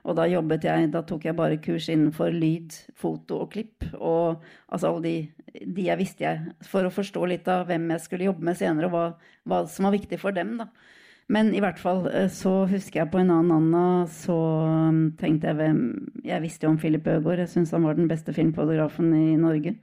Og 0.09 0.17
da 0.19 0.25
jobbet 0.27 0.65
jeg, 0.67 0.89
da 0.95 1.03
tok 1.07 1.29
jeg 1.29 1.37
bare 1.39 1.61
kurs 1.63 1.87
innenfor 1.93 2.35
lyd, 2.35 2.75
foto 2.99 3.43
og 3.45 3.53
klipp. 3.53 3.87
Og 3.95 4.43
altså 4.67 4.91
alle 4.91 5.05
de, 5.05 5.15
de 5.63 5.87
jeg 5.87 6.01
visste 6.01 6.27
jeg, 6.27 6.57
for 6.67 6.89
å 6.89 6.95
forstå 6.95 7.29
litt 7.31 7.49
av 7.53 7.69
hvem 7.69 7.93
jeg 7.95 8.05
skulle 8.07 8.31
jobbe 8.31 8.49
med 8.49 8.59
senere, 8.59 8.89
og 8.89 8.97
hva, 8.97 9.05
hva 9.47 9.63
som 9.71 9.87
var 9.89 9.95
viktig 9.95 10.19
for 10.25 10.35
dem, 10.35 10.57
da. 10.65 10.71
Men 11.33 11.51
i 11.53 11.61
hvert 11.61 11.81
fall 11.81 12.07
eh, 12.09 12.31
så 12.33 12.63
husker 12.71 13.03
jeg 13.03 13.11
på 13.13 13.21
en 13.21 13.33
annen 13.35 13.53
Anna, 13.59 14.07
så 14.09 14.37
um, 14.89 15.01
tenkte 15.21 15.51
jeg 15.51 15.59
hvem 15.59 15.81
Jeg 16.25 16.45
visste 16.45 16.65
jo 16.65 16.73
om 16.73 16.79
Philip 16.81 17.07
Øgård, 17.13 17.43
jeg 17.43 17.53
syns 17.53 17.75
han 17.77 17.85
var 17.85 17.99
den 17.99 18.09
beste 18.09 18.33
filmfotografen 18.37 19.13
i 19.13 19.37
Norge. 19.41 19.75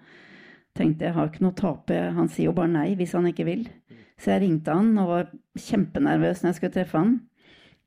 Tenkte 0.75 1.07
jeg 1.07 1.15
har 1.15 1.29
ikke 1.29 1.45
noe 1.45 1.53
å 1.53 1.59
tape, 1.59 1.99
han 2.17 2.31
sier 2.31 2.49
jo 2.49 2.57
bare 2.57 2.73
nei 2.73 2.89
hvis 2.97 3.13
han 3.15 3.29
ikke 3.29 3.45
vil. 3.47 3.63
Så 4.17 4.33
jeg 4.33 4.45
ringte 4.45 4.73
han 4.73 4.95
og 4.97 5.11
var 5.11 5.31
kjempenervøs 5.59 6.41
når 6.41 6.49
jeg 6.49 6.59
skulle 6.59 6.75
treffe 6.79 6.99
han. 6.99 7.15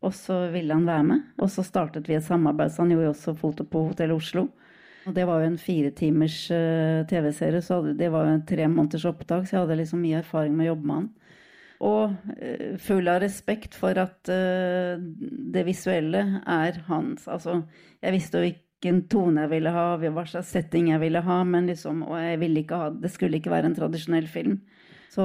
Og 0.07 0.15
så 0.15 0.39
ville 0.53 0.77
han 0.77 0.87
være 0.87 1.07
med. 1.09 1.27
Og 1.43 1.51
så 1.51 1.65
startet 1.67 2.07
vi 2.09 2.15
et 2.15 2.25
samarbeid, 2.25 2.71
så 2.71 2.85
han 2.85 2.95
gjorde 2.95 3.09
jo 3.09 3.15
også 3.17 3.35
foto 3.41 3.67
på 3.67 3.89
Hotell 3.89 4.15
Oslo. 4.15 4.47
Og 5.09 5.15
det 5.17 5.25
var 5.27 5.41
jo 5.41 5.49
en 5.49 5.59
fire 5.61 5.91
timers 5.97 6.37
eh, 6.55 7.03
TV-serie, 7.09 7.63
så 7.65 7.81
det 7.97 8.11
var 8.13 8.29
jo 8.29 8.37
en 8.37 8.45
tre 8.47 8.69
måneders 8.71 9.09
opptak, 9.09 9.49
så 9.49 9.57
jeg 9.57 9.63
hadde 9.65 9.79
liksom 9.81 10.03
mye 10.05 10.21
erfaring 10.21 10.55
med 10.55 10.69
å 10.69 10.71
jobbe 10.75 10.91
med 10.91 11.01
han. 11.01 11.09
Og 11.85 12.15
eh, 12.43 12.75
full 12.83 13.07
av 13.11 13.21
respekt 13.23 13.77
for 13.79 13.99
at 14.03 14.31
eh, 14.33 14.99
det 14.99 15.63
visuelle 15.69 16.25
er 16.43 16.81
hans. 16.89 17.29
Altså, 17.31 17.61
jeg 18.03 18.17
visste 18.17 18.41
jo 18.41 18.49
hvilken 18.49 19.05
tone 19.11 19.45
jeg 19.47 19.53
ville 19.53 19.75
ha, 19.75 19.87
hva 20.01 20.25
slags 20.27 20.51
setting 20.55 20.91
jeg 20.91 21.03
ville 21.05 21.23
ha, 21.23 21.39
men 21.47 21.71
liksom, 21.71 22.03
og 22.09 22.19
jeg 22.19 22.41
ville 22.43 22.65
ikke 22.65 22.83
ha, 22.83 22.91
det 22.91 23.13
skulle 23.15 23.39
ikke 23.39 23.55
være 23.55 23.71
en 23.71 23.79
tradisjonell 23.79 24.27
film. 24.31 24.59
Så, 25.09 25.25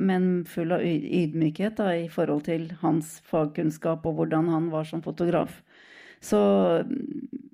men 0.00 0.46
full 0.48 0.72
av 0.72 0.84
ydmykhet 0.86 1.76
da, 1.78 1.90
i 1.98 2.08
forhold 2.10 2.46
til 2.46 2.70
hans 2.80 3.18
fagkunnskap 3.28 4.06
og 4.08 4.20
hvordan 4.20 4.48
han 4.54 4.70
var 4.72 4.86
som 4.88 5.02
fotograf. 5.04 5.60
Så 6.24 6.38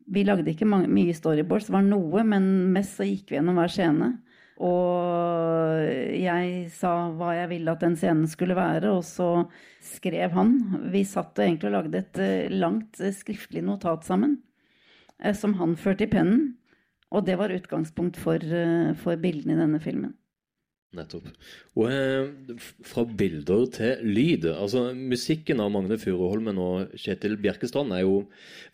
vi 0.07 0.22
lagde 0.24 0.53
ikke 0.53 0.68
mange, 0.68 0.88
mye 0.92 1.16
storyboards, 1.16 1.68
det 1.68 1.74
var 1.74 1.84
noe, 1.84 2.22
men 2.28 2.47
mest 2.72 3.01
så 3.01 3.09
gikk 3.09 3.32
vi 3.32 3.38
gjennom 3.38 3.59
hver 3.59 3.72
scene. 3.72 4.11
Og 4.62 5.82
jeg 6.14 6.66
sa 6.70 6.92
hva 7.18 7.32
jeg 7.34 7.50
ville 7.50 7.74
at 7.74 7.82
den 7.82 7.96
scenen 7.98 8.28
skulle 8.30 8.55
være, 8.55 8.92
og 8.94 9.02
så 9.07 9.46
skrev 9.82 10.36
han. 10.36 10.57
Vi 10.92 11.02
satt 11.09 11.38
og 11.38 11.46
egentlig 11.46 11.72
lagde 11.74 12.02
et 12.05 12.20
eh, 12.22 12.52
langt 12.55 13.00
eh, 13.02 13.14
skriftlig 13.14 13.64
notat 13.66 14.07
sammen, 14.07 14.38
eh, 15.18 15.34
som 15.34 15.57
han 15.59 15.74
førte 15.80 16.07
i 16.07 16.12
pennen. 16.12 16.52
Og 17.14 17.26
det 17.26 17.38
var 17.38 17.55
utgangspunkt 17.55 18.18
for, 18.18 18.42
for 18.98 19.18
bildene 19.22 19.55
i 19.55 19.61
denne 19.61 19.80
filmen. 19.82 20.14
Nettopp. 20.94 21.26
Og 21.78 21.90
eh, 21.90 22.59
fra 22.86 23.05
bilder 23.07 23.66
til 23.74 24.02
lyd. 24.07 24.48
Altså, 24.52 24.86
Musikken 24.94 25.62
av 25.62 25.72
Magne 25.74 25.98
Furuholmen 26.00 26.61
og 26.62 26.94
Kjetil 27.00 27.36
Bjerkestrand 27.42 27.94
er 27.94 28.05
jo 28.05 28.24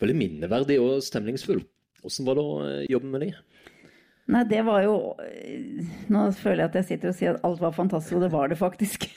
veldig 0.01 0.17
minneverdig 0.17 0.77
og 0.81 1.01
stemningsfull. 1.05 1.63
Hvordan 2.01 2.27
var 2.27 2.37
det 2.37 2.45
å 2.45 2.53
jobbe 2.89 3.11
med 3.13 3.25
de? 3.25 3.31
Nei, 4.29 4.43
det 4.47 4.61
var 4.63 4.83
jo 4.85 4.95
Nå 6.13 6.23
føler 6.37 6.63
jeg 6.63 6.69
at 6.69 6.75
jeg 6.79 6.87
sitter 6.91 7.11
og 7.11 7.17
sier 7.17 7.35
at 7.35 7.45
alt 7.47 7.61
var 7.63 7.73
fantastisk, 7.75 8.19
og 8.19 8.25
det 8.25 8.31
var 8.33 8.51
det 8.51 8.57
faktisk. 8.59 9.07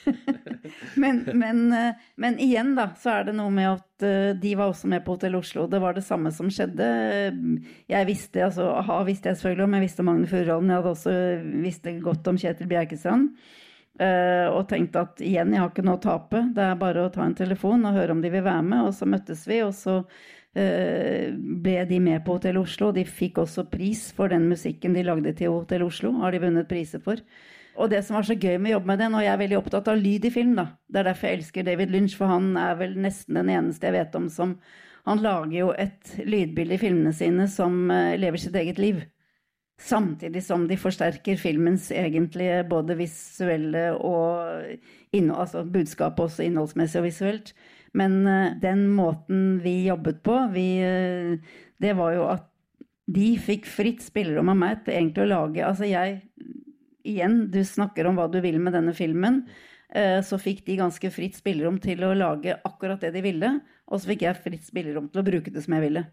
men, 1.03 1.21
men, 1.37 1.67
eh, 1.77 2.07
men 2.21 2.39
igjen, 2.43 2.73
da, 2.79 2.89
så 2.99 3.19
er 3.19 3.29
det 3.29 3.35
noe 3.37 3.53
med 3.55 3.69
at 3.75 4.07
eh, 4.07 4.31
de 4.41 4.55
var 4.59 4.73
også 4.73 4.91
med 4.91 5.05
på 5.05 5.17
Hotell 5.17 5.37
Oslo. 5.39 5.67
Det 5.71 5.83
var 5.83 5.97
det 5.97 6.07
samme 6.07 6.33
som 6.35 6.49
skjedde. 6.53 6.89
Jeg 7.91 8.09
visste, 8.09 8.47
altså 8.47 8.71
a-ha 8.79 9.03
visste 9.07 9.31
jeg 9.31 9.41
selvfølgelig 9.43 9.69
om, 9.69 9.77
jeg 9.79 9.87
visste 9.87 10.05
om 10.05 10.11
Magne 10.11 10.31
Furuholm, 10.31 10.73
jeg 10.73 10.81
hadde 10.81 10.95
også 10.97 11.19
visste 11.67 11.99
godt 12.05 12.33
om 12.33 12.41
Kjetil 12.41 12.71
Bjerkestrand. 12.73 13.31
Eh, 14.01 14.47
og 14.51 14.69
tenkte 14.71 15.05
at 15.05 15.23
igjen, 15.25 15.53
jeg 15.55 15.63
har 15.63 15.73
ikke 15.73 15.85
noe 15.87 15.99
å 15.99 16.05
tape. 16.05 16.45
Det 16.55 16.65
er 16.65 16.79
bare 16.81 17.07
å 17.07 17.13
ta 17.15 17.25
en 17.27 17.37
telefon 17.39 17.87
og 17.87 17.99
høre 17.99 18.17
om 18.17 18.23
de 18.25 18.33
vil 18.33 18.47
være 18.47 18.65
med. 18.67 18.89
Og 18.89 18.95
så 18.97 19.09
møttes 19.09 19.47
vi, 19.51 19.61
og 19.67 19.75
så 19.77 20.01
eh, 20.59 21.35
ble 21.35 21.81
de 21.91 22.01
med 22.03 22.25
på 22.27 22.39
Hotell 22.39 22.61
Oslo. 22.63 22.93
De 22.95 23.07
fikk 23.09 23.43
også 23.45 23.67
pris 23.73 24.07
for 24.17 24.33
den 24.33 24.49
musikken 24.51 24.97
de 24.97 25.05
lagde 25.07 25.35
til 25.39 25.55
Hotell 25.55 25.87
Oslo. 25.87 26.15
Har 26.23 26.35
de 26.35 26.43
vunnet 26.47 26.71
priser 26.71 27.03
for. 27.05 27.23
Og 27.75 27.91
det 27.91 28.05
som 28.07 28.19
var 28.19 28.27
så 28.27 28.37
gøy 28.39 28.57
med 28.59 28.71
å 28.71 28.77
jobbe 28.77 28.93
med 28.93 29.01
den, 29.03 29.17
og 29.19 29.25
jeg 29.25 29.33
er 29.33 29.41
veldig 29.41 29.59
opptatt 29.59 29.89
av 29.91 29.99
lyd 29.99 30.29
i 30.29 30.31
film, 30.31 30.55
da. 30.59 30.69
Det 30.87 31.01
er 31.01 31.09
derfor 31.09 31.29
jeg 31.29 31.41
elsker 31.41 31.67
David 31.67 31.91
Lynch, 31.91 32.15
for 32.19 32.31
han 32.31 32.53
er 32.61 32.77
vel 32.79 32.95
nesten 33.03 33.41
den 33.41 33.51
eneste 33.51 33.89
jeg 33.89 33.97
vet 33.99 34.19
om 34.19 34.31
som 34.31 34.59
Han 35.05 35.21
lager 35.21 35.53
jo 35.53 35.67
et 35.77 36.15
lydbilde 36.25 36.79
i 36.79 36.81
filmene 36.81 37.11
sine 37.13 37.45
som 37.53 37.91
uh, 37.93 38.15
lever 38.17 38.41
sitt 38.41 38.55
eget 38.57 38.79
liv. 38.81 39.03
Samtidig 39.81 40.45
som 40.47 40.69
de 40.71 40.77
forsterker 40.79 41.39
filmens 41.41 41.89
egentlige 41.91 42.63
både 42.71 42.95
visuelle 42.99 43.89
og 43.99 44.79
altså 45.35 45.65
budskapet 45.67 46.29
også 46.29 46.47
innholdsmessig 46.47 47.01
og 47.01 47.09
visuelt. 47.09 47.55
Men 47.95 48.23
uh, 48.27 48.55
den 48.63 48.87
måten 48.95 49.61
vi 49.63 49.85
jobbet 49.89 50.23
på, 50.27 50.37
vi, 50.55 50.69
uh, 50.83 51.35
det 51.83 51.95
var 51.99 52.15
jo 52.15 52.27
at 52.31 52.49
de 53.11 53.35
fikk 53.39 53.67
fritt 53.69 54.03
spillerom 54.03 54.51
av 54.55 54.59
meg 54.59 54.85
til 54.87 54.95
egentlig 54.97 55.27
å 55.27 55.29
lage 55.29 55.65
Altså 55.67 55.85
jeg 55.85 56.23
Igjen, 57.05 57.51
du 57.53 57.59
snakker 57.69 58.07
om 58.09 58.17
hva 58.17 58.31
du 58.33 58.39
vil 58.41 58.57
med 58.65 58.73
denne 58.73 58.95
filmen. 58.97 59.43
Uh, 59.93 60.23
så 60.25 60.39
fikk 60.41 60.63
de 60.65 60.79
ganske 60.81 61.11
fritt 61.13 61.37
spillerom 61.37 61.77
til 61.83 62.01
å 62.07 62.15
lage 62.17 62.57
akkurat 62.65 63.03
det 63.05 63.11
de 63.19 63.21
ville. 63.27 63.51
Og 63.93 64.01
så 64.01 64.15
fikk 64.15 64.25
jeg 64.25 64.41
fritt 64.41 64.65
spillerom 64.65 65.11
til 65.13 65.21
å 65.21 65.27
bruke 65.27 65.53
det 65.53 65.67
som 65.67 65.77
jeg 65.77 65.85
ville. 65.91 66.07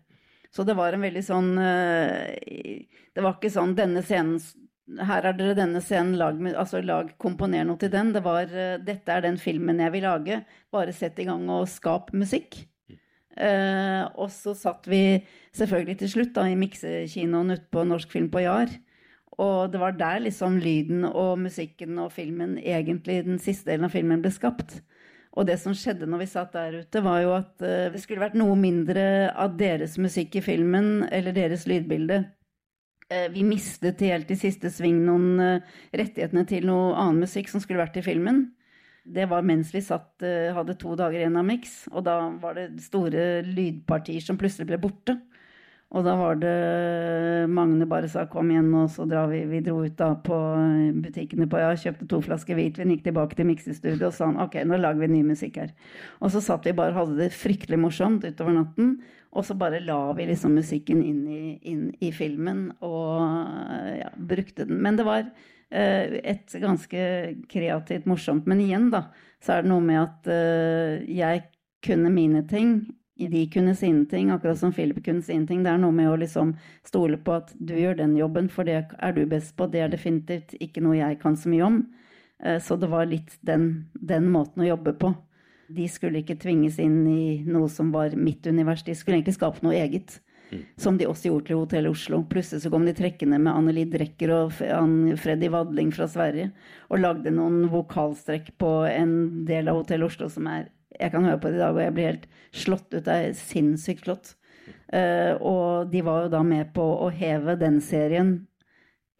Så 0.52 0.66
det 0.68 0.76
var 0.76 0.94
en 0.94 1.06
veldig 1.06 1.22
sånn 1.24 1.54
Det 1.56 3.24
var 3.24 3.38
ikke 3.38 3.54
sånn 3.54 3.72
denne 3.78 4.02
scenen 4.04 4.36
her 5.00 5.24
er 5.24 5.38
dere 5.38 5.56
denne 5.56 5.80
scenen, 5.80 6.18
lag, 6.20 6.36
altså 6.52 6.82
lag, 6.84 7.14
komponer 7.22 7.64
noe 7.64 7.80
til 7.80 7.92
den. 7.94 8.12
Det 8.12 8.24
var 8.26 8.50
dette 8.84 9.14
er 9.14 9.24
den 9.24 9.38
filmen 9.40 9.80
jeg 9.80 9.94
vil 9.94 10.04
lage. 10.04 10.42
Bare 10.74 10.92
sett 10.96 11.22
i 11.22 11.28
gang 11.30 11.46
og 11.54 11.70
skap 11.72 12.12
musikk. 12.12 12.58
Uh, 13.32 14.12
og 14.20 14.28
så 14.34 14.52
satt 14.58 14.88
vi 14.92 15.22
selvfølgelig 15.56 16.02
til 16.02 16.12
slutt 16.16 16.34
da, 16.36 16.46
i 16.50 16.58
miksekinoen 16.60 17.56
ute 17.56 17.70
på 17.72 17.86
Norsk 17.88 18.12
Film 18.12 18.28
på 18.34 18.44
Jar. 18.44 18.74
Og 19.42 19.72
det 19.72 19.80
var 19.82 19.96
der 19.98 20.20
liksom 20.26 20.60
lyden 20.62 21.06
og 21.08 21.40
musikken 21.40 21.98
og 22.04 22.12
filmen, 22.14 22.58
egentlig 22.60 23.22
den 23.26 23.40
siste 23.42 23.72
delen 23.72 23.88
av 23.88 23.96
filmen, 23.96 24.22
ble 24.22 24.34
skapt. 24.36 24.82
Og 25.32 25.48
det 25.48 25.58
som 25.62 25.76
skjedde 25.78 26.10
når 26.10 26.24
vi 26.26 26.30
satt 26.34 26.56
der 26.58 26.82
ute, 26.82 27.04
var 27.06 27.22
jo 27.24 27.34
at 27.38 27.64
uh, 27.64 27.90
det 27.94 28.02
skulle 28.04 28.24
vært 28.24 28.38
noe 28.40 28.58
mindre 28.60 29.32
av 29.32 29.56
deres 29.60 29.98
musikk 30.02 30.36
i 30.40 30.44
filmen, 30.46 31.06
eller 31.12 31.36
deres 31.36 31.64
lydbilde. 31.72 32.24
Uh, 33.12 33.28
vi 33.32 33.46
mistet 33.48 34.04
helt 34.04 34.32
i 34.32 34.40
siste 34.40 34.72
sving 34.74 35.00
noen 35.08 35.62
rettighetene 35.96 36.44
til 36.50 36.68
noe 36.68 36.92
annen 36.96 37.24
musikk 37.24 37.52
som 37.52 37.64
skulle 37.64 37.84
vært 37.84 38.02
i 38.02 38.06
filmen. 38.06 38.50
Det 39.02 39.26
var 39.32 39.42
mens 39.48 39.72
vi 39.74 39.82
satt, 39.82 40.22
hadde 40.22 40.76
to 40.78 40.94
dager 40.94 41.24
igjen 41.24 41.40
av 41.40 41.48
miks, 41.48 41.88
og 41.90 42.04
da 42.06 42.20
var 42.38 42.60
det 42.60 42.68
store 42.84 43.42
lydpartier 43.48 44.22
som 44.22 44.38
plutselig 44.38 44.68
ble 44.70 44.78
borte. 44.84 45.16
Og 45.92 46.06
da 46.08 46.14
var 46.16 46.38
det 46.40 46.52
Magne 47.52 47.86
bare 47.90 48.08
sa 48.08 48.26
'kom 48.26 48.50
igjen', 48.50 48.76
og 48.76 48.90
så 48.90 49.06
drar 49.06 49.28
vi. 49.28 49.44
Vi 49.46 49.60
dro 49.60 49.84
ut 49.84 49.98
da 49.98 50.16
på 50.16 50.38
butikkene 51.04 51.50
på 51.50 51.60
ja, 51.60 51.74
kjøpte 51.76 52.08
to 52.08 52.22
flasker 52.22 52.56
hvitvin, 52.56 52.96
gikk 52.96 53.04
tilbake 53.04 53.36
til 53.36 53.46
miksestudio 53.46 54.08
og 54.08 54.14
sa 54.14 54.32
'ok, 54.32 54.64
nå 54.64 54.80
lager 54.80 55.00
vi 55.00 55.08
ny 55.08 55.24
musikk 55.24 55.58
her'. 55.58 55.74
Og 56.22 56.32
så 56.32 56.40
satt 56.40 56.66
vi 56.66 56.72
bare 56.72 56.96
og 56.96 57.08
hadde 57.08 57.18
det 57.18 57.34
fryktelig 57.34 57.80
morsomt 57.80 58.24
utover 58.24 58.54
natten. 58.54 59.02
Og 59.34 59.44
så 59.44 59.58
bare 59.58 59.84
la 59.84 60.14
vi 60.14 60.26
liksom 60.26 60.56
musikken 60.56 61.04
inn 61.04 61.28
i, 61.28 61.60
inn 61.64 61.94
i 62.02 62.12
filmen 62.12 62.72
og 62.82 63.22
ja, 63.98 64.10
brukte 64.16 64.66
den. 64.68 64.82
Men 64.82 64.96
det 64.96 65.06
var 65.06 65.26
et 65.72 66.52
ganske 66.60 67.36
kreativt, 67.48 68.06
morsomt. 68.06 68.48
Men 68.48 68.60
igjen, 68.60 68.90
da, 68.92 69.06
så 69.42 69.54
er 69.54 69.64
det 69.64 69.72
noe 69.72 69.84
med 69.86 70.02
at 70.02 70.28
uh, 70.28 71.06
jeg 71.08 71.46
kunne 71.86 72.12
mine 72.14 72.44
ting. 72.48 72.92
De 73.30 73.44
kunne 73.54 73.76
sine 73.76 74.06
ting, 74.10 74.32
akkurat 74.32 74.58
som 74.58 74.74
Philip 74.74 75.04
kunne 75.06 75.22
sine 75.22 75.48
ting. 75.48 75.64
Det 75.64 75.72
er 75.74 75.82
noe 75.82 75.94
med 75.96 76.10
å 76.10 76.18
liksom 76.20 76.56
stole 76.88 77.20
på 77.22 77.36
at 77.42 77.54
du 77.60 77.76
gjør 77.78 78.00
den 78.00 78.16
jobben, 78.18 78.50
for 78.50 78.68
det 78.68 78.80
er 78.98 79.16
du 79.16 79.26
best 79.30 79.56
på. 79.58 79.68
Det 79.70 79.84
er 79.84 79.92
definitivt 79.92 80.56
ikke 80.60 80.84
noe 80.84 81.00
jeg 81.00 81.20
kan 81.22 81.38
så 81.38 81.52
mye 81.52 81.68
om. 81.68 81.82
Uh, 82.42 82.58
så 82.64 82.78
det 82.80 82.90
var 82.92 83.10
litt 83.10 83.38
den, 83.46 83.88
den 83.94 84.32
måten 84.34 84.66
å 84.66 84.72
jobbe 84.72 84.96
på. 84.98 85.14
De 85.72 85.88
skulle 85.88 86.24
ikke 86.24 86.40
tvinges 86.42 86.80
inn 86.84 87.06
i 87.08 87.24
noe 87.48 87.70
som 87.72 87.94
var 87.94 88.16
mitt 88.18 88.48
univers. 88.48 88.84
De 88.84 88.96
skulle 88.98 89.20
egentlig 89.20 89.38
skape 89.38 89.64
noe 89.64 89.78
eget. 89.78 90.18
Mm. 90.52 90.66
Som 90.76 90.98
de 91.00 91.08
også 91.08 91.30
gjorde 91.30 91.48
til 91.48 91.62
Hotell 91.62 91.88
Oslo. 91.88 92.20
Plutselig 92.28 92.66
så 92.66 92.72
kom 92.74 92.84
de 92.88 92.96
trekkende 92.96 93.40
med 93.40 93.54
Anneli 93.54 93.86
Drecker 93.88 94.34
og 94.36 94.52
Freddy 94.58 95.48
Wadling 95.54 95.94
fra 95.96 96.10
Sverige 96.12 96.50
og 96.92 97.00
lagde 97.00 97.32
noen 97.32 97.70
vokalstrekk 97.72 98.52
på 98.60 98.72
en 98.90 99.14
del 99.48 99.72
av 99.72 99.80
Hotell 99.80 100.04
Oslo 100.10 100.28
som 100.32 100.50
er 100.52 100.68
Jeg 101.00 101.14
kan 101.14 101.26
høre 101.28 101.40
på 101.42 101.52
det 101.52 101.60
i 101.60 101.64
dag, 101.64 101.76
og 101.76 101.84
jeg 101.84 101.96
blir 101.98 102.10
helt 102.12 102.30
slått 102.52 102.88
ut. 102.94 103.04
Det 103.06 103.18
er 103.18 103.36
sinnssykt 103.38 104.06
flott. 104.08 104.36
Uh, 104.92 105.36
og 105.40 105.92
de 105.92 106.04
var 106.04 106.26
jo 106.26 106.32
da 106.34 106.42
med 106.46 106.74
på 106.76 106.84
å 106.84 107.12
heve 107.16 107.56
den 107.60 107.80
serien 107.84 108.42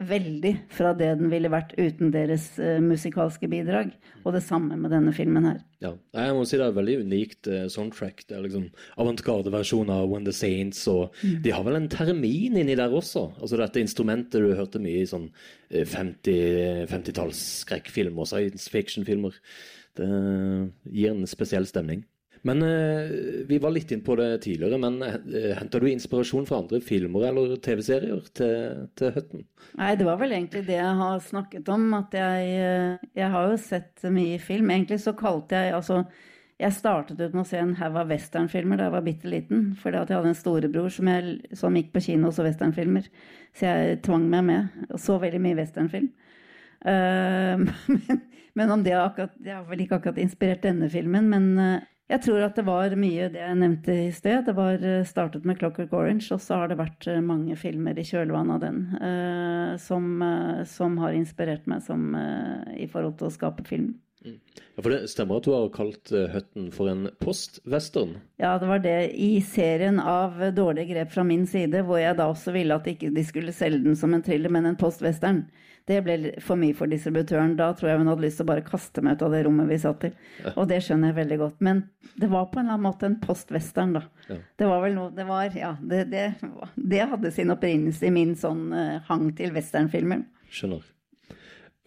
veldig 0.02 0.50
fra 0.74 0.90
det 0.98 1.12
den 1.20 1.30
ville 1.30 1.50
vært 1.52 1.76
uten 1.78 2.10
deres 2.12 2.48
uh, 2.60 2.76
musikalske 2.82 3.48
bidrag. 3.50 3.92
Og 4.26 4.36
det 4.36 4.42
samme 4.44 4.76
med 4.78 4.92
denne 4.92 5.14
filmen 5.16 5.46
her. 5.48 5.60
Ja, 5.82 5.94
jeg 6.18 6.36
må 6.36 6.44
si 6.46 6.58
det 6.60 6.68
er 6.68 6.76
veldig 6.76 6.98
unikt 7.06 7.48
uh, 7.48 7.64
soundtrack. 7.72 8.24
Det 8.28 8.36
er 8.36 8.44
liksom 8.46 8.68
avantgarde-versjon 9.00 9.92
av 9.94 10.08
When 10.12 10.28
the 10.28 10.34
Saints, 10.36 10.84
og 10.92 11.16
mm. 11.22 11.38
de 11.46 11.54
har 11.56 11.64
vel 11.66 11.80
en 11.80 11.90
termin 11.92 12.58
inni 12.60 12.76
der 12.78 12.92
også. 12.92 13.30
Altså 13.40 13.60
dette 13.62 13.82
instrumentet 13.82 14.44
du 14.44 14.52
hørte 14.58 14.82
mye 14.82 15.04
i 15.04 15.08
sånn 15.08 15.30
50, 15.72 16.84
50-talls 16.90 17.46
skrekkfilmer, 17.62 18.28
science 18.28 18.68
fiction-filmer. 18.72 19.40
Det 19.98 20.08
gir 20.88 21.12
en 21.12 21.28
spesiell 21.28 21.68
stemning. 21.68 22.06
Men 22.42 22.62
eh, 22.66 23.10
vi 23.46 23.58
var 23.62 23.70
litt 23.70 23.92
inn 23.94 24.02
på 24.02 24.16
det 24.18 24.40
tidligere, 24.42 24.78
men 24.82 24.98
eh, 25.06 25.52
henter 25.54 25.82
du 25.82 25.86
inspirasjon 25.92 26.46
fra 26.48 26.58
andre 26.58 26.80
filmer 26.82 27.28
eller 27.28 27.54
TV-serier 27.62 28.24
til, 28.34 28.88
til 28.98 29.14
Høtten? 29.14 29.44
Nei, 29.78 29.92
det 29.98 30.08
var 30.08 30.18
vel 30.18 30.34
egentlig 30.34 30.64
det 30.66 30.80
jeg 30.80 30.96
har 30.98 31.22
snakket 31.22 31.70
om. 31.70 31.86
At 32.00 32.16
jeg, 32.18 32.50
eh, 32.58 33.06
jeg 33.20 33.30
har 33.36 33.52
jo 33.52 33.60
sett 33.62 34.02
mye 34.10 34.40
film. 34.42 34.74
Egentlig 34.74 34.98
så 35.04 35.14
kalte 35.18 35.60
jeg 35.60 35.76
altså 35.78 36.02
jeg 36.62 36.74
startet 36.76 37.18
ut 37.18 37.32
med 37.32 37.42
å 37.42 37.48
se 37.48 37.58
en 37.58 37.74
haug 37.78 37.96
av 37.98 38.10
westernfilmer 38.12 38.78
da 38.78 38.86
jeg 38.86 38.94
var 38.94 39.06
bitte 39.06 39.30
liten. 39.30 39.62
Fordi 39.78 40.02
jeg 40.02 40.18
hadde 40.18 40.30
en 40.30 40.38
storebror 40.38 40.90
som, 40.94 41.08
jeg, 41.10 41.56
som 41.58 41.78
gikk 41.78 41.94
på 41.94 42.02
kino 42.04 42.30
og 42.30 42.36
så 42.36 42.46
westernfilmer. 42.46 43.08
Så 43.58 43.66
jeg 43.66 44.02
tvang 44.06 44.28
meg 44.30 44.44
med 44.46 44.84
og 44.88 45.00
så 45.02 45.18
veldig 45.22 45.40
mye 45.42 45.58
westernfilm. 45.58 46.10
Uh, 46.82 47.62
men, 47.94 48.22
men, 48.58 48.70
om 48.70 48.84
det 48.84 48.94
akkurat 48.98 49.32
Det 49.38 49.54
har 49.54 49.64
vel 49.68 49.84
ikke 49.84 49.98
akkurat 50.00 50.20
inspirert 50.22 50.62
denne 50.66 50.88
filmen, 50.92 51.28
men 51.32 51.48
uh, 51.58 51.88
jeg 52.12 52.24
tror 52.26 52.44
at 52.44 52.58
det 52.58 52.66
var 52.66 52.92
mye 52.98 53.30
det 53.32 53.40
jeg 53.40 53.56
nevnte 53.56 53.94
i 54.04 54.10
sted. 54.12 54.44
Det 54.44 54.54
var 54.56 54.82
uh, 54.82 55.04
startet 55.08 55.46
med 55.48 55.58
'Clockwork 55.58 55.94
Orange', 55.96 56.28
og 56.34 56.42
så 56.44 56.60
har 56.60 56.68
det 56.68 56.80
vært 56.80 57.08
mange 57.24 57.56
filmer 57.56 57.98
i 57.98 58.04
kjølvannet 58.04 58.58
av 58.58 58.64
den 58.64 59.78
som, 59.80 60.24
som, 60.68 60.98
har 61.00 61.16
inspirert 61.16 61.64
meg 61.66 61.80
som, 61.86 62.12
i 62.76 62.86
forhold 62.86 63.16
til 63.18 63.30
å 63.30 63.36
skape 63.38 63.64
film. 63.64 63.94
Mm. 64.24 64.38
Ja, 64.76 64.82
For 64.82 64.92
det 64.92 65.10
stemmer 65.10 65.40
at 65.40 65.46
du 65.46 65.52
har 65.54 65.70
kalt 65.74 66.12
høtten 66.12 66.30
Hutton 66.34 66.68
for 66.74 66.90
en 66.92 67.08
postwestern? 67.22 68.14
Ja, 68.40 68.54
det 68.60 68.68
var 68.70 68.82
det 68.84 68.98
i 69.18 69.40
serien 69.44 69.98
av 70.00 70.38
dårlige 70.54 70.94
grep 70.94 71.12
fra 71.14 71.24
min 71.26 71.46
side, 71.46 71.82
hvor 71.86 71.98
jeg 72.00 72.16
da 72.18 72.28
også 72.30 72.54
ville 72.54 72.76
at 72.76 72.86
ikke 72.86 73.12
de 73.14 73.24
skulle 73.26 73.54
selge 73.56 73.82
den 73.86 73.98
som 73.98 74.14
en 74.14 74.22
thriller, 74.22 74.52
men 74.52 74.68
en 74.68 74.78
postwestern. 74.78 75.44
Det 75.88 75.98
ble 76.06 76.34
for 76.44 76.60
mye 76.60 76.76
for 76.78 76.90
distributøren. 76.90 77.56
Da 77.58 77.72
tror 77.74 77.90
jeg 77.90 78.00
hun 78.02 78.10
hadde 78.12 78.24
lyst 78.24 78.38
til 78.40 78.46
å 78.46 78.50
bare 78.52 78.64
kaste 78.66 79.02
meg 79.02 79.18
ut 79.18 79.24
av 79.26 79.34
det 79.34 79.42
rommet 79.46 79.70
vi 79.70 79.80
satt 79.82 80.06
i. 80.06 80.12
Og 80.54 80.68
det 80.70 80.78
skjønner 80.86 81.10
jeg 81.10 81.18
veldig 81.18 81.38
godt. 81.40 81.58
Men 81.66 81.82
det 82.14 82.30
var 82.30 82.48
på 82.52 82.60
en 82.60 82.68
eller 82.68 82.78
annen 82.78 82.86
måte 82.86 83.10
en 83.10 83.18
postwestern, 83.22 83.96
da. 83.98 84.04
Ja. 84.28 84.38
Det 84.62 84.70
var 84.70 84.84
vel 84.84 84.94
noe 84.94 85.10
Det 85.16 85.26
var 85.26 85.58
Ja, 85.58 85.74
det, 85.82 86.04
det, 86.12 86.24
det 86.76 87.04
hadde 87.10 87.34
sin 87.34 87.50
opprinnelse 87.54 88.06
i 88.06 88.14
min 88.14 88.36
sånn 88.38 88.68
uh, 88.70 89.00
hang 89.08 89.32
til 89.38 89.54
westernfilmer. 89.56 90.26
Skjønner. 90.52 90.86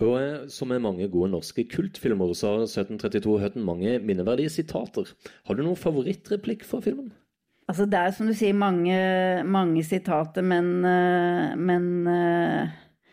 Og 0.03 0.15
eh, 0.19 0.47
som 0.51 0.67
med 0.67 0.83
mange 0.83 1.07
gode 1.11 1.31
norske 1.31 1.63
kultfilmer, 1.71 2.33
så 2.35 2.51
har 2.51 2.65
1732 2.65 3.37
hørt 3.39 3.55
mange 3.55 3.99
minneverdige 4.03 4.51
sitater. 4.51 5.07
Har 5.47 5.55
du 5.55 5.63
noen 5.63 5.79
favorittreplikk 5.79 6.65
fra 6.67 6.81
filmen? 6.83 7.13
Altså, 7.65 7.87
det 7.89 7.97
er 7.97 8.11
som 8.13 8.27
du 8.29 8.35
sier 8.37 8.53
mange, 8.53 8.97
mange 9.49 9.81
sitater, 9.87 10.43
men, 10.45 10.83
eh, 10.85 11.55
men, 11.55 11.87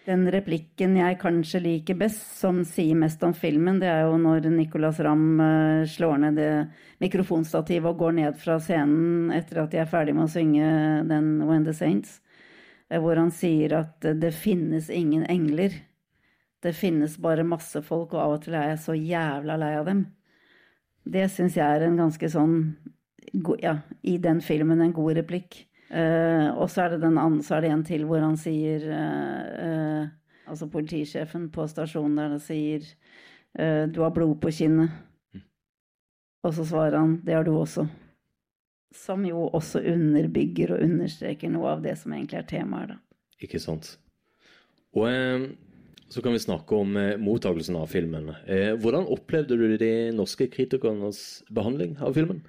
den 0.07 0.24
replikken 0.34 0.96
jeg 0.98 1.18
kanskje 1.20 1.61
liker 1.62 1.98
best, 1.98 2.24
som 2.40 2.62
sier 2.66 2.98
mest 2.98 3.22
om 3.22 3.34
filmen, 3.36 3.78
det 3.78 3.90
er 3.90 4.07
jo 4.09 4.16
når 4.18 4.48
Nicolas 4.50 4.98
Ramm 5.03 5.38
slår 5.86 6.16
ned 6.24 6.40
det 6.40 6.50
mikrofonstativet 7.03 7.86
og 7.90 8.00
går 8.00 8.16
ned 8.18 8.40
fra 8.40 8.59
scenen 8.62 9.30
etter 9.34 9.62
at 9.62 9.72
de 9.74 9.80
er 9.82 9.90
ferdig 9.90 10.16
med 10.16 10.26
å 10.26 10.32
synge 10.32 10.72
den 11.11 11.30
When 11.46 11.66
the 11.66 11.74
Saints, 11.76 12.18
hvor 12.90 13.18
han 13.18 13.30
sier 13.34 13.78
at 13.78 14.03
det 14.18 14.34
finnes 14.36 14.90
ingen 14.90 15.24
engler. 15.30 15.74
Det 16.62 16.74
finnes 16.78 17.16
bare 17.18 17.46
masse 17.46 17.80
folk, 17.82 18.12
og 18.14 18.20
av 18.22 18.34
og 18.36 18.44
til 18.44 18.55
er 18.59 18.72
jeg 18.72 18.82
så 18.84 18.94
jævla 18.94 19.57
lei 19.59 19.72
av 19.78 19.88
dem. 19.88 20.05
Det 21.03 21.26
syns 21.32 21.57
jeg 21.59 21.66
er 21.66 21.86
en 21.88 21.98
ganske 21.98 22.30
sånn 22.30 22.59
Ja, 23.62 23.78
i 24.03 24.18
den 24.18 24.40
filmen 24.44 24.82
en 24.82 24.92
god 24.92 25.16
replikk. 25.16 25.62
Uh, 25.93 26.49
og 26.57 26.70
så 26.72 26.86
er, 26.86 26.95
det 26.97 27.05
andre, 27.05 27.43
så 27.45 27.59
er 27.59 27.66
det 27.66 27.70
en 27.74 27.82
til 27.84 28.07
hvor 28.09 28.22
han 28.24 28.38
sier 28.40 28.86
uh, 28.88 29.49
uh, 29.61 30.05
Altså 30.49 30.64
politisjefen 30.72 31.51
på 31.53 31.66
stasjonen 31.68 32.16
der 32.18 32.32
det 32.34 32.43
sier 32.43 32.86
'Du 33.93 34.01
har 34.03 34.11
blod 34.11 34.40
på 34.40 34.49
kinnet'. 34.49 34.90
Mm. 35.34 35.43
Og 36.43 36.55
så 36.55 36.64
svarer 36.64 36.99
han 36.99 37.20
'Det 37.24 37.34
har 37.34 37.45
du 37.45 37.53
også'. 37.53 37.86
Som 38.93 39.24
jo 39.24 39.49
også 39.53 39.80
underbygger 39.80 40.72
og 40.74 40.82
understreker 40.82 41.49
noe 41.49 41.68
av 41.68 41.82
det 41.82 41.99
som 41.99 42.12
egentlig 42.12 42.38
er 42.38 42.49
temaet, 42.49 42.88
da. 42.88 42.97
Ikke 43.40 43.61
sant. 43.61 43.99
Og 44.93 45.09
så 46.09 46.22
kan 46.22 46.32
vi 46.32 46.38
snakke 46.38 46.74
om 46.74 46.93
mottakelsen 47.18 47.76
av 47.76 47.86
filmen. 47.86 48.34
Hvordan 48.80 49.07
opplevde 49.07 49.57
du 49.57 49.76
de 49.76 50.12
norske 50.12 50.49
kritikernes 50.49 51.45
behandling 51.55 51.97
av 52.01 52.14
filmen? 52.14 52.43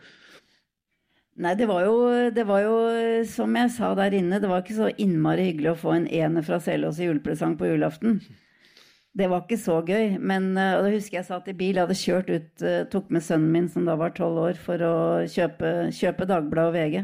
Nei, 1.33 1.55
det 1.57 1.65
var, 1.65 1.81
jo, 1.81 2.29
det 2.29 2.43
var 2.45 2.61
jo 2.61 2.73
som 3.25 3.55
jeg 3.57 3.71
sa 3.73 3.89
der 3.97 4.13
inne, 4.13 4.37
det 4.37 4.49
var 4.51 4.61
ikke 4.61 4.77
så 4.77 4.91
innmari 5.01 5.47
hyggelig 5.47 5.71
å 5.71 5.79
få 5.81 5.95
en 5.95 6.05
ener 6.05 6.45
fra 6.45 6.59
Selås 6.61 6.99
i 7.01 7.07
julepresang 7.07 7.55
på 7.57 7.71
julaften. 7.71 8.19
Det 9.17 9.29
var 9.29 9.41
ikke 9.41 9.57
så 9.61 9.79
gøy. 9.85 10.19
Men 10.21 10.51
og 10.57 10.85
da 10.85 10.91
husker 10.93 11.19
jeg 11.19 11.27
satt 11.29 11.49
i 11.49 11.57
bil, 11.57 11.77
jeg 11.77 11.87
hadde 11.87 11.97
kjørt 11.97 12.29
ut, 12.29 12.53
uh, 12.65 12.83
tok 12.89 13.09
med 13.13 13.25
sønnen 13.25 13.51
min 13.53 13.67
som 13.69 13.85
da 13.89 13.97
var 13.97 14.13
tolv 14.17 14.41
år, 14.45 14.61
for 14.61 14.85
å 14.85 14.95
kjøpe, 15.29 15.73
kjøpe 15.93 16.29
Dagbladet 16.29 16.69
og 16.69 16.77
VG. 16.77 17.03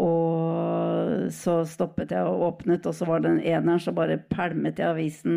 Og 0.00 1.28
så 1.36 1.58
stoppet 1.68 2.14
jeg 2.14 2.24
og 2.24 2.46
åpnet, 2.46 2.86
og 2.88 2.96
så 2.96 3.08
var 3.08 3.20
det 3.20 3.34
en 3.34 3.42
eneren, 3.42 3.80
så 3.82 3.92
bare 3.96 4.20
pælmet 4.32 4.80
jeg 4.80 4.88
avisen 4.88 5.36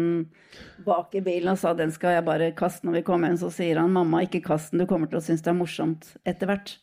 bak 0.85 1.15
i 1.19 1.23
bilen 1.23 1.51
og 1.53 1.59
sa 1.59 1.73
den 1.75 1.91
skal 1.91 2.17
jeg 2.17 2.27
bare 2.27 2.53
kaste 2.55 2.87
når 2.87 3.01
vi 3.01 3.05
kommer 3.07 3.31
hjem. 3.31 3.41
Så 3.43 3.51
sier 3.57 3.81
han 3.81 3.91
mamma, 3.95 4.23
ikke 4.23 4.43
kast 4.47 4.71
den, 4.71 4.83
du 4.83 4.89
kommer 4.89 5.11
til 5.11 5.19
å 5.19 5.25
synes 5.25 5.43
det 5.43 5.51
er 5.51 5.59
morsomt 5.59 6.13
etter 6.23 6.51
hvert. 6.51 6.77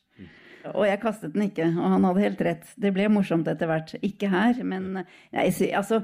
Og 0.74 0.84
jeg 0.86 1.00
kastet 1.02 1.34
den 1.34 1.46
ikke, 1.48 1.66
og 1.72 1.94
han 1.94 2.04
hadde 2.08 2.24
helt 2.26 2.44
rett. 2.46 2.68
Det 2.80 2.92
ble 2.94 3.08
morsomt 3.12 3.48
etter 3.50 3.70
hvert. 3.70 3.94
Ikke 4.06 4.30
her, 4.32 4.60
men 4.66 5.02
jeg, 5.32 5.72
altså, 5.76 6.02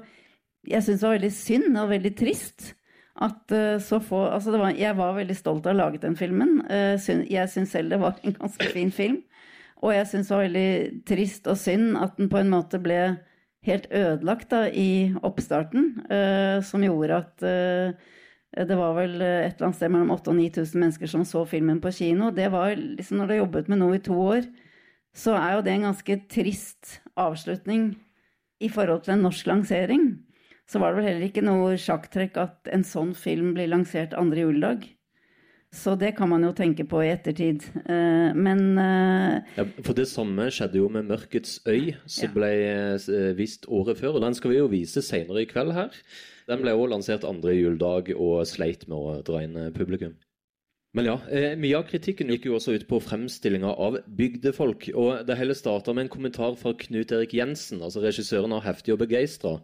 jeg 0.66 0.82
syns 0.84 1.02
det 1.02 1.08
var 1.08 1.16
veldig 1.18 1.32
synd 1.36 1.80
og 1.80 1.92
veldig 1.92 2.12
trist 2.18 2.72
at 3.16 3.52
uh, 3.52 3.76
så 3.80 4.00
få 4.04 4.26
Altså, 4.28 4.56
var, 4.58 4.74
jeg 4.76 4.96
var 4.96 5.14
veldig 5.16 5.36
stolt 5.36 5.66
av 5.66 5.72
å 5.72 5.74
ha 5.74 5.78
laget 5.84 6.04
den 6.04 6.18
filmen. 6.18 6.58
Uh, 6.68 6.96
jeg 7.30 7.52
syns 7.52 7.72
selv 7.72 7.94
det 7.94 8.00
var 8.02 8.18
en 8.22 8.36
ganske 8.36 8.72
fin 8.72 8.92
film. 8.92 9.22
Og 9.84 9.94
jeg 9.94 10.08
syns 10.10 10.28
det 10.28 10.36
var 10.36 10.44
veldig 10.46 11.04
trist 11.08 11.48
og 11.52 11.58
synd 11.60 11.96
at 12.00 12.16
den 12.18 12.30
på 12.32 12.40
en 12.40 12.52
måte 12.52 12.80
ble 12.82 13.00
helt 13.66 13.88
ødelagt 13.90 14.52
da, 14.52 14.66
i 14.70 15.14
oppstarten, 15.26 15.88
uh, 16.10 16.62
som 16.64 16.84
gjorde 16.84 17.22
at 17.24 17.48
det 18.56 18.76
var 18.78 18.94
vel 18.96 19.18
et 19.20 19.56
eller 19.56 19.66
annet 19.66 19.76
sted 19.76 19.92
mellom 19.92 20.14
8000 20.14 20.32
og 20.32 20.38
9000 20.40 20.80
mennesker 20.80 21.10
som 21.12 21.24
så 21.28 21.42
filmen 21.44 21.80
på 21.84 21.92
kino. 21.92 22.30
Det 22.32 22.48
var 22.52 22.72
liksom 22.76 23.18
Når 23.18 23.26
du 23.26 23.34
har 23.34 23.42
jobbet 23.44 23.68
med 23.68 23.82
noe 23.82 23.98
i 23.98 24.04
to 24.04 24.16
år, 24.16 24.48
så 25.16 25.36
er 25.36 25.56
jo 25.56 25.64
det 25.64 25.74
en 25.74 25.88
ganske 25.90 26.16
trist 26.32 26.98
avslutning 27.16 27.90
i 28.60 28.68
forhold 28.72 29.04
til 29.04 29.16
en 29.16 29.26
norsk 29.26 29.48
lansering. 29.48 30.10
Så 30.66 30.80
var 30.82 30.92
det 30.92 31.00
vel 31.00 31.08
heller 31.10 31.28
ikke 31.28 31.44
noe 31.46 31.76
sjakktrekk 31.78 32.38
at 32.42 32.70
en 32.74 32.84
sånn 32.84 33.14
film 33.16 33.52
blir 33.56 33.70
lansert 33.70 34.16
andre 34.18 34.46
juledag. 34.46 34.86
Så 35.76 35.96
det 35.98 36.14
kan 36.16 36.30
man 36.30 36.44
jo 36.46 36.52
tenke 36.56 36.86
på 36.88 37.02
i 37.04 37.10
ettertid. 37.12 37.64
Eh, 37.84 38.30
men 38.34 38.78
eh, 38.80 39.42
ja, 39.58 39.66
For 39.84 39.96
det 39.98 40.06
samme 40.08 40.48
skjedde 40.54 40.80
jo 40.80 40.88
med 40.92 41.08
'Mørkets 41.08 41.58
øy', 41.68 41.96
som 42.06 42.30
ja. 42.30 42.32
ble 42.32 42.50
eh, 42.70 43.34
vist 43.36 43.68
året 43.68 44.00
før. 44.00 44.16
Og 44.16 44.24
den 44.24 44.34
skal 44.34 44.54
vi 44.54 44.60
jo 44.62 44.70
vise 44.72 45.02
senere 45.04 45.44
i 45.44 45.50
kveld 45.50 45.74
her. 45.76 45.92
Den 46.46 46.62
ble 46.62 46.76
også 46.76 46.92
lansert 46.92 47.26
andre 47.26 47.56
juledag 47.56 48.12
og 48.14 48.46
sleit 48.46 48.86
med 48.86 48.96
å 48.96 49.18
dra 49.26 49.42
inn 49.42 49.58
publikum. 49.74 50.14
Men 50.96 51.08
ja, 51.10 51.16
Mye 51.60 51.76
av 51.76 51.88
kritikken 51.90 52.30
gikk 52.32 52.46
jo 52.48 52.54
også 52.56 52.76
ut 52.78 52.86
på 52.88 53.00
fremstillinga 53.04 53.68
av 53.68 53.98
bygdefolk. 54.16 54.88
Og 54.96 55.26
det 55.28 55.36
hele 55.36 55.56
starta 55.58 55.92
med 55.92 56.06
en 56.06 56.12
kommentar 56.14 56.54
fra 56.56 56.72
Knut 56.78 57.12
Erik 57.12 57.34
Jensen, 57.36 57.82
altså 57.84 58.00
regissøren 58.00 58.54
av 58.56 58.62
'Heftig 58.64 58.94
og 58.94 59.02
begeistra'. 59.02 59.58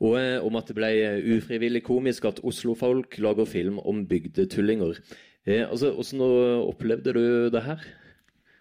Og 0.00 0.46
om 0.46 0.56
at 0.56 0.68
det 0.68 0.76
ble 0.78 0.92
ufrivillig 1.36 1.82
komisk 1.84 2.28
at 2.28 2.40
Oslo-folk 2.46 3.18
lager 3.20 3.48
film 3.48 3.80
om 3.84 4.06
bygdetullinger. 4.08 5.00
Eh, 5.46 5.66
altså, 5.68 5.92
Hvordan 5.92 6.68
opplevde 6.68 7.12
du 7.12 7.50
det 7.50 7.62
her? 7.62 7.82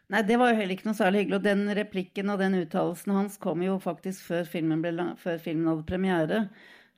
Nei, 0.10 0.22
Det 0.24 0.40
var 0.40 0.50
jo 0.50 0.58
heller 0.58 0.76
ikke 0.76 0.90
noe 0.90 0.98
særlig 0.98 1.24
hyggelig. 1.24 1.38
Og 1.40 1.44
den 1.44 1.76
replikken 1.78 2.30
og 2.34 2.40
den 2.40 2.58
uttalelsen 2.64 3.14
hans 3.14 3.38
kom 3.38 3.62
jo 3.62 3.78
faktisk 3.80 4.26
før 4.26 4.44
filmen, 4.44 4.82
ble, 4.82 5.14
før 5.18 5.38
filmen 5.38 5.70
hadde 5.70 5.86
premiere. 5.86 6.42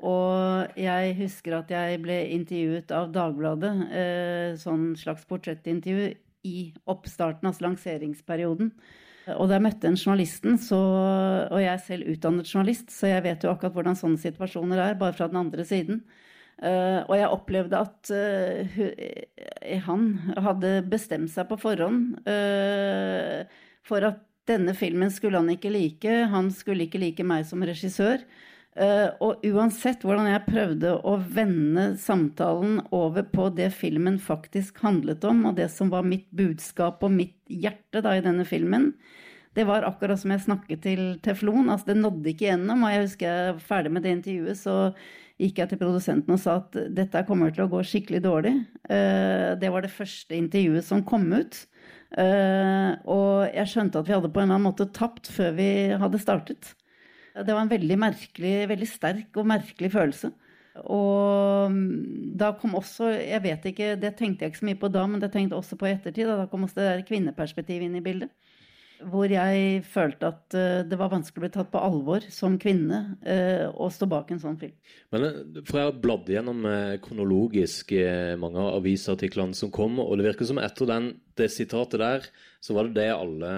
Og 0.02 0.80
jeg 0.80 1.14
husker 1.20 1.60
at 1.60 1.72
jeg 1.74 2.00
ble 2.02 2.18
intervjuet 2.34 2.92
av 2.96 3.12
Dagbladet, 3.14 3.74
eh, 3.94 4.50
sånn 4.62 4.92
slags 4.98 5.28
portrettintervju, 5.30 6.12
i 6.42 6.72
oppstarten, 6.90 7.46
altså 7.46 7.68
lanseringsperioden. 7.68 8.72
Og 9.36 9.46
da 9.46 9.60
jeg 9.60 9.66
møtte 9.68 9.86
en 9.86 10.00
journalisten, 10.00 10.58
så, 10.58 10.80
og 11.46 11.60
jeg 11.62 11.70
er 11.70 11.84
selv 11.86 12.10
utdannet 12.10 12.50
journalist, 12.50 12.90
så 12.90 13.12
jeg 13.12 13.26
vet 13.28 13.46
jo 13.46 13.52
akkurat 13.52 13.76
hvordan 13.76 14.00
sånne 14.00 14.22
situasjoner 14.22 14.82
er, 14.82 14.98
bare 14.98 15.14
fra 15.14 15.30
den 15.30 15.38
andre 15.44 15.66
siden. 15.68 16.02
Uh, 16.62 17.02
og 17.08 17.16
jeg 17.18 17.30
opplevde 17.34 17.78
at 17.78 18.10
uh, 18.14 18.82
han 19.86 20.04
hadde 20.46 20.74
bestemt 20.90 21.32
seg 21.34 21.48
på 21.50 21.58
forhånd 21.58 22.20
uh, 22.30 23.50
for 23.88 24.06
at 24.06 24.20
denne 24.50 24.76
filmen 24.78 25.10
skulle 25.14 25.42
han 25.42 25.50
ikke 25.54 25.72
like. 25.74 26.20
Han 26.34 26.52
skulle 26.54 26.86
ikke 26.86 27.02
like 27.02 27.26
meg 27.26 27.48
som 27.50 27.66
regissør. 27.66 28.22
Og 28.72 29.42
uansett 29.44 30.06
hvordan 30.08 30.30
jeg 30.30 30.46
prøvde 30.46 30.94
å 31.04 31.18
vende 31.20 31.90
samtalen 32.00 32.78
over 32.96 33.26
på 33.28 33.50
det 33.58 33.68
filmen 33.76 34.16
faktisk 34.16 34.80
handlet 34.86 35.26
om, 35.28 35.42
og 35.50 35.58
det 35.58 35.68
som 35.74 35.92
var 35.92 36.08
mitt 36.08 36.30
budskap 36.32 37.04
og 37.04 37.12
mitt 37.12 37.36
hjerte 37.52 38.00
da 38.06 38.16
i 38.16 38.24
denne 38.24 38.46
filmen, 38.48 38.94
det 39.54 39.66
var 39.68 39.84
akkurat 39.84 40.20
som 40.20 40.32
jeg 40.32 40.46
snakket 40.46 40.84
til 40.86 41.02
teflon. 41.24 41.68
Altså, 41.70 41.92
det 41.92 42.00
nådde 42.00 42.32
ikke 42.32 42.48
gjennom. 42.48 42.86
Og 42.86 42.94
jeg 42.94 43.04
husker 43.04 43.28
jeg 43.28 43.56
var 43.58 43.66
ferdig 43.68 43.92
med 43.92 44.06
det 44.06 44.14
intervjuet, 44.16 44.60
så 44.62 44.76
gikk 45.42 45.60
jeg 45.60 45.72
til 45.72 45.82
produsenten 45.82 46.36
og 46.36 46.40
sa 46.40 46.60
at 46.62 46.78
dette 46.96 47.26
kommer 47.28 47.52
til 47.54 47.66
å 47.66 47.72
gå 47.72 47.82
skikkelig 47.88 48.22
dårlig. 48.24 48.54
Uh, 48.88 49.58
det 49.60 49.72
var 49.74 49.84
det 49.84 49.94
første 49.94 50.38
intervjuet 50.38 50.88
som 50.88 51.04
kom 51.08 51.28
ut. 51.34 51.64
Uh, 52.12 52.96
og 53.10 53.50
jeg 53.50 53.72
skjønte 53.72 54.00
at 54.00 54.08
vi 54.08 54.16
hadde 54.16 54.32
på 54.32 54.42
en 54.42 54.48
eller 54.48 54.60
annen 54.60 54.70
måte 54.70 54.88
tapt 54.96 55.32
før 55.32 55.56
vi 55.60 55.72
hadde 56.00 56.22
startet. 56.22 56.72
Det 57.36 57.54
var 57.54 57.64
en 57.64 57.72
veldig 57.72 57.98
merkelig, 58.00 58.56
veldig 58.72 58.90
sterk 58.90 59.38
og 59.40 59.50
merkelig 59.52 59.92
følelse. 59.94 60.32
Og 60.88 61.72
mm, 61.74 62.32
da 62.40 62.54
kom 62.56 62.78
også 62.80 63.10
Jeg 63.12 63.42
vet 63.44 63.66
ikke, 63.68 63.90
det 64.00 64.14
tenkte 64.16 64.46
jeg 64.46 64.54
ikke 64.54 64.62
så 64.62 64.70
mye 64.70 64.80
på 64.80 64.92
da, 64.92 65.04
men 65.08 65.20
det 65.20 65.32
tenkte 65.34 65.56
jeg 65.56 65.64
også 65.64 65.78
på 65.80 65.90
i 65.90 65.96
ettertid. 65.98 66.32
Da 66.32 66.48
kom 66.52 66.64
også 66.68 66.80
det 66.80 66.88
der 66.88 67.06
kvinneperspektivet 67.08 67.90
inn 67.90 68.00
i 68.00 68.06
bildet 68.06 68.32
hvor 69.10 69.32
jeg 69.32 69.82
følte 69.88 70.30
at 70.30 70.56
uh, 70.56 70.82
det 70.88 70.98
var 71.00 71.12
vanskelig 71.14 71.42
å 71.42 71.46
bli 71.46 71.52
tatt 71.54 71.72
på 71.74 71.82
alvor 71.82 72.26
som 72.34 72.58
kvinne 72.62 73.02
uh, 73.26 73.68
å 73.74 73.90
stå 73.94 74.08
bak 74.10 74.32
en 74.34 74.42
sånn 74.42 74.60
film. 74.62 74.76
Men 75.14 75.28
eh, 75.28 75.62
For 75.68 75.80
jeg 75.80 75.90
har 75.90 76.02
bladd 76.04 76.30
gjennom 76.32 76.66
kronologisk 77.04 77.94
mange 78.42 78.62
av 78.62 78.78
avisartiklene 78.80 79.58
som 79.58 79.72
kom, 79.74 80.00
og 80.04 80.18
det 80.20 80.28
virker 80.30 80.48
som 80.50 80.62
etter 80.62 80.90
den, 80.90 81.10
det 81.40 81.50
sitatet 81.54 82.02
der, 82.02 82.28
så 82.64 82.76
var 82.78 82.90
det 82.90 83.02
det 83.02 83.10
alle 83.14 83.54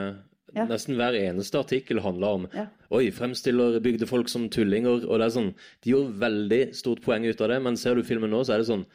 ja. 0.54 0.68
Nesten 0.70 0.98
hver 1.00 1.16
eneste 1.18 1.62
artikkel 1.62 2.02
handla 2.04 2.34
om 2.38 2.44
ja. 2.54 2.68
Oi, 2.94 3.08
fremstiller 3.16 3.80
bygdefolk 3.84 4.30
som 4.30 4.50
tullinger. 4.54 5.08
og 5.08 5.18
det 5.18 5.26
er 5.26 5.34
sånn, 5.34 5.54
De 5.82 5.96
gjorde 5.96 6.20
veldig 6.22 6.62
stort 6.78 7.02
poeng 7.06 7.26
ut 7.26 7.42
av 7.42 7.50
det, 7.50 7.60
men 7.66 7.80
ser 7.80 7.98
du 7.98 8.06
filmen 8.06 8.32
nå, 8.34 8.44
så 8.46 8.56
er 8.56 8.64
det 8.64 8.70
sånn 8.70 8.86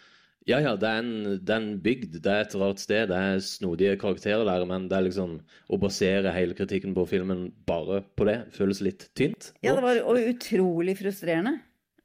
ja, 0.49 0.63
ja, 0.65 0.71
det 0.81 0.89
er, 0.89 1.03
en, 1.03 1.41
det 1.45 1.53
er 1.53 1.59
en 1.61 1.73
bygd, 1.85 2.15
det 2.25 2.33
er 2.33 2.47
et 2.47 2.55
rart 2.57 2.81
sted, 2.81 3.11
det 3.11 3.17
er 3.21 3.43
snodige 3.45 3.99
karakterer 4.01 4.47
der, 4.49 4.63
men 4.71 4.87
det 4.89 4.97
er 4.97 5.05
liksom 5.05 5.35
å 5.69 5.79
basere 5.83 6.33
hele 6.33 6.57
kritikken 6.57 6.95
på 6.97 7.05
filmen 7.11 7.51
bare 7.69 8.01
på 8.17 8.25
det 8.25 8.39
føles 8.57 8.81
litt 8.81 9.11
tynt. 9.19 9.51
Ja, 9.61 9.75
det 9.77 9.85
var 9.85 10.01
og 10.09 10.17
utrolig 10.23 10.97
frustrerende. 11.03 11.59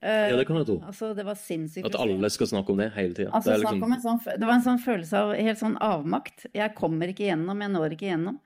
Ja, 0.04 0.36
det 0.36 0.44
kan 0.50 0.60
jeg 0.60 0.68
tro. 0.68 0.82
Altså, 0.84 1.14
det 1.16 1.24
var 1.24 1.38
sinnssykt 1.40 1.88
At 1.88 1.96
alle 1.96 2.28
skal 2.34 2.50
snakke 2.50 2.74
om 2.74 2.82
det 2.82 2.90
hele 2.98 3.16
tida. 3.16 3.30
Altså, 3.32 3.54
det, 3.54 3.62
liksom... 3.64 3.94
sånn, 4.04 4.20
det, 4.26 4.44
var 4.44 4.58
en 4.58 4.66
sånn 4.66 4.82
følelse 4.84 5.22
av 5.22 5.32
helt 5.38 5.62
sånn 5.62 5.78
avmakt. 5.80 6.50
Jeg 6.52 6.76
kommer 6.76 7.14
ikke 7.14 7.30
gjennom, 7.30 7.64
jeg 7.64 7.72
når 7.72 7.96
ikke 7.96 8.10
gjennom. 8.10 8.42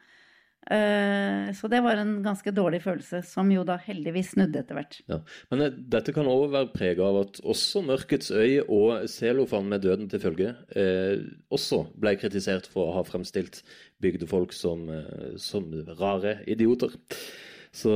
Eh, 0.67 1.53
så 1.55 1.69
det 1.71 1.79
var 1.83 1.99
en 2.01 2.17
ganske 2.25 2.51
dårlig 2.51 2.81
følelse, 2.83 3.21
som 3.23 3.47
jo 3.53 3.63
da 3.67 3.77
heldigvis 3.79 4.33
snudde 4.33 4.59
etter 4.59 4.75
hvert. 4.75 4.97
Ja. 5.07 5.21
Men 5.51 5.63
eh, 5.63 5.77
dette 5.95 6.11
kan 6.15 6.27
òg 6.27 6.49
være 6.51 6.71
prega 6.73 7.07
av 7.07 7.21
at 7.21 7.39
også 7.43 7.85
'Mørkets 7.87 8.33
øy' 8.35 8.65
og 8.67 9.07
Selofan 9.07 9.69
med 9.71 9.85
døden 9.87 10.09
til 10.11 10.19
følge' 10.19 10.55
eh, 10.75 11.23
også 11.51 11.85
ble 11.95 12.17
kritisert 12.19 12.67
for 12.67 12.89
å 12.89 12.97
ha 12.99 13.05
fremstilt 13.07 13.61
bygdefolk 14.03 14.51
som, 14.51 14.89
eh, 14.91 15.37
som 15.37 15.71
rare 15.99 16.41
idioter. 16.47 16.91
Så 17.71 17.93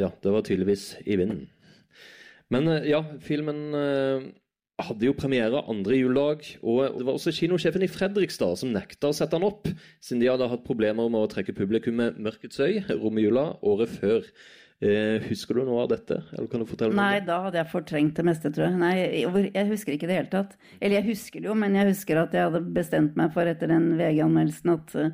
ja, 0.00 0.08
det 0.08 0.32
var 0.32 0.42
tydeligvis 0.46 0.96
i 1.04 1.16
vinden. 1.20 1.48
Men 2.50 2.66
ja, 2.86 3.02
filmen 3.22 3.74
hadde 4.86 5.06
jo 5.06 5.16
premiere 5.16 5.62
andre 5.70 5.98
juledag, 5.98 6.46
og 6.62 6.96
det 6.98 7.06
var 7.06 7.16
også 7.16 7.34
kinosjefen 7.36 7.84
i 7.84 7.90
Fredrikstad 7.90 8.58
som 8.60 8.72
nekta 8.74 9.10
å 9.10 9.16
sette 9.16 9.36
den 9.36 9.46
opp, 9.48 9.68
siden 10.02 10.22
de 10.22 10.30
hadde 10.30 10.48
hatt 10.50 10.66
problemer 10.66 11.10
med 11.12 11.22
å 11.24 11.30
trekke 11.30 11.56
publikum 11.56 12.00
med 12.00 12.18
'Mørkets 12.18 12.60
øy' 12.60 12.82
romjula 13.00 13.56
året 13.62 13.92
før. 14.00 14.26
Eh, 14.80 15.20
husker 15.28 15.58
du 15.58 15.66
noe 15.68 15.82
av 15.82 15.90
dette? 15.90 16.22
eller 16.32 16.48
kan 16.48 16.62
du 16.62 16.64
fortelle 16.64 16.96
Nei, 16.96 17.18
noe? 17.18 17.26
da 17.26 17.42
hadde 17.44 17.58
jeg 17.60 17.68
fortrengt 17.68 18.14
det 18.16 18.24
meste, 18.24 18.48
tror 18.48 18.70
jeg. 18.70 18.78
Nei, 18.80 19.50
jeg 19.52 19.66
husker 19.68 19.92
ikke 19.92 20.08
det 20.08 20.16
hele 20.16 20.32
tatt. 20.32 20.56
Eller 20.80 21.02
jeg 21.02 21.10
husker 21.10 21.40
det 21.40 21.50
jo, 21.50 21.54
men 21.54 21.76
jeg 21.76 21.90
husker 21.90 22.16
at 22.16 22.32
jeg 22.32 22.48
hadde 22.48 22.62
bestemt 22.72 23.18
meg 23.20 23.34
for 23.34 23.44
etter 23.44 23.68
den 23.68 23.90
VG-anmeldelsen 24.00 24.72
at 24.72 24.94
eh, 24.96 25.10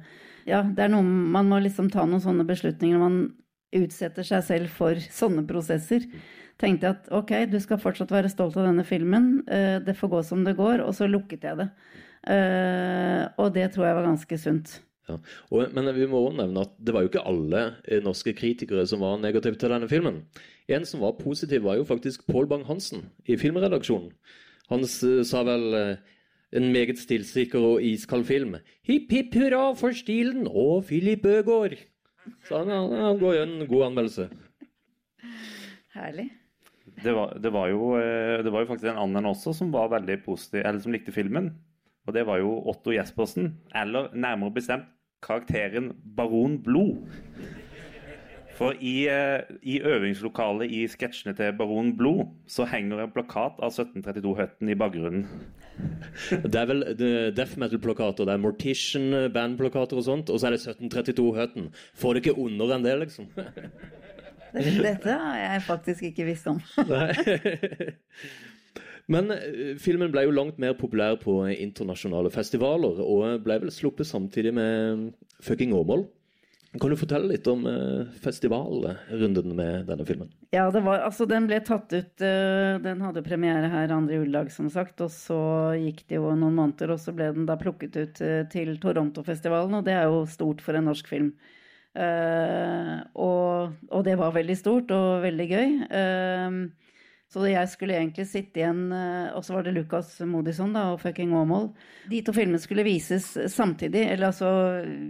ja, 0.46 0.62
det 0.62 0.84
er 0.84 0.92
noe 0.92 1.02
Man 1.02 1.50
må 1.50 1.58
liksom 1.58 1.90
ta 1.90 2.06
noen 2.06 2.22
sånne 2.22 2.46
beslutninger. 2.46 3.02
Man 3.02 3.34
utsetter 3.74 4.22
seg 4.22 4.44
selv 4.46 4.70
for 4.70 4.94
sånne 4.94 5.42
prosesser 5.48 6.06
tenkte 6.60 6.88
jeg 6.88 6.96
at 6.96 7.12
ok, 7.14 7.32
du 7.52 7.58
skal 7.62 7.80
fortsatt 7.82 8.14
være 8.14 8.32
stolt 8.32 8.56
av 8.56 8.70
denne 8.70 8.86
filmen, 8.88 9.40
uh, 9.50 9.78
det 9.84 9.96
får 9.98 10.12
gå 10.14 10.24
som 10.30 10.44
det 10.46 10.56
går, 10.58 10.84
og 10.84 10.94
så 10.96 11.08
lukket 11.10 11.46
jeg 11.48 11.60
det. 11.62 11.70
Uh, 12.26 13.22
og 13.38 13.52
det 13.54 13.70
tror 13.74 13.88
jeg 13.88 13.98
var 13.98 14.08
ganske 14.08 14.38
sunt. 14.40 14.80
Ja. 15.06 15.20
Og, 15.54 15.70
men 15.74 15.92
vi 15.94 16.08
må 16.10 16.20
også 16.24 16.40
nevne 16.40 16.64
at 16.66 16.74
det 16.82 16.94
var 16.94 17.04
jo 17.04 17.10
ikke 17.12 17.22
alle 17.30 17.62
eh, 17.86 18.02
norske 18.02 18.32
kritikere 18.34 18.82
som 18.90 19.04
var 19.04 19.20
negative 19.22 19.58
til 19.60 19.70
denne 19.70 19.88
filmen. 19.90 20.24
En 20.66 20.86
som 20.88 21.04
var 21.04 21.18
positiv, 21.20 21.62
var 21.62 21.78
jo 21.78 21.86
faktisk 21.86 22.26
Pål 22.26 22.48
Bang-Hansen 22.50 23.06
i 23.30 23.38
filmredaksjonen. 23.38 24.10
Han 24.72 24.82
sa 24.90 25.44
vel 25.46 25.76
eh, 25.78 26.16
en 26.58 26.72
meget 26.74 26.98
stilsikker 26.98 27.62
og 27.62 27.84
iskald 27.86 28.26
film. 28.26 28.56
Hipp 28.86 29.12
hipp 29.14 29.36
hurra 29.38 29.68
for 29.78 29.94
stilen 29.94 30.48
og 30.50 30.88
Philip 30.90 31.26
Øgård. 31.26 31.78
Så 32.48 32.58
han, 32.58 32.72
han, 32.74 32.90
han 33.04 33.22
går 33.22 33.36
jo 33.36 33.46
en 33.46 33.56
god 33.70 33.86
anmeldelse. 33.92 34.28
Herlig. 35.94 36.30
Det 37.02 37.12
var, 37.12 37.36
det, 37.42 37.52
var 37.52 37.68
jo, 37.68 37.94
eh, 38.00 38.42
det 38.44 38.52
var 38.52 38.64
jo 38.64 38.70
faktisk 38.70 38.90
en 38.90 39.02
annen 39.02 39.28
også 39.28 39.52
som 39.56 39.72
var 39.74 39.92
veldig 39.92 40.20
positiv, 40.24 40.62
eller 40.64 40.80
som 40.80 40.94
likte 40.94 41.14
filmen. 41.14 41.52
Og 42.06 42.14
det 42.14 42.24
var 42.26 42.40
jo 42.40 42.54
Otto 42.70 42.94
Jespersen. 42.94 43.56
Eller 43.74 44.12
nærmere 44.14 44.54
bestemt 44.54 44.88
karakteren 45.26 45.92
Baron 46.16 46.62
Blod. 46.62 47.04
For 48.56 48.72
i, 48.80 49.08
eh, 49.08 49.42
i 49.62 49.80
øvingslokalet 49.84 50.70
i 50.72 50.86
sketsjene 50.88 51.36
til 51.36 51.52
Baron 51.58 51.96
Blod 51.96 52.30
så 52.48 52.64
henger 52.64 53.02
en 53.02 53.12
plakat 53.12 53.60
av 53.60 53.74
1732-høtten 53.74 54.70
i 54.72 54.78
bakgrunnen. 54.80 55.26
Det 56.30 56.56
er 56.56 56.70
vel 56.70 56.86
eh, 56.88 57.28
death 57.36 57.58
metal-plakater, 57.60 58.24
det 58.24 58.32
er 58.32 58.40
Mortician-bandplakater 58.40 60.00
og 60.00 60.06
sånt, 60.08 60.32
og 60.32 60.40
så 60.40 60.48
er 60.48 60.56
det 60.56 60.62
1732-høtten. 60.64 61.68
Får 62.00 62.16
det 62.16 62.24
ikke 62.24 62.38
under 62.46 62.72
enn 62.72 62.86
det, 62.86 62.96
liksom. 63.04 63.28
Dette 64.54 65.16
har 65.16 65.38
jeg 65.40 65.64
faktisk 65.66 66.10
ikke 66.10 66.28
visst 66.28 66.46
om. 66.50 66.60
Men 69.12 69.30
eh, 69.30 69.76
filmen 69.78 70.10
ble 70.14 70.26
jo 70.26 70.34
langt 70.34 70.58
mer 70.62 70.74
populær 70.78 71.18
på 71.22 71.38
internasjonale 71.54 72.32
festivaler, 72.34 73.00
og 73.02 73.42
ble 73.46 73.60
vel 73.62 73.74
sluppet 73.74 74.08
samtidig 74.08 74.54
med 74.56 75.10
Fucking 75.46 75.74
Åmål. 75.76 76.06
Kan 76.76 76.92
du 76.92 76.96
fortelle 76.98 77.30
litt 77.30 77.46
om 77.48 77.62
eh, 77.70 78.16
festivalrunden 78.20 79.54
med 79.56 79.86
denne 79.88 80.04
filmen? 80.08 80.32
Ja, 80.52 80.66
det 80.74 80.82
var, 80.84 81.04
altså 81.06 81.24
den 81.28 81.46
ble 81.48 81.60
tatt 81.64 81.92
ut 81.94 82.24
eh, 82.24 82.76
Den 82.82 83.00
hadde 83.04 83.24
premiere 83.24 83.70
her 83.72 83.94
andre 83.94 84.18
juledag, 84.18 84.50
som 84.52 84.68
sagt. 84.72 85.00
Og 85.06 85.12
så 85.14 85.38
gikk 85.78 86.02
det 86.10 86.18
jo 86.18 86.34
noen 86.34 86.58
måneder, 86.58 86.92
og 86.96 87.00
så 87.00 87.14
ble 87.16 87.30
den 87.36 87.46
da 87.48 87.56
plukket 87.60 87.96
ut 87.96 88.22
til 88.52 88.74
Toronto-festivalen. 88.82 89.78
Og 89.78 89.86
det 89.86 89.94
er 89.96 90.10
jo 90.10 90.26
stort 90.28 90.64
for 90.64 90.76
en 90.76 90.90
norsk 90.90 91.08
film. 91.14 91.32
Eh, 91.96 92.96
og, 93.16 93.76
og 93.88 94.02
det 94.04 94.16
var 94.20 94.34
veldig 94.34 94.56
stort 94.58 94.92
og 94.94 95.22
veldig 95.24 95.46
gøy. 95.48 95.70
Uh, 95.88 96.92
så 97.32 97.42
jeg 97.50 97.68
skulle 97.72 97.96
egentlig 97.96 98.28
sitte 98.30 98.60
igjen 98.60 98.84
uh, 98.94 99.34
Og 99.34 99.42
så 99.42 99.56
var 99.56 99.64
det 99.66 99.72
Lucas 99.74 100.12
Modison 100.28 100.70
da, 100.76 100.84
og 100.92 101.00
fucking 101.02 101.32
Aamodt. 101.34 101.74
De 102.12 102.20
to 102.24 102.34
filmene 102.36 102.60
skulle 102.62 102.86
vises 102.86 103.32
samtidig, 103.52 104.04
eller 104.12 104.30
altså 104.30 104.52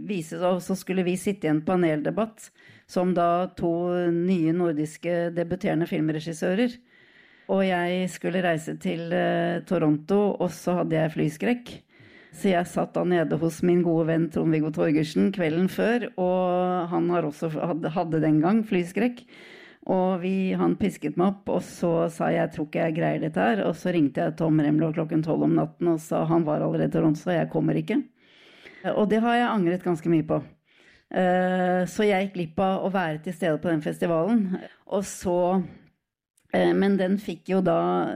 vises, 0.08 0.40
og 0.40 0.62
så 0.64 0.78
skulle 0.78 1.04
vi 1.06 1.18
sitte 1.20 1.50
i 1.50 1.52
en 1.52 1.64
paneldebatt 1.66 2.48
som 2.86 3.12
da 3.14 3.48
to 3.58 3.72
nye 4.14 4.54
nordiske 4.54 5.32
debuterende 5.34 5.88
filmregissører. 5.90 6.78
Og 7.52 7.62
jeg 7.66 8.06
skulle 8.10 8.42
reise 8.42 8.74
til 8.82 9.12
eh, 9.14 9.62
Toronto, 9.66 10.18
og 10.34 10.50
så 10.54 10.80
hadde 10.80 10.98
jeg 10.98 11.12
flyskrekk. 11.14 11.72
Så 12.36 12.50
jeg 12.50 12.68
satt 12.68 12.92
da 12.92 13.02
nede 13.08 13.38
hos 13.40 13.62
min 13.64 13.80
gode 13.84 14.10
venn 14.10 14.26
Trond-Viggo 14.32 14.68
Torgersen 14.74 15.30
kvelden 15.32 15.70
før, 15.72 16.10
og 16.20 16.90
han 16.90 17.08
også, 17.16 17.48
hadde, 17.56 18.20
den 18.20 18.42
gang 18.42 18.60
flyskrekk. 18.66 19.22
Og 19.86 20.18
vi, 20.20 20.50
han 20.58 20.74
pisket 20.76 21.16
meg 21.16 21.30
opp, 21.30 21.52
og 21.54 21.62
så 21.64 22.10
sa 22.12 22.28
jeg 22.34 22.40
jeg 22.42 22.52
tror 22.56 22.66
ikke 22.66 22.82
jeg 22.82 22.96
greier 22.96 23.22
dette 23.22 23.46
her. 23.48 23.62
Og 23.68 23.76
så 23.78 23.94
ringte 23.94 24.20
jeg 24.20 24.34
Tom 24.36 24.60
Remlo 24.60 24.90
klokken 24.92 25.22
tolv 25.24 25.46
om 25.46 25.54
natten 25.56 25.92
og 25.94 26.02
sa 26.02 26.24
han 26.28 26.44
var 26.44 26.64
allerede 26.66 26.90
i 26.90 26.94
Toronto, 26.96 27.30
jeg 27.32 27.48
kommer 27.52 27.78
ikke. 27.78 28.00
Og 28.92 29.06
det 29.10 29.22
har 29.22 29.38
jeg 29.38 29.48
angret 29.48 29.86
ganske 29.86 30.10
mye 30.10 30.26
på. 30.26 30.42
Eh, 31.14 31.86
Så 31.86 32.04
jeg 32.06 32.26
gikk 32.26 32.34
glipp 32.34 32.62
av 32.66 32.84
å 32.84 32.92
være 32.92 33.22
til 33.24 33.34
stede 33.38 33.62
på 33.62 33.70
den 33.70 33.82
festivalen. 33.82 34.58
Og 34.90 35.06
så 35.06 35.38
eh, 35.54 35.64
Men 36.52 36.96
den 36.96 37.18
fikk 37.18 37.50
jo 37.50 37.60
da 37.64 38.06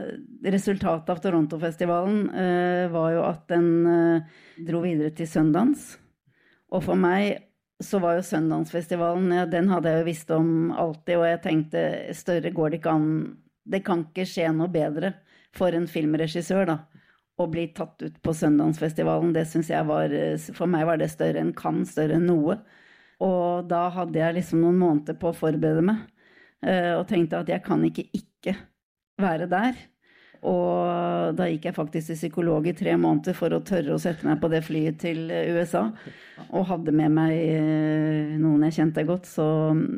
Resultatet 0.41 1.09
av 1.11 1.19
Toronto-festivalen 1.21 2.29
eh, 2.29 2.85
var 2.91 3.11
jo 3.13 3.23
at 3.27 3.43
den 3.51 3.69
eh, 3.85 4.37
dro 4.65 4.81
videre 4.85 5.11
til 5.15 5.27
Sundance. 5.29 5.99
Og 6.71 6.83
for 6.85 6.97
meg 6.97 7.43
så 7.83 7.99
var 8.01 8.17
jo 8.17 8.25
Sundance-festivalen 8.25 9.31
ja, 9.35 9.45
Den 9.49 9.69
hadde 9.71 9.91
jeg 9.91 10.01
jo 10.01 10.07
visst 10.07 10.31
om 10.33 10.71
alltid, 10.71 11.17
og 11.17 11.27
jeg 11.27 11.41
tenkte 11.43 11.83
større 12.17 12.53
går 12.55 12.71
det 12.71 12.81
ikke 12.81 12.95
an 12.95 13.09
Det 13.67 13.83
kan 13.85 14.05
ikke 14.07 14.27
skje 14.29 14.49
noe 14.55 14.71
bedre 14.71 15.15
for 15.57 15.75
en 15.75 15.89
filmregissør, 15.89 16.69
da. 16.69 16.77
Å 17.41 17.47
bli 17.51 17.65
tatt 17.75 18.01
ut 18.05 18.21
på 18.23 18.33
Sundance-festivalen, 18.37 19.33
det 19.35 19.47
syns 19.49 19.71
jeg 19.73 19.87
var 19.89 20.13
For 20.55 20.69
meg 20.69 20.85
var 20.87 21.01
det 21.01 21.11
større 21.11 21.41
enn 21.41 21.51
kan, 21.57 21.81
større 21.89 22.15
enn 22.19 22.29
noe. 22.29 22.61
Og 23.21 23.67
da 23.69 23.85
hadde 23.93 24.17
jeg 24.17 24.37
liksom 24.39 24.63
noen 24.63 24.79
måneder 24.81 25.17
på 25.21 25.29
å 25.29 25.37
forberede 25.37 25.83
meg, 25.85 25.99
eh, 25.99 26.10
og 26.61 27.07
tenkte 27.09 27.39
at 27.41 27.49
jeg 27.49 27.63
kan 27.65 27.81
ikke 27.87 28.03
ikke 28.13 28.53
være 29.17 29.47
der. 29.49 29.79
Og 30.41 31.35
da 31.37 31.45
gikk 31.51 31.67
jeg 31.67 31.75
faktisk 31.75 32.09
til 32.09 32.17
psykolog 32.17 32.65
i 32.65 32.73
tre 32.73 32.95
måneder 32.97 33.35
for 33.37 33.53
å 33.53 33.61
tørre 33.65 33.93
å 33.93 34.01
sette 34.01 34.25
meg 34.25 34.39
på 34.41 34.49
det 34.49 34.63
flyet 34.65 34.97
til 35.03 35.29
eh, 35.29 35.51
USA. 35.53 35.83
Og 36.49 36.65
hadde 36.71 36.93
med 36.97 37.13
meg 37.13 37.33
eh, 37.35 38.31
noen 38.41 38.65
jeg 38.65 38.79
kjente 38.79 39.05
godt. 39.05 39.29
Så, 39.29 39.45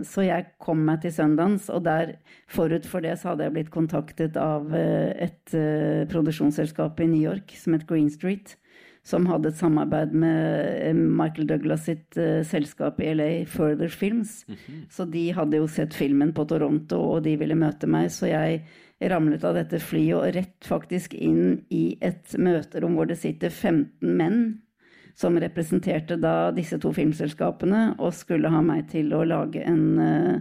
så 0.07 0.25
jeg 0.27 0.49
kom 0.63 0.83
meg 0.83 0.99
til 1.05 1.15
Sundance, 1.15 1.71
og 1.71 1.85
der 1.87 2.17
forut 2.51 2.87
for 2.89 3.05
det 3.05 3.15
så 3.21 3.31
hadde 3.31 3.47
jeg 3.47 3.55
blitt 3.55 3.71
kontaktet 3.71 4.39
av 4.39 4.67
eh, 4.75 5.13
et 5.29 5.55
eh, 5.55 6.03
produksjonsselskap 6.11 6.99
i 6.99 7.09
New 7.13 7.23
York 7.23 7.55
som 7.59 7.77
het 7.77 7.87
Green 7.87 8.11
Street. 8.11 8.57
Som 9.03 9.25
hadde 9.27 9.51
et 9.51 9.59
samarbeid 9.59 10.13
med 10.15 10.37
eh, 10.79 10.95
Michael 10.95 11.49
Douglas 11.49 11.89
sitt 11.89 12.15
uh, 12.15 12.39
selskap 12.47 13.01
i 13.03 13.09
LA, 13.11 13.29
Further 13.51 13.91
Films. 13.91 14.45
Så 14.89 15.03
de 15.11 15.25
hadde 15.35 15.59
jo 15.59 15.67
sett 15.67 15.93
filmen 15.97 16.31
på 16.35 16.45
Toronto, 16.47 17.01
og 17.15 17.25
de 17.25 17.35
ville 17.41 17.57
møte 17.59 17.89
meg. 17.89 18.07
Så 18.15 18.31
jeg 18.31 18.61
ramlet 19.11 19.43
av 19.43 19.57
dette 19.59 19.81
flyet 19.83 20.15
og 20.15 20.35
rett 20.37 20.69
faktisk 20.69 21.17
inn 21.19 21.65
i 21.67 21.97
et 21.99 22.31
møterom 22.39 22.95
hvor 22.95 23.09
det 23.09 23.19
sitter 23.19 23.51
15 23.51 24.15
menn 24.15 24.39
som 25.19 25.35
representerte 25.37 26.15
da 26.17 26.51
disse 26.55 26.79
to 26.81 26.89
filmselskapene, 26.95 27.99
og 28.01 28.15
skulle 28.17 28.49
ha 28.49 28.63
meg 28.65 28.87
til 28.89 29.11
å 29.13 29.21
lage 29.27 29.61
en, 29.61 29.99
eh, 29.99 30.39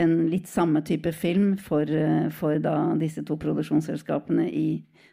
en 0.00 0.14
litt 0.30 0.46
samme 0.48 0.80
type 0.86 1.12
film 1.12 1.56
for, 1.58 1.84
for 2.30 2.58
da 2.58 2.94
disse 2.96 3.24
to 3.26 3.36
produksjonsselskapene 3.36 4.46
i, 4.48 4.68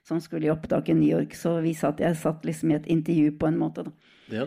som 0.07 0.21
skulle 0.21 0.47
i 0.47 0.53
opptak 0.53 0.89
i 0.89 0.95
New 0.97 1.09
York. 1.09 1.35
Så 1.37 1.59
vi 1.65 1.73
satt, 1.77 2.01
jeg 2.03 2.17
satt 2.19 2.45
liksom 2.47 2.71
i 2.71 2.79
et 2.79 2.89
intervju 2.91 3.35
på 3.39 3.51
en 3.51 3.59
måte, 3.61 3.85
da. 3.87 3.93
Ja. 4.31 4.45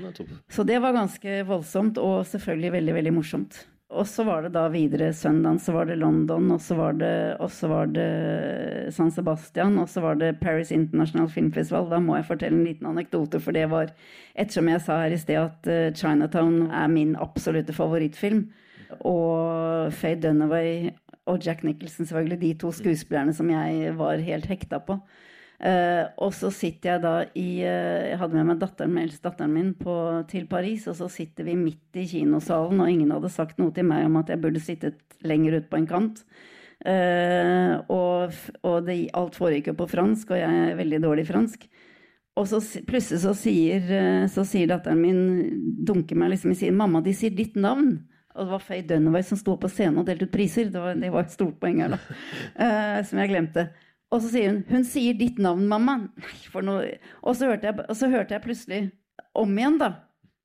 Så 0.48 0.64
det 0.64 0.78
var 0.80 0.96
ganske 0.96 1.42
voldsomt, 1.44 2.00
og 2.00 2.24
selvfølgelig 2.26 2.72
veldig, 2.78 2.94
veldig 2.98 3.14
morsomt. 3.18 3.64
Og 3.94 4.06
så 4.08 4.24
var 4.26 4.42
det 4.42 4.54
da 4.56 4.64
videre 4.72 5.12
søndag, 5.14 5.60
så 5.62 5.74
var 5.76 5.86
det 5.86 6.00
London, 6.00 6.48
og 6.50 6.60
så 6.62 6.74
var 6.78 6.96
det, 6.98 7.36
var 7.70 7.90
det 7.92 8.08
San 8.96 9.12
Sebastian, 9.12 9.76
og 9.78 9.88
så 9.92 10.02
var 10.02 10.18
det 10.18 10.40
Paris 10.40 10.72
International 10.74 11.28
Film 11.30 11.52
Festival. 11.52 11.86
Da 11.92 12.00
må 12.02 12.16
jeg 12.16 12.26
fortelle 12.26 12.58
en 12.58 12.66
liten 12.66 12.88
anekdote, 12.90 13.38
for 13.44 13.54
det 13.54 13.68
var 13.70 13.92
Ettersom 14.34 14.66
jeg 14.72 14.82
sa 14.82 14.96
her 15.04 15.14
i 15.14 15.18
sted 15.20 15.38
at 15.38 15.68
eh, 15.70 15.92
Chinatown 15.94 16.72
er 16.74 16.88
min 16.90 17.12
absolutte 17.22 17.76
favorittfilm, 17.76 18.48
og 19.06 19.92
Faye 19.94 20.18
Dunaway 20.18 20.90
og 21.30 21.44
Jack 21.44 21.62
Nicholson, 21.62 22.08
selvfølgelig, 22.08 22.40
de 22.40 22.52
to 22.64 22.72
skuespillerne 22.74 23.34
som 23.36 23.52
jeg 23.52 23.94
var 23.98 24.18
helt 24.26 24.50
hekta 24.50 24.80
på. 24.82 24.98
Eh, 25.64 26.02
og 26.20 26.34
så 26.36 26.50
sitter 26.52 26.90
jeg 26.90 27.00
da 27.00 27.12
i 27.40 27.48
eh, 27.64 28.10
Jeg 28.10 28.18
hadde 28.20 28.36
med 28.36 28.50
meg 28.50 28.58
datteren, 28.60 28.90
min, 28.92 29.12
datteren 29.24 29.54
min 29.54 29.70
på, 29.78 29.94
til 30.28 30.44
Paris, 30.50 30.84
og 30.92 30.98
så 30.98 31.08
sitter 31.08 31.46
vi 31.46 31.54
midt 31.56 31.96
i 31.96 32.04
kinosalen, 32.10 32.82
og 32.84 32.90
ingen 32.92 33.14
hadde 33.14 33.32
sagt 33.32 33.60
noe 33.62 33.72
til 33.72 33.86
meg 33.88 34.04
om 34.04 34.18
at 34.20 34.32
jeg 34.32 34.42
burde 34.42 34.60
sittet 34.60 35.00
lenger 35.24 35.56
ut 35.56 35.70
på 35.70 35.80
en 35.80 35.88
kant. 35.88 36.20
Eh, 36.84 37.72
og 37.88 38.34
og 38.60 38.76
det, 38.84 38.98
alt 39.16 39.38
foregikk 39.40 39.70
jo 39.72 39.78
på 39.78 39.88
fransk, 39.88 40.34
og 40.34 40.42
jeg 40.42 40.66
er 40.66 40.76
veldig 40.82 41.00
dårlig 41.06 41.24
i 41.24 41.30
fransk. 41.32 41.64
Og 42.34 42.50
så 42.50 42.60
plutselig 42.84 43.22
så 43.22 43.32
sier, 43.38 43.88
så 44.28 44.42
sier 44.48 44.68
datteren 44.68 45.00
min, 45.00 45.20
dunker 45.86 46.18
meg 46.18 46.34
liksom 46.34 46.50
i 46.50 46.58
siden, 46.58 46.76
'Mamma, 46.76 47.00
de 47.00 47.14
sier 47.14 47.30
ditt 47.30 47.54
navn'. 47.54 48.02
Og 48.34 48.42
det 48.42 48.50
var 48.50 48.64
Faye 48.66 48.82
Dunaway 48.82 49.22
som 49.22 49.38
sto 49.38 49.54
på 49.56 49.70
scenen 49.70 50.02
og 50.02 50.08
delte 50.08 50.26
ut 50.26 50.34
priser. 50.34 50.66
Det 50.66 50.80
var, 50.82 50.96
det 50.98 51.12
var 51.14 51.22
et 51.22 51.36
stort 51.36 51.60
poeng 51.62 51.78
her, 51.84 51.94
da. 51.94 52.00
Som 53.06 53.20
jeg 53.22 53.30
glemte. 53.30 53.68
Og 54.14 54.22
så 54.22 54.30
sier 54.30 54.52
hun 54.52 54.64
'Hun 54.68 54.84
sier 54.86 55.14
ditt 55.18 55.38
navn, 55.42 55.66
mamma'. 55.66 55.96
Nei, 56.06 56.34
for 56.52 56.62
noe 56.62 56.98
Og 57.22 57.34
så 57.34 57.50
hørte 57.50 57.66
jeg, 57.66 57.86
og 57.88 57.96
så 57.96 58.10
hørte 58.10 58.34
jeg 58.34 58.42
plutselig 58.42 58.92
om 59.34 59.58
igjen, 59.58 59.78
da. 59.78 59.94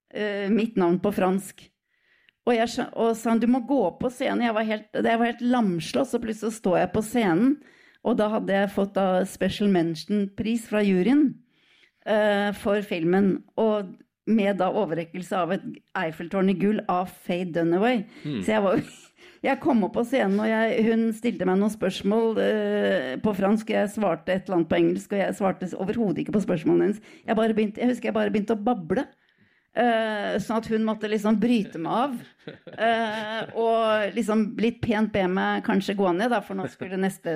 Uh, 0.10 0.50
mitt 0.50 0.76
navn 0.76 0.98
på 1.00 1.14
fransk. 1.14 1.70
Og, 2.48 2.56
jeg, 2.56 2.88
og 2.98 3.16
sa 3.16 3.30
han 3.30 3.40
'Du 3.40 3.48
må 3.48 3.60
gå 3.68 4.00
på 4.00 4.10
scenen'. 4.10 4.44
Jeg 4.44 4.54
var 4.56 4.64
helt, 4.64 4.88
jeg 4.94 5.20
var 5.20 5.26
helt 5.26 5.42
lamslått, 5.42 6.10
så 6.10 6.20
plutselig 6.20 6.54
står 6.54 6.78
jeg 6.78 6.92
på 6.94 7.02
scenen. 7.02 7.58
Og 8.04 8.18
da 8.18 8.30
hadde 8.30 8.54
jeg 8.54 8.72
fått 8.72 8.96
da 8.96 9.24
Special 9.26 9.70
Mention-pris 9.70 10.68
fra 10.68 10.82
juryen 10.82 11.36
uh, 12.08 12.52
for 12.54 12.82
filmen. 12.82 13.44
Og 13.58 13.94
med 14.30 14.58
da 14.58 14.70
overrekkelse 14.72 15.36
av 15.36 15.52
et 15.52 15.62
Eiffeltårn 15.98 16.50
i 16.50 16.58
gull 16.58 16.82
av 16.88 17.10
Faye 17.26 17.46
Dunaway. 17.46 18.06
Mm. 18.24 18.42
Så 18.42 18.54
jeg 18.54 18.64
var 18.64 18.82
Jeg 19.46 19.62
kom 19.64 19.86
opp 19.88 19.94
på 19.96 20.04
scenen, 20.08 20.36
og 20.44 20.50
jeg, 20.50 20.82
hun 20.90 21.06
stilte 21.16 21.46
meg 21.48 21.62
noen 21.62 21.72
spørsmål 21.72 22.42
uh, 22.42 23.14
på 23.24 23.34
fransk. 23.38 23.72
Jeg 23.72 23.94
svarte 23.94 24.36
et 24.36 24.50
eller 24.50 24.60
annet 24.60 24.72
på 24.72 24.80
engelsk, 24.82 25.16
og 25.16 25.22
jeg 25.22 25.38
svarte 25.38 25.70
overhodet 25.80 26.26
ikke 26.26 26.36
på 26.36 26.44
spørsmålene 26.44 26.90
hennes. 26.90 27.00
Jeg, 27.24 27.40
begynte, 27.40 27.80
jeg 27.80 27.94
husker 27.94 28.12
jeg 28.12 28.18
bare 28.20 28.34
begynte 28.36 28.58
å 28.58 28.64
bable. 28.68 29.08
Uh, 29.80 30.36
sånn 30.44 30.60
at 30.60 30.68
hun 30.74 30.84
måtte 30.84 31.08
liksom 31.08 31.40
bryte 31.40 31.80
meg 31.80 31.96
av. 32.02 32.20
Uh, 32.76 33.42
og 33.64 34.16
liksom 34.18 34.44
litt 34.60 34.82
pent 34.84 35.14
be 35.16 35.24
meg 35.32 35.64
kanskje 35.64 35.96
gå 35.96 36.12
ned, 36.20 36.34
da, 36.36 36.44
for 36.44 36.60
nå 36.60 36.68
skulle 36.74 37.00
neste 37.00 37.32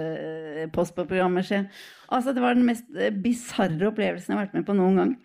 post 0.75 0.97
på 0.97 1.07
programmet 1.07 1.47
skje. 1.47 1.63
Altså, 2.11 2.35
det 2.35 2.43
var 2.43 2.59
den 2.59 2.67
mest 2.67 2.89
bisarre 3.23 3.93
opplevelsen 3.93 4.33
jeg 4.33 4.41
har 4.41 4.47
vært 4.49 4.59
med 4.59 4.67
på 4.67 4.75
noen 4.75 4.99
gang. 4.99 5.19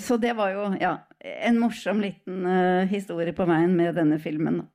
Så 0.00 0.16
det 0.16 0.32
var 0.38 0.54
jo 0.54 0.70
ja, 0.80 1.02
en 1.20 1.58
morsom 1.60 2.00
liten 2.00 2.46
historie 2.88 3.36
på 3.36 3.44
veien 3.44 3.76
med 3.76 3.98
denne 4.00 4.16
filmen. 4.22 4.62
da. 4.62 4.72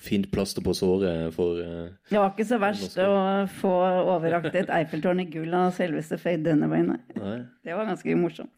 Fint 0.00 0.26
plaster 0.32 0.64
på 0.64 0.74
såret 0.76 1.34
for 1.36 1.60
uh, 1.60 1.86
Det 2.10 2.18
var 2.18 2.32
ikke 2.32 2.46
så 2.48 2.58
verst 2.62 2.98
å 3.02 3.14
få 3.60 3.72
overrakt 4.14 4.54
et 4.56 4.72
Eiffeltårn 4.72 5.22
i 5.22 5.28
gull 5.30 5.54
av 5.54 5.72
selveste 5.76 6.18
Faye 6.20 6.40
Dunaway, 6.42 6.84
nei. 6.86 7.00
Nei. 7.18 7.38
Det 7.64 7.76
var 7.76 7.88
ganske 7.90 8.16
morsomt. 8.18 8.52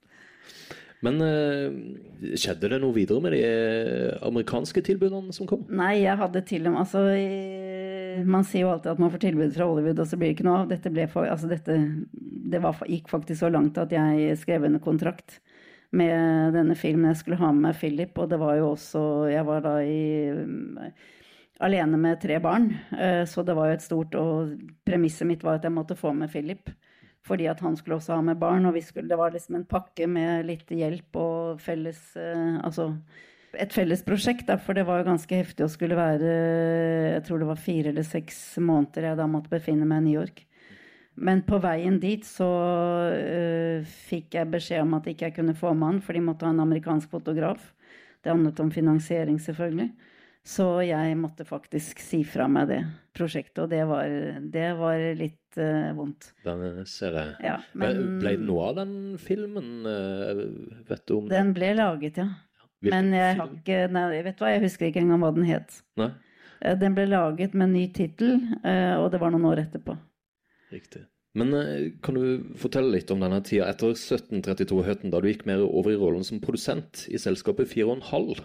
Men 1.05 1.21
uh, 1.21 2.37
skjedde 2.41 2.71
det 2.73 2.81
noe 2.81 2.97
videre 2.97 3.21
med 3.23 3.35
de 3.37 3.43
eh, 3.45 4.15
amerikanske 4.25 4.81
tilbudene 4.87 5.35
som 5.37 5.49
kom? 5.49 5.67
Nei, 5.69 5.99
jeg 6.01 6.17
hadde 6.19 6.43
til 6.49 6.65
og 6.67 6.73
med 6.73 6.85
Altså, 6.87 7.03
man 8.27 8.47
sier 8.49 8.65
jo 8.65 8.71
alltid 8.73 8.95
at 8.95 9.03
man 9.03 9.13
får 9.13 9.23
tilbud 9.27 9.53
fra 9.53 9.67
Hollywood, 9.69 10.01
og 10.01 10.09
så 10.09 10.17
blir 10.17 10.31
det 10.31 10.39
ikke 10.39 10.47
noe 10.49 10.63
av. 10.63 10.71
Dette 10.73 10.93
ble 10.93 11.05
for 11.13 11.29
Altså, 11.29 11.51
dette 11.53 11.77
Det 12.49 12.63
var, 12.65 12.81
gikk 12.89 13.11
faktisk 13.13 13.43
så 13.43 13.53
langt 13.53 13.79
at 13.83 13.93
jeg 13.93 14.39
skrev 14.41 14.65
under 14.71 14.83
kontrakt 14.83 15.41
med 15.97 16.57
denne 16.57 16.75
filmen. 16.79 17.11
Jeg 17.13 17.21
skulle 17.21 17.39
ha 17.41 17.53
med 17.53 17.69
meg 17.69 17.77
Philip, 17.79 18.17
og 18.19 18.33
det 18.33 18.41
var 18.41 18.57
jo 18.59 18.73
også 18.73 19.05
Jeg 19.31 19.47
var 19.47 19.63
da 19.67 19.77
i 19.85 20.01
alene 21.61 21.99
med 22.01 22.21
tre 22.21 22.39
barn, 22.43 22.71
eh, 22.99 23.25
så 23.29 23.45
det 23.47 23.55
var 23.57 23.71
jo 23.71 23.77
et 23.77 23.85
stort 23.85 24.15
Og 24.21 24.57
premisset 24.85 25.29
mitt 25.29 25.45
var 25.45 25.59
at 25.59 25.65
jeg 25.65 25.73
måtte 25.73 25.97
få 25.97 26.13
med 26.13 26.31
Philip. 26.33 26.71
Fordi 27.27 27.49
at 27.51 27.61
han 27.61 27.77
skulle 27.77 27.97
også 27.97 28.15
ha 28.15 28.23
med 28.23 28.39
barn, 28.39 28.67
og 28.67 28.77
skulle, 28.83 29.09
det 29.09 29.19
var 29.19 29.33
liksom 29.35 29.57
en 29.57 29.65
pakke 29.67 30.07
med 30.07 30.47
litt 30.47 30.69
hjelp 30.71 31.17
og 31.17 31.61
felles 31.61 31.99
eh, 32.17 32.61
Altså 32.63 32.93
et 33.57 33.73
felles 33.73 34.03
prosjekt, 34.05 34.47
da, 34.51 34.59
for 34.61 34.77
det 34.77 34.85
var 34.85 35.01
jo 35.01 35.09
ganske 35.09 35.39
heftig 35.39 35.65
å 35.65 35.71
skulle 35.73 35.97
være 35.97 36.33
Jeg 37.17 37.23
tror 37.27 37.41
det 37.41 37.49
var 37.49 37.63
fire 37.63 37.93
eller 37.93 38.05
seks 38.05 38.59
måneder 38.61 39.11
jeg 39.11 39.19
da 39.21 39.27
måtte 39.31 39.53
befinne 39.53 39.89
meg 39.89 40.03
i 40.03 40.07
New 40.07 40.19
York. 40.21 40.43
Men 41.17 41.41
på 41.47 41.57
veien 41.65 41.97
dit 42.01 42.27
så 42.29 42.47
uh, 43.09 43.95
fikk 44.09 44.37
jeg 44.37 44.51
beskjed 44.53 44.83
om 44.85 44.99
at 44.99 45.07
ikke 45.09 45.31
jeg 45.31 45.37
kunne 45.39 45.57
få 45.57 45.73
med 45.73 45.95
han, 45.95 46.03
for 46.05 46.13
de 46.13 46.21
måtte 46.27 46.45
ha 46.45 46.53
en 46.53 46.61
amerikansk 46.67 47.09
fotograf. 47.15 47.71
Det 48.21 48.35
handlet 48.35 48.61
om 48.61 48.73
finansiering, 48.75 49.39
selvfølgelig. 49.41 49.89
Så 50.47 50.67
jeg 50.87 51.17
måtte 51.19 51.43
faktisk 51.49 51.99
si 51.99 52.21
fra 52.23 52.47
meg 52.47 52.69
det 52.71 52.81
prosjektet, 53.17 53.65
og 53.65 53.71
det 53.73 53.81
var, 53.89 54.11
det 54.53 54.69
var 54.79 55.01
litt 55.19 55.59
uh, 55.59 55.91
vondt. 55.97 56.29
Den 56.47 56.85
ser 56.87 57.17
jeg. 57.19 57.33
Ja, 57.49 57.57
Men... 57.75 58.21
Ble 58.21 58.37
det 58.37 58.47
noe 58.47 58.69
av 58.69 58.77
den 58.79 58.93
filmen? 59.19 59.73
Uh, 59.83 60.85
vet 60.87 61.03
du 61.09 61.17
om 61.17 61.33
Den 61.33 61.51
ble 61.57 61.73
laget, 61.75 62.21
ja. 62.23 62.29
Hvilken 62.85 63.11
Men 63.11 63.17
jeg 63.17 63.37
har 63.41 63.53
ikke 63.57 63.81
Nei, 63.91 64.07
vet 64.23 64.39
du 64.39 64.45
hva, 64.45 64.53
jeg 64.53 64.65
husker 64.69 64.91
ikke 64.91 65.03
engang 65.03 65.25
hva 65.25 65.33
den 65.35 65.49
het. 65.49 65.81
Nei? 65.99 66.13
Eh, 66.61 66.79
Den 66.79 66.97
ble 66.97 67.07
laget 67.11 67.55
med 67.57 67.73
ny 67.75 67.87
tittel, 67.95 68.41
eh, 68.65 68.95
og 68.97 69.11
det 69.13 69.21
var 69.23 69.35
noen 69.35 69.49
år 69.51 69.65
etterpå. 69.67 69.97
Riktig. 70.73 71.05
Men 71.37 71.53
eh, 71.57 71.93
kan 72.05 72.17
du 72.17 72.55
fortelle 72.59 72.95
litt 72.95 73.11
om 73.13 73.23
denne 73.23 73.43
tida 73.45 73.69
etter 73.71 73.93
1732-høtten, 73.95 75.13
da 75.13 75.21
du 75.21 75.29
gikk 75.31 75.47
mer 75.49 75.65
over 75.67 75.93
i 75.93 75.99
rollen 76.01 76.25
som 76.27 76.41
produsent 76.43 77.07
i 77.13 77.21
selskapet 77.21 77.71
Fire 77.73 77.91
og 77.91 77.99
en 77.99 78.07
halv? 78.11 78.45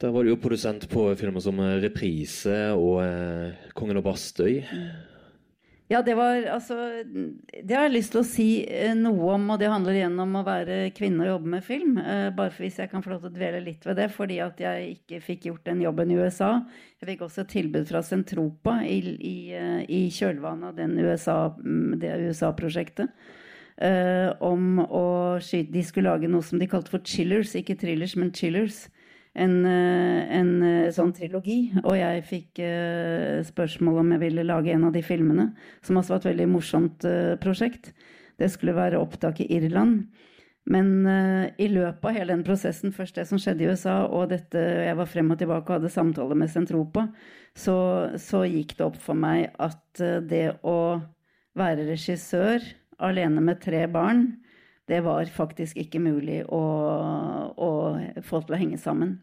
Der 0.00 0.12
var 0.14 0.24
du 0.24 0.30
jo 0.30 0.40
produsent 0.40 0.86
på 0.88 1.10
filmer 1.20 1.42
som 1.44 1.58
eh, 1.60 1.76
Reprise 1.82 2.56
og 2.72 3.02
eh, 3.04 3.70
Kongen 3.76 3.98
og 4.00 4.06
Bastøy. 4.06 4.62
Ja, 5.90 5.98
det 6.06 6.14
var 6.14 6.38
altså 6.54 6.76
Det 7.04 7.74
har 7.74 7.88
jeg 7.88 7.96
lyst 7.96 8.12
til 8.14 8.20
å 8.22 8.28
si 8.28 8.46
eh, 8.64 8.94
noe 8.96 9.34
om, 9.34 9.44
og 9.52 9.58
det 9.60 9.68
handler 9.68 9.98
igjen 9.98 10.16
om 10.22 10.38
å 10.38 10.44
være 10.46 10.78
kvinne 10.96 11.26
og 11.26 11.32
jobbe 11.34 11.52
med 11.56 11.66
film. 11.66 11.98
Eh, 12.00 12.28
bare 12.32 12.54
for 12.54 12.64
hvis 12.64 12.78
jeg 12.80 12.92
kan 12.92 13.04
få 13.04 13.12
lov 13.12 13.26
til 13.26 13.32
å 13.32 13.34
dvele 13.34 13.60
litt 13.64 13.84
ved 13.84 14.00
det, 14.00 14.06
fordi 14.14 14.38
at 14.40 14.62
jeg 14.64 14.94
ikke 14.94 15.20
fikk 15.26 15.50
gjort 15.50 15.68
den 15.68 15.82
jobben 15.84 16.14
i 16.14 16.16
USA. 16.16 16.52
Jeg 17.02 17.10
fikk 17.10 17.26
også 17.26 17.44
tilbud 17.50 17.84
fra 17.90 18.00
Sentropa 18.06 18.78
i, 18.86 19.02
i, 19.18 19.36
i 19.84 20.00
kjølvannet 20.16 20.80
av 20.80 20.96
USA, 21.10 21.36
mm, 21.58 21.98
det 22.00 22.14
USA-prosjektet. 22.24 23.12
om 24.44 24.78
å 24.78 25.04
skyte 25.40 25.72
De 25.72 25.82
skulle 25.82 26.10
lage 26.12 26.28
noe 26.28 26.44
som 26.44 26.58
de 26.60 26.68
kalte 26.68 26.92
for 26.92 27.00
chillers, 27.04 27.54
ikke 27.56 27.76
thrillers, 27.80 28.16
men 28.16 28.32
chillers. 28.32 28.86
En, 29.38 29.52
eh, 29.64 30.38
en 30.40 30.62
eh, 30.62 30.88
sånn 30.94 31.12
trilogi. 31.14 31.70
Og 31.84 31.94
jeg 31.94 32.24
fikk 32.26 32.62
eh, 32.64 33.42
spørsmål 33.46 34.00
om 34.02 34.14
jeg 34.16 34.22
ville 34.24 34.46
lage 34.46 34.72
en 34.74 34.88
av 34.88 34.96
de 34.96 35.02
filmene, 35.06 35.52
som 35.86 36.00
også 36.00 36.16
var 36.16 36.22
et 36.22 36.32
veldig 36.32 36.48
morsomt 36.50 37.06
prosjekt. 37.42 37.92
Det 38.40 38.50
skulle 38.50 38.74
være 38.74 38.98
opptak 38.98 39.42
i 39.44 39.50
Irland. 39.58 40.08
Men 40.70 41.08
i 41.58 41.66
løpet 41.72 42.04
av 42.04 42.14
hele 42.14 42.34
den 42.34 42.42
prosessen, 42.44 42.92
først 42.94 43.16
det 43.16 43.24
som 43.26 43.40
skjedde 43.40 43.64
i 43.64 43.70
USA, 43.72 43.94
og 44.06 44.28
dette 44.30 44.60
jeg 44.60 44.96
var 44.98 45.08
frem 45.08 45.32
og 45.32 45.38
tilbake 45.40 45.66
og 45.72 45.78
hadde 45.78 45.90
samtaler 45.90 46.38
med 46.38 46.52
Sentropa, 46.52 47.06
så, 47.56 47.76
så 48.20 48.42
gikk 48.44 48.76
det 48.76 48.84
opp 48.86 48.98
for 49.00 49.18
meg 49.18 49.48
at 49.58 50.02
det 50.28 50.60
å 50.60 51.00
være 51.58 51.88
regissør 51.88 52.62
alene 53.02 53.42
med 53.42 53.58
tre 53.64 53.86
barn, 53.90 54.26
det 54.90 55.00
var 55.06 55.28
faktisk 55.30 55.78
ikke 55.78 56.02
mulig 56.02 56.40
å, 56.50 56.62
å 57.54 57.70
få 58.26 58.42
til 58.42 58.56
å 58.56 58.60
henge 58.60 58.80
sammen. 58.80 59.18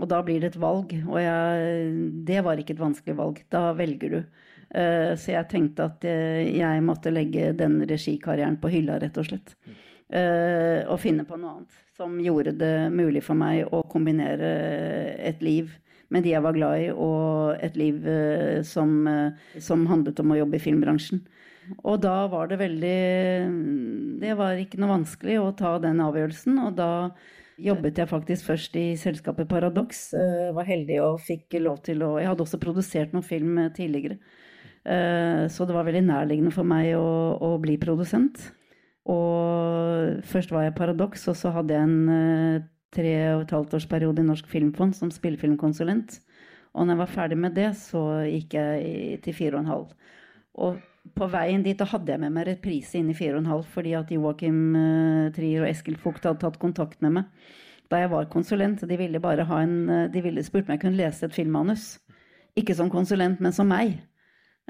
Og 0.00 0.08
da 0.08 0.22
blir 0.24 0.40
det 0.40 0.54
et 0.54 0.60
valg, 0.60 0.94
og 1.04 1.18
jeg, 1.20 1.90
det 2.24 2.40
var 2.46 2.60
ikke 2.60 2.72
et 2.72 2.80
vanskelig 2.80 3.16
valg. 3.18 3.42
Da 3.52 3.66
velger 3.76 4.16
du. 4.16 4.20
Eh, 4.72 5.12
så 5.20 5.34
jeg 5.34 5.50
tenkte 5.50 5.84
at 5.90 6.04
eh, 6.08 6.48
jeg 6.56 6.84
måtte 6.84 7.12
legge 7.12 7.50
den 7.56 7.82
regikarrieren 7.84 8.56
på 8.60 8.70
hylla, 8.72 8.96
rett 9.02 9.20
og 9.20 9.28
slett. 9.28 9.52
Eh, 10.08 10.80
og 10.88 11.00
finne 11.00 11.26
på 11.28 11.36
noe 11.40 11.58
annet 11.58 11.78
som 11.96 12.16
gjorde 12.24 12.54
det 12.56 12.74
mulig 12.92 13.20
for 13.24 13.36
meg 13.36 13.68
å 13.68 13.82
kombinere 13.92 14.48
et 15.20 15.44
liv 15.44 15.74
med 16.12 16.24
de 16.24 16.32
jeg 16.32 16.44
var 16.44 16.56
glad 16.56 16.80
i, 16.80 16.88
og 16.92 17.60
et 17.64 17.76
liv 17.76 18.04
som, 18.68 18.90
som 19.56 19.84
handlet 19.88 20.18
om 20.20 20.34
å 20.34 20.36
jobbe 20.42 20.58
i 20.58 20.60
filmbransjen. 20.60 21.22
Og 21.82 22.00
da 22.02 22.26
var 22.30 22.48
det 22.50 22.58
veldig 22.58 24.18
Det 24.22 24.34
var 24.38 24.58
ikke 24.58 24.80
noe 24.82 24.96
vanskelig 24.96 25.38
å 25.40 25.52
ta 25.56 25.76
den 25.82 26.02
avgjørelsen, 26.02 26.58
og 26.58 26.76
da 26.78 26.90
jobbet 27.62 28.00
jeg 28.00 28.10
faktisk 28.10 28.48
først 28.48 28.76
i 28.80 28.86
selskapet 28.98 29.50
Paradox. 29.50 30.08
Eh, 30.16 30.50
var 30.56 30.66
heldig 30.66 30.98
og 31.04 31.20
fikk 31.22 31.58
lov 31.60 31.82
til 31.86 32.02
å 32.02 32.16
Jeg 32.18 32.30
hadde 32.30 32.46
også 32.46 32.60
produsert 32.62 33.12
noen 33.12 33.26
film 33.26 33.60
tidligere. 33.76 34.18
Eh, 34.84 35.46
Så 35.48 35.66
det 35.66 35.74
var 35.74 35.84
veldig 35.84 36.06
nærliggende 36.06 36.52
for 36.52 36.64
meg 36.64 36.94
å, 36.96 37.38
å 37.38 37.58
bli 37.62 37.76
produsent. 37.78 38.52
Og 39.06 40.22
først 40.22 40.50
var 40.50 40.66
jeg 40.66 40.76
Paradox, 40.78 41.26
og 41.28 41.36
så 41.36 41.52
hadde 41.54 41.74
jeg 41.74 41.82
en 41.82 42.08
eh, 42.08 42.62
tre 42.92 43.14
og 43.36 43.46
et 43.46 43.54
halvt 43.54 43.74
års 43.78 43.88
periode 43.88 44.22
i 44.22 44.26
Norsk 44.26 44.46
Filmfond 44.50 44.94
som 44.94 45.10
spillefilmkonsulent. 45.10 46.20
Og 46.72 46.86
når 46.86 46.94
jeg 46.94 47.02
var 47.02 47.12
ferdig 47.12 47.38
med 47.38 47.54
det, 47.56 47.70
så 47.76 48.22
gikk 48.24 48.56
jeg 48.56 49.20
til 49.24 49.36
fire 49.36 49.58
og 49.58 49.62
en 49.62 49.72
halv. 49.72 49.92
Og 50.54 50.80
på 51.18 51.26
veien 51.32 51.64
dit 51.64 51.78
da 51.78 51.86
hadde 51.90 52.14
jeg 52.14 52.22
med 52.22 52.34
meg 52.36 52.46
reprise 52.46 52.98
inn 52.98 53.10
i 53.10 53.16
fire 53.18 53.34
og 53.34 53.42
en 53.42 53.50
halv 53.50 53.66
fordi 53.72 53.96
at 53.98 54.12
Joakim 54.14 54.60
uh, 54.76 55.32
Trier 55.34 55.64
og 55.64 55.70
Eskil 55.72 55.98
Fugt 56.00 56.28
hadde 56.28 56.42
tatt 56.44 56.60
kontakt 56.62 57.02
med 57.02 57.18
meg 57.18 57.50
da 57.92 58.00
jeg 58.00 58.12
var 58.12 58.30
konsulent. 58.32 58.84
De 58.88 58.96
ville 58.96 59.20
bare 59.20 59.44
ha 59.44 59.58
en 59.60 59.74
eh, 59.92 60.06
De 60.08 60.22
ville 60.24 60.40
spurte 60.46 60.70
om 60.70 60.76
jeg 60.76 60.80
kunne 60.80 60.96
lese 60.96 61.26
et 61.26 61.34
filmmanus. 61.34 61.98
Ikke 62.56 62.72
som 62.76 62.88
konsulent, 62.88 63.40
men 63.44 63.52
som 63.52 63.68
meg. 63.68 63.98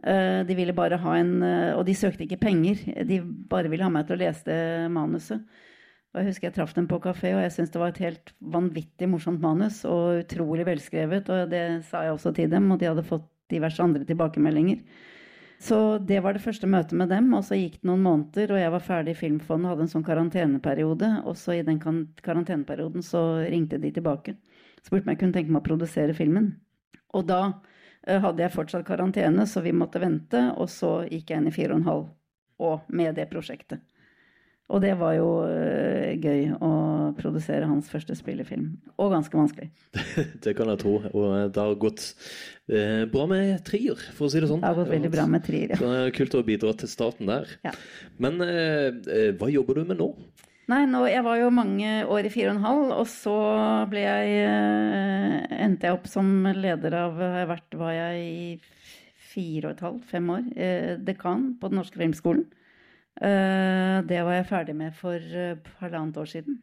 Uh, 0.02 0.42
De 0.48 0.56
ville 0.58 0.74
bare 0.74 0.98
ha 0.98 1.12
en 1.20 1.36
uh, 1.44 1.76
Og 1.78 1.84
de 1.86 1.94
søkte 1.94 2.24
ikke 2.26 2.40
penger. 2.42 2.80
De 3.06 3.20
bare 3.22 3.70
ville 3.70 3.84
ha 3.86 3.92
meg 3.92 4.08
til 4.08 4.16
å 4.16 4.22
lese 4.24 4.48
det 4.48 4.90
manuset. 4.90 5.44
Og 6.12 6.20
jeg 6.20 6.28
husker 6.28 6.48
jeg 6.50 6.56
traff 6.58 6.74
dem 6.76 6.88
på 6.90 6.98
kafé, 7.00 7.30
og 7.32 7.40
jeg 7.40 7.52
syntes 7.54 7.70
det 7.72 7.80
var 7.80 7.94
et 7.94 8.02
helt 8.04 8.34
vanvittig 8.52 9.06
morsomt 9.08 9.40
manus. 9.40 9.84
Og 9.88 10.24
utrolig 10.26 10.66
velskrevet, 10.68 11.30
og 11.32 11.54
det 11.54 11.62
sa 11.88 12.02
jeg 12.04 12.18
også 12.18 12.34
til 12.36 12.50
dem, 12.52 12.66
og 12.74 12.82
de 12.82 12.90
hadde 12.90 13.06
fått 13.06 13.30
diverse 13.52 13.80
andre 13.80 14.04
tilbakemeldinger. 14.08 14.82
Så 15.62 15.98
det 15.98 16.18
var 16.20 16.34
det 16.34 16.42
første 16.42 16.66
møtet 16.66 16.96
med 16.98 17.12
dem, 17.12 17.28
og 17.38 17.44
så 17.46 17.54
gikk 17.54 17.76
det 17.78 17.86
noen 17.86 18.02
måneder, 18.02 18.50
og 18.50 18.58
jeg 18.58 18.70
var 18.74 18.82
ferdig 18.82 19.12
i 19.14 19.18
Filmfondet, 19.20 19.68
hadde 19.70 19.84
en 19.84 19.92
sånn 19.92 20.06
karanteneperiode, 20.08 21.10
og 21.22 21.36
så 21.38 21.54
i 21.54 21.62
den 21.62 21.78
karanteneperioden 21.78 23.04
så 23.06 23.20
ringte 23.46 23.78
de 23.78 23.92
tilbake. 23.94 24.34
Spurte 24.82 25.06
om 25.06 25.12
jeg 25.12 25.20
kunne 25.20 25.36
tenke 25.36 25.54
meg 25.54 25.60
å 25.62 25.68
produsere 25.68 26.16
filmen. 26.18 26.48
Og 27.14 27.28
da 27.28 27.38
eh, 27.46 28.18
hadde 28.24 28.42
jeg 28.42 28.54
fortsatt 28.56 28.88
karantene, 28.88 29.46
så 29.46 29.62
vi 29.62 29.70
måtte 29.76 30.02
vente, 30.02 30.48
og 30.58 30.66
så 30.72 31.04
gikk 31.06 31.30
jeg 31.30 31.44
inn 31.44 31.48
i 31.52 31.54
fire 31.54 31.76
og 31.76 31.78
en 31.78 31.88
halv, 31.92 32.10
og 32.66 32.90
med 32.90 33.14
det 33.20 33.28
prosjektet. 33.30 33.86
Og 34.72 34.80
det 34.80 34.92
var 35.00 35.16
jo 35.16 35.28
eh, 35.44 36.14
gøy 36.22 36.52
å 36.62 36.70
produsere 37.18 37.68
hans 37.68 37.90
første 37.92 38.14
spillefilm. 38.16 38.68
Og 38.96 39.10
ganske 39.12 39.36
vanskelig. 39.36 39.68
Det 40.44 40.54
kan 40.56 40.70
jeg 40.72 40.80
tro. 40.80 40.94
Og 41.10 41.26
eh, 41.36 41.48
det 41.52 41.60
har 41.60 41.74
gått 41.80 42.06
eh, 42.70 43.02
bra 43.10 43.26
med 43.28 43.64
trier, 43.66 44.00
for 44.16 44.28
å 44.28 44.32
si 44.32 44.40
det 44.40 44.48
sånn. 44.48 44.62
Det 44.62 44.70
har 44.70 44.78
gått 44.78 44.94
veldig 44.94 45.12
bra 45.12 45.26
med 45.28 45.44
trier, 45.44 45.74
ja. 45.74 45.80
Så 45.80 45.90
det 45.90 45.98
er 46.06 46.16
kult 46.16 46.38
å 46.38 46.46
bidra 46.46 46.72
til 46.78 46.92
starten 46.92 47.28
der. 47.28 47.50
Ja. 47.66 47.74
Men 48.22 48.40
eh, 48.46 48.88
eh, 49.12 49.28
hva 49.36 49.50
jobber 49.52 49.82
du 49.82 49.84
med 49.90 50.00
nå? 50.00 50.08
Nei, 50.70 50.84
nå, 50.88 51.02
jeg 51.10 51.26
var 51.26 51.36
jo 51.40 51.50
mange 51.52 51.90
år 52.08 52.24
i 52.24 52.32
fire 52.32 52.52
og 52.52 52.56
en 52.56 52.64
halv, 52.64 52.92
og 53.02 53.08
så 53.10 53.34
ble 53.90 54.06
jeg 54.06 54.44
endte 55.62 55.88
jeg 55.88 55.98
opp 55.98 56.06
som 56.08 56.30
leder 56.54 56.94
av 56.96 57.18
har 57.18 57.40
jeg 57.42 57.50
vært, 57.50 57.76
var 57.80 57.92
jeg 57.96 58.22
i 58.22 58.46
fire 59.32 59.68
og 59.68 59.76
et 59.76 59.84
halvt, 59.86 60.04
fem 60.10 60.30
år, 60.32 60.44
eh, 60.56 60.90
dekan 61.00 61.54
på 61.60 61.70
Den 61.70 61.80
norske 61.80 62.00
filmskolen. 62.00 62.44
Eh, 63.20 63.98
det 64.08 64.20
var 64.24 64.38
jeg 64.38 64.48
ferdig 64.48 64.74
med 64.76 64.94
for 64.96 65.16
eh, 65.20 65.72
halvannet 65.82 66.16
år 66.16 66.30
siden. 66.32 66.62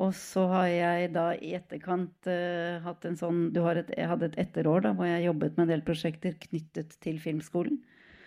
Og 0.00 0.14
så 0.16 0.46
har 0.48 0.66
jeg 0.72 1.10
da 1.12 1.24
i 1.36 1.50
etterkant 1.52 2.28
uh, 2.30 2.80
hatt 2.80 3.04
en 3.04 3.18
sånn 3.20 3.42
et, 3.52 3.90
jeg 3.92 4.08
hadde 4.08 4.30
et 4.30 4.38
etterår 4.40 4.86
da, 4.86 4.92
hvor 4.96 5.04
jeg 5.04 5.26
jobbet 5.26 5.58
med 5.58 5.66
en 5.66 5.72
del 5.74 5.82
prosjekter 5.84 6.38
knyttet 6.40 6.96
til 7.04 7.18
filmskolen. 7.20 7.76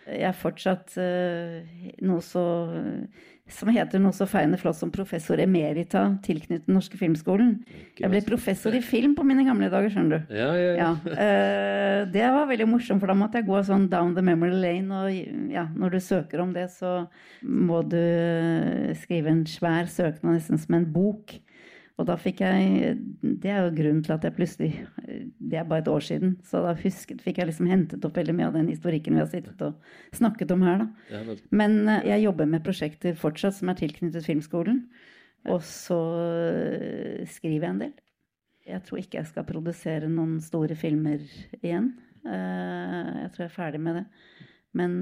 Jeg 0.06 0.28
er 0.28 0.36
fortsatt 0.38 0.94
uh, 1.00 1.62
noe 2.06 2.22
så 2.24 2.44
som 3.46 3.70
heter 3.70 4.00
noe 4.02 4.10
så 4.10 4.26
feiende 4.26 4.58
flott 4.58 4.74
som 4.74 4.90
professor 4.90 5.38
emerita 5.38 6.00
tilknyttet 6.24 6.66
Den 6.66 6.74
norske 6.74 6.98
filmskolen. 6.98 7.52
Jeg 7.94 8.10
ble 8.10 8.18
professor 8.26 8.74
i 8.74 8.80
film 8.82 9.14
på 9.14 9.22
mine 9.26 9.44
gamle 9.46 9.68
dager, 9.70 9.92
skjønner 9.94 10.24
du. 10.24 10.34
Ja, 10.34 10.48
ja, 10.58 10.72
ja. 10.74 10.88
ja 10.88 11.12
uh, 11.14 12.00
det 12.10 12.26
var 12.34 12.50
veldig 12.50 12.66
morsomt, 12.72 13.02
for 13.02 13.12
da 13.12 13.16
måtte 13.18 13.38
jeg 13.38 13.46
gå 13.46 13.62
sånn 13.68 13.86
down 13.92 14.16
the 14.18 14.24
memory 14.26 14.58
lane. 14.58 14.98
Og 14.98 15.52
ja, 15.54 15.68
når 15.78 15.94
du 15.94 16.00
søker 16.02 16.42
om 16.42 16.50
det, 16.56 16.66
så 16.74 17.04
må 17.46 17.84
du 17.86 18.02
skrive 18.98 19.30
en 19.30 19.44
svær 19.50 19.86
søknad, 19.90 20.40
nesten 20.40 20.58
som 20.58 20.80
en 20.80 20.90
bok. 20.90 21.38
Og 21.96 22.04
da 22.08 22.16
fikk 22.20 22.42
jeg 22.44 22.96
Det 23.22 23.50
er 23.50 23.64
jo 23.64 23.74
grunnen 23.76 24.02
til 24.04 24.14
at 24.16 24.24
jeg 24.26 24.36
plutselig 24.36 24.70
Det 25.40 25.58
er 25.58 25.68
bare 25.68 25.84
et 25.84 25.90
år 25.90 26.04
siden. 26.04 26.36
Så 26.44 26.60
da 26.64 26.74
husket, 26.76 27.22
fikk 27.24 27.40
jeg 27.40 27.50
liksom 27.50 27.68
hentet 27.70 28.04
opp 28.04 28.16
veldig 28.18 28.34
mye 28.36 28.48
av 28.50 28.56
den 28.58 28.70
historikken 28.72 29.16
vi 29.16 29.22
har 29.22 29.30
sittet 29.30 29.62
og 29.64 30.16
snakket 30.16 30.52
om 30.52 30.64
her, 30.66 30.82
da. 30.84 31.36
Men 31.54 31.78
eh, 31.88 32.08
jeg 32.10 32.24
jobber 32.26 32.48
med 32.50 32.64
prosjekter 32.66 33.14
fortsatt 33.18 33.56
som 33.58 33.70
er 33.70 33.78
tilknyttet 33.78 34.26
filmskolen. 34.26 34.82
Og 35.52 35.62
så 35.64 36.00
eh, 36.24 37.22
skriver 37.30 37.68
jeg 37.68 37.70
en 37.70 37.84
del. 37.84 37.94
Jeg 38.66 38.82
tror 38.88 39.00
ikke 39.00 39.20
jeg 39.20 39.30
skal 39.30 39.46
produsere 39.46 40.10
noen 40.10 40.40
store 40.42 40.74
filmer 40.78 41.22
igjen. 41.62 41.92
Eh, 42.26 43.22
jeg 43.22 43.32
tror 43.32 43.44
jeg 43.44 43.52
er 43.52 43.56
ferdig 43.56 43.82
med 43.86 44.00
det. 44.00 44.06
Men 44.76 44.96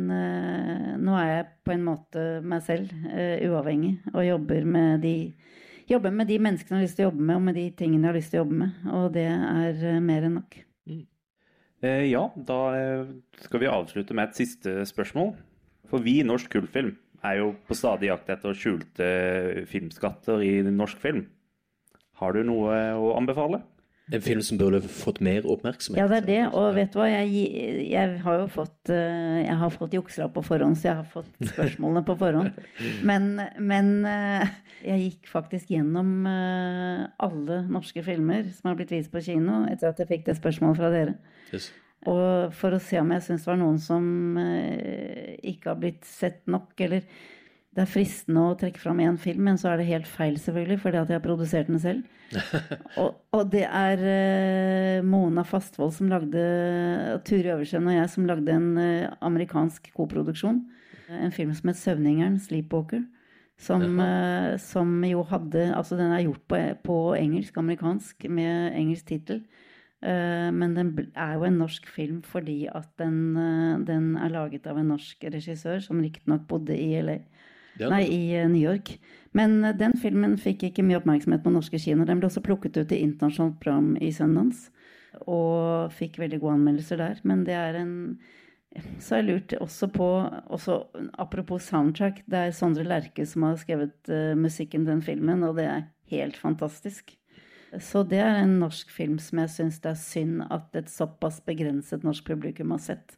nå 1.02 1.14
er 1.18 1.30
jeg 1.32 1.46
på 1.66 1.72
en 1.74 1.80
måte 1.82 2.20
meg 2.46 2.60
selv, 2.62 2.92
uavhengig, 2.94 3.96
og 4.12 4.22
jobber 4.22 4.68
med 4.70 5.02
de 5.02 5.16
jobbe 5.90 6.12
med 6.14 6.30
de 6.30 6.38
menneskene 6.42 6.78
jeg 6.78 6.80
har 6.80 6.86
lyst 6.88 6.98
til 6.98 7.06
å 7.06 7.08
jobbe 7.10 7.26
med, 7.28 7.36
og 7.36 7.46
med 7.48 7.58
de 7.58 7.64
tingene 7.78 8.06
jeg 8.06 8.10
har 8.10 8.18
lyst 8.18 8.32
til 8.32 8.40
å 8.40 8.44
jobbe 8.44 8.60
med. 8.62 8.78
Og 8.98 9.06
det 9.14 9.26
er 9.30 9.82
uh, 9.82 10.00
mer 10.04 10.28
enn 10.28 10.38
nok. 10.40 10.58
Mm. 10.90 11.02
Eh, 11.84 12.04
ja, 12.08 12.22
da 12.48 12.58
eh, 12.78 13.10
skal 13.44 13.60
vi 13.60 13.70
avslutte 13.70 14.16
med 14.16 14.30
et 14.30 14.40
siste 14.40 14.76
spørsmål. 14.88 15.34
For 15.90 16.04
vi 16.04 16.18
i 16.20 16.26
Norsk 16.26 16.48
Kultfilm 16.54 16.94
er 17.24 17.40
jo 17.40 17.52
på 17.68 17.76
stadig 17.76 18.08
jakt 18.10 18.30
etter 18.32 18.56
skjulte 18.56 19.08
filmskatter 19.68 20.44
i 20.44 20.54
norsk 20.64 21.00
film. 21.00 21.26
Har 22.20 22.36
du 22.36 22.44
noe 22.46 22.78
å 22.96 23.14
anbefale? 23.18 23.60
En 24.12 24.20
film 24.20 24.42
som 24.44 24.58
burde 24.60 24.82
fått 24.84 25.22
mer 25.24 25.46
oppmerksomhet. 25.48 25.96
Ja, 25.96 26.08
det 26.10 26.18
er 26.18 26.26
det. 26.28 26.40
Og 26.58 26.74
vet 26.76 26.90
du 26.92 26.98
hva, 26.98 27.06
jeg, 27.08 27.44
jeg 27.88 28.18
har 28.20 28.40
jo 28.42 28.48
fått 28.52 28.90
eh, 28.92 29.38
Jeg 29.46 29.56
har 29.62 29.72
fått 29.72 29.96
juksla 29.96 30.26
på 30.32 30.42
forhånd, 30.44 30.76
så 30.76 30.90
jeg 30.90 30.98
har 30.98 31.06
fått 31.08 31.30
spørsmålene 31.54 32.02
på 32.04 32.18
forhånd. 32.20 32.58
Men, 33.08 33.30
men 33.56 33.88
eh, 34.10 34.44
jeg 34.84 35.06
gikk 35.06 35.30
faktisk 35.32 35.72
gjennom 35.72 36.28
eh, 36.28 37.06
alle 37.24 37.62
norske 37.72 38.04
filmer 38.04 38.50
som 38.52 38.70
har 38.70 38.76
blitt 38.80 38.92
vist 38.92 39.12
på 39.14 39.24
kino, 39.24 39.62
etter 39.72 39.94
at 39.94 40.04
jeg 40.04 40.10
fikk 40.12 40.28
det 40.28 40.36
spørsmålet 40.36 40.82
fra 40.82 40.92
dere. 40.92 41.16
Yes. 41.54 41.70
Og 42.04 42.52
for 42.52 42.76
å 42.76 42.82
se 42.84 43.00
om 43.00 43.14
jeg 43.14 43.24
syns 43.24 43.46
det 43.46 43.48
var 43.54 43.62
noen 43.62 43.78
som 43.80 44.04
ikke 44.36 45.70
har 45.70 45.78
blitt 45.80 46.04
sett 46.04 46.42
nok, 46.52 46.74
eller 46.84 47.06
det 47.74 47.82
er 47.82 47.90
fristende 47.90 48.42
å 48.46 48.54
trekke 48.58 48.78
fram 48.78 49.00
én 49.02 49.16
film, 49.18 49.48
men 49.48 49.56
så 49.58 49.72
er 49.72 49.80
det 49.80 49.88
helt 49.88 50.06
feil, 50.06 50.36
selvfølgelig, 50.38 50.76
fordi 50.84 50.98
at 51.00 51.08
jeg 51.10 51.18
har 51.18 51.24
produsert 51.24 51.70
den 51.70 51.80
selv. 51.82 52.04
og, 53.02 53.16
og, 53.34 53.42
det 53.50 53.64
er 53.66 54.04
uh, 54.04 55.06
Mona 55.06 55.42
Fastvold 55.46 55.90
som 55.96 56.10
lagde 56.10 56.44
Ture 57.26 57.56
Øversen 57.56 57.90
og 57.90 57.96
jeg 57.96 58.12
som 58.12 58.28
lagde 58.30 58.54
en 58.54 58.70
uh, 58.78 59.10
amerikansk 59.26 59.90
koproduksjon. 59.96 60.62
En 61.10 61.34
film 61.34 61.52
som 61.54 61.68
het 61.68 61.80
'Søvningeren', 61.82 62.38
'Sleepwalker'. 62.40 63.04
Som, 63.58 64.00
uh, 64.00 64.56
som, 64.58 65.04
jo 65.04 65.22
hadde 65.22 65.74
Altså, 65.76 65.96
den 65.96 66.12
er 66.12 66.24
gjort 66.24 66.46
på, 66.48 66.58
på 66.84 67.14
engelsk, 67.18 67.56
amerikansk, 67.56 68.28
med 68.28 68.72
engelsk 68.74 69.06
tittel. 69.06 69.44
Men 70.04 70.74
den 70.76 70.90
er 71.16 71.38
jo 71.38 71.44
en 71.44 71.54
norsk 71.56 71.86
film 71.88 72.18
fordi 72.22 72.66
at 72.68 72.90
den, 72.98 73.36
den 73.86 74.16
er 74.20 74.28
laget 74.28 74.66
av 74.66 74.76
en 74.76 74.90
norsk 74.92 75.24
regissør 75.32 75.80
som 75.80 76.02
riktignok 76.02 76.44
bodde 76.46 76.76
i 76.76 77.00
LA. 77.00 77.22
Nei, 77.80 78.04
i 78.06 78.22
eh, 78.36 78.48
New 78.48 78.62
York. 78.62 78.96
Men 79.34 79.64
eh, 79.64 79.74
den 79.76 79.96
filmen 80.00 80.36
fikk 80.40 80.68
ikke 80.68 80.84
mye 80.86 81.00
oppmerksomhet 81.00 81.44
på 81.44 81.52
norske 81.54 81.80
kinoer. 81.80 82.08
Den 82.10 82.22
ble 82.22 82.30
også 82.30 82.44
plukket 82.44 82.78
ut 82.78 82.94
i 82.94 83.02
internasjonalt 83.04 83.58
program 83.62 83.94
i 84.00 84.12
Sundance. 84.14 84.70
Og 85.30 85.92
fikk 85.94 86.18
veldig 86.22 86.40
gode 86.42 86.56
anmeldelser 86.58 87.02
der. 87.02 87.20
Men 87.26 87.44
det 87.46 87.58
er 87.58 87.82
en 87.82 87.94
Så 88.98 89.14
har 89.14 89.20
jeg 89.22 89.28
lurt 89.28 89.52
også 89.62 89.86
på 89.94 90.06
også, 90.50 90.80
Apropos 91.18 91.62
soundtrack. 91.62 92.24
Det 92.26 92.38
er 92.38 92.50
Sondre 92.50 92.82
Lerche 92.82 93.26
som 93.26 93.44
har 93.46 93.54
skrevet 93.56 93.94
uh, 94.10 94.34
musikken 94.34 94.82
til 94.82 94.96
den 94.96 95.02
filmen, 95.02 95.44
og 95.46 95.54
det 95.56 95.68
er 95.70 95.84
helt 96.10 96.36
fantastisk. 96.36 97.14
Så 97.80 98.02
det 98.02 98.18
er 98.18 98.40
en 98.42 98.58
norsk 98.58 98.90
film 98.90 99.20
som 99.22 99.38
jeg 99.42 99.52
syns 99.54 99.78
det 99.82 99.92
er 99.92 100.00
synd 100.00 100.42
at 100.50 100.74
et 100.78 100.90
såpass 100.90 101.40
begrenset 101.46 102.02
norsk 102.02 102.26
publikum 102.26 102.74
har 102.74 102.82
sett. 102.82 103.16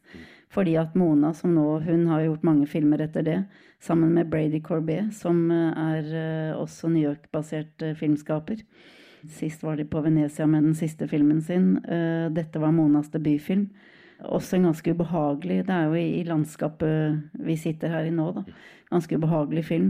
Fordi 0.53 0.77
at 0.79 0.95
Mona, 0.95 1.33
som 1.35 1.55
nå 1.55 1.79
Hun 1.83 2.07
har 2.07 2.23
gjort 2.23 2.45
mange 2.47 2.67
filmer 2.67 3.01
etter 3.03 3.25
det, 3.25 3.39
sammen 3.79 4.13
med 4.13 4.29
Brady 4.29 4.61
Corbet, 4.63 5.13
som 5.13 5.51
eh, 5.51 5.73
er 5.77 6.13
eh, 6.15 6.55
også 6.57 6.89
New 6.89 7.03
York-basert 7.03 7.83
eh, 7.83 7.95
filmskaper. 7.97 8.63
Sist 9.27 9.63
var 9.63 9.77
de 9.77 9.85
på 9.85 10.01
Venezia 10.01 10.47
med 10.47 10.63
den 10.63 10.75
siste 10.77 11.07
filmen 11.09 11.41
sin. 11.43 11.73
Dette 12.31 12.61
var 12.61 12.71
Monas 12.71 13.09
debutfilm. 13.11 13.65
Også 14.29 14.55
en 14.55 14.69
ganske 14.69 14.93
ubehagelig 14.93 15.57
Det 15.67 15.73
er 15.73 15.89
jo 15.89 15.97
i, 15.99 16.21
landskapet 16.23 17.41
vi 17.43 17.57
sitter 17.59 17.91
her 17.91 18.07
i 18.07 18.13
nå, 18.13 18.29
da. 18.37 18.45
Ganske 18.93 19.17
ubehagelig 19.17 19.65
film 19.67 19.89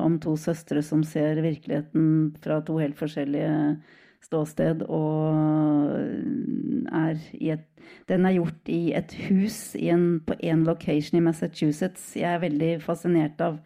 om 0.00 0.16
to 0.22 0.36
søstre 0.40 0.80
som 0.86 1.02
ser 1.04 1.42
virkeligheten 1.44 2.06
fra 2.40 2.62
to 2.64 2.78
helt 2.80 2.96
forskjellige 2.96 3.52
ståsted, 4.24 4.84
og 4.88 5.94
er 6.94 7.22
i 7.38 7.54
et 7.54 7.70
Den 8.08 8.26
er 8.26 8.34
gjort 8.36 8.68
i 8.68 8.92
et 8.96 9.12
hus 9.28 9.74
i 9.76 9.88
en, 9.92 10.20
på 10.20 10.34
én 10.44 10.64
location 10.64 11.18
i 11.18 11.22
Massachusetts. 11.24 12.14
Jeg 12.16 12.28
er 12.28 12.42
veldig 12.42 12.70
fascinert 12.84 13.40
av 13.40 13.58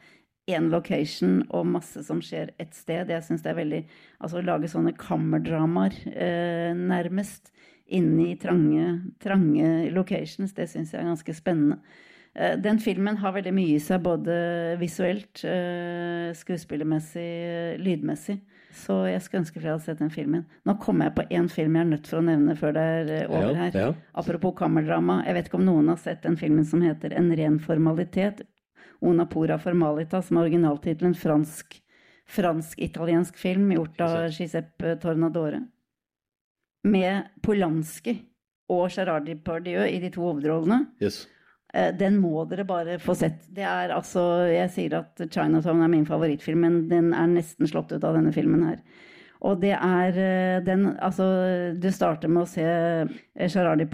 én 0.49 0.69
location 0.71 1.41
og 1.55 1.67
masse 1.67 2.03
som 2.07 2.21
skjer 2.23 2.53
et 2.63 2.75
sted. 2.75 3.11
Jeg 3.11 3.25
syns 3.27 3.43
det 3.45 3.53
er 3.53 3.59
veldig 3.59 3.81
Altså 4.21 4.41
å 4.41 4.45
lage 4.47 4.71
sånne 4.71 4.95
kammerdramaer, 4.99 5.95
eh, 6.11 6.75
nærmest, 6.75 7.53
inni 7.89 8.35
trange, 8.41 9.01
trange 9.23 9.91
locations, 9.95 10.53
det 10.53 10.69
syns 10.69 10.93
jeg 10.93 11.01
er 11.01 11.09
ganske 11.09 11.35
spennende. 11.35 11.79
Eh, 12.35 12.57
den 12.61 12.79
filmen 12.79 13.17
har 13.23 13.33
veldig 13.35 13.55
mye 13.55 13.77
i 13.77 13.83
seg, 13.83 14.03
både 14.05 14.77
visuelt, 14.81 15.45
eh, 15.45 16.35
skuespillermessig, 16.35 17.79
lydmessig. 17.83 18.41
Så 18.75 18.95
jeg 19.09 19.23
skulle 19.25 19.43
ønske 19.43 19.61
flere 19.61 19.75
hadde 19.77 19.87
sett 19.87 20.03
den 20.03 20.13
filmen. 20.13 20.45
Nå 20.69 20.75
kommer 20.83 21.09
jeg 21.09 21.17
på 21.17 21.25
én 21.39 21.49
film 21.53 21.77
jeg 21.77 21.87
er 21.87 21.91
nødt 21.93 22.11
for 22.11 22.21
å 22.21 22.27
nevne 22.27 22.57
før 22.59 22.75
det 22.77 22.85
er 22.85 23.11
eh, 23.15 23.31
over 23.31 23.57
her. 23.57 23.79
Ja. 23.79 23.89
Apropos 24.21 24.55
kammerdrama. 24.59 25.23
Jeg 25.27 25.39
vet 25.39 25.49
ikke 25.49 25.61
om 25.61 25.67
noen 25.69 25.89
har 25.93 26.01
sett 26.03 26.23
den 26.27 26.37
filmen 26.41 26.67
som 26.69 26.85
heter 26.85 27.17
En 27.17 27.31
ren 27.37 27.59
formalitet. 27.65 28.45
Una 29.01 29.29
pura 29.31 29.59
formalita, 29.63 30.21
som 30.23 30.39
er 30.39 30.49
originaltittelen 30.49 31.15
fransk, 31.17 31.79
fransk-italiensk 32.29 33.39
film 33.39 33.71
gjort 33.73 34.01
av 34.05 34.17
Giuseppe 34.35 34.97
Tornadore. 35.01 35.63
Med 36.89 37.31
Polanski 37.43 38.19
og 38.69 38.91
Gerard 38.93 39.27
Depardieu 39.27 39.87
i 39.87 40.01
de 40.03 40.11
to 40.13 40.27
hovedrollene. 40.27 40.85
Yes. 41.03 41.25
Eh, 41.75 41.91
den 41.97 42.17
må 42.23 42.45
dere 42.49 42.65
bare 42.69 42.97
få 43.03 43.15
sett. 43.19 43.43
Det 43.53 43.67
er 43.67 43.93
altså 43.93 44.23
Jeg 44.49 44.71
sier 44.73 44.99
at 45.03 45.21
'Chinatown' 45.21 45.85
er 45.85 45.93
min 45.93 46.07
favorittfilm, 46.09 46.65
men 46.65 46.89
den 46.89 47.13
er 47.13 47.29
nesten 47.29 47.69
slått 47.69 47.93
ut 47.93 48.05
av 48.05 48.17
denne 48.17 48.33
filmen 48.33 48.65
her. 48.65 48.81
Og 49.45 49.61
det 49.61 49.75
er 49.77 50.17
eh, 50.19 50.65
den 50.65 50.97
Altså, 50.99 51.25
du 51.79 51.91
starter 51.93 52.29
med 52.29 52.43
å 52.43 52.49
se 52.49 52.65
eh, 52.65 53.49
Gerard 53.53 53.85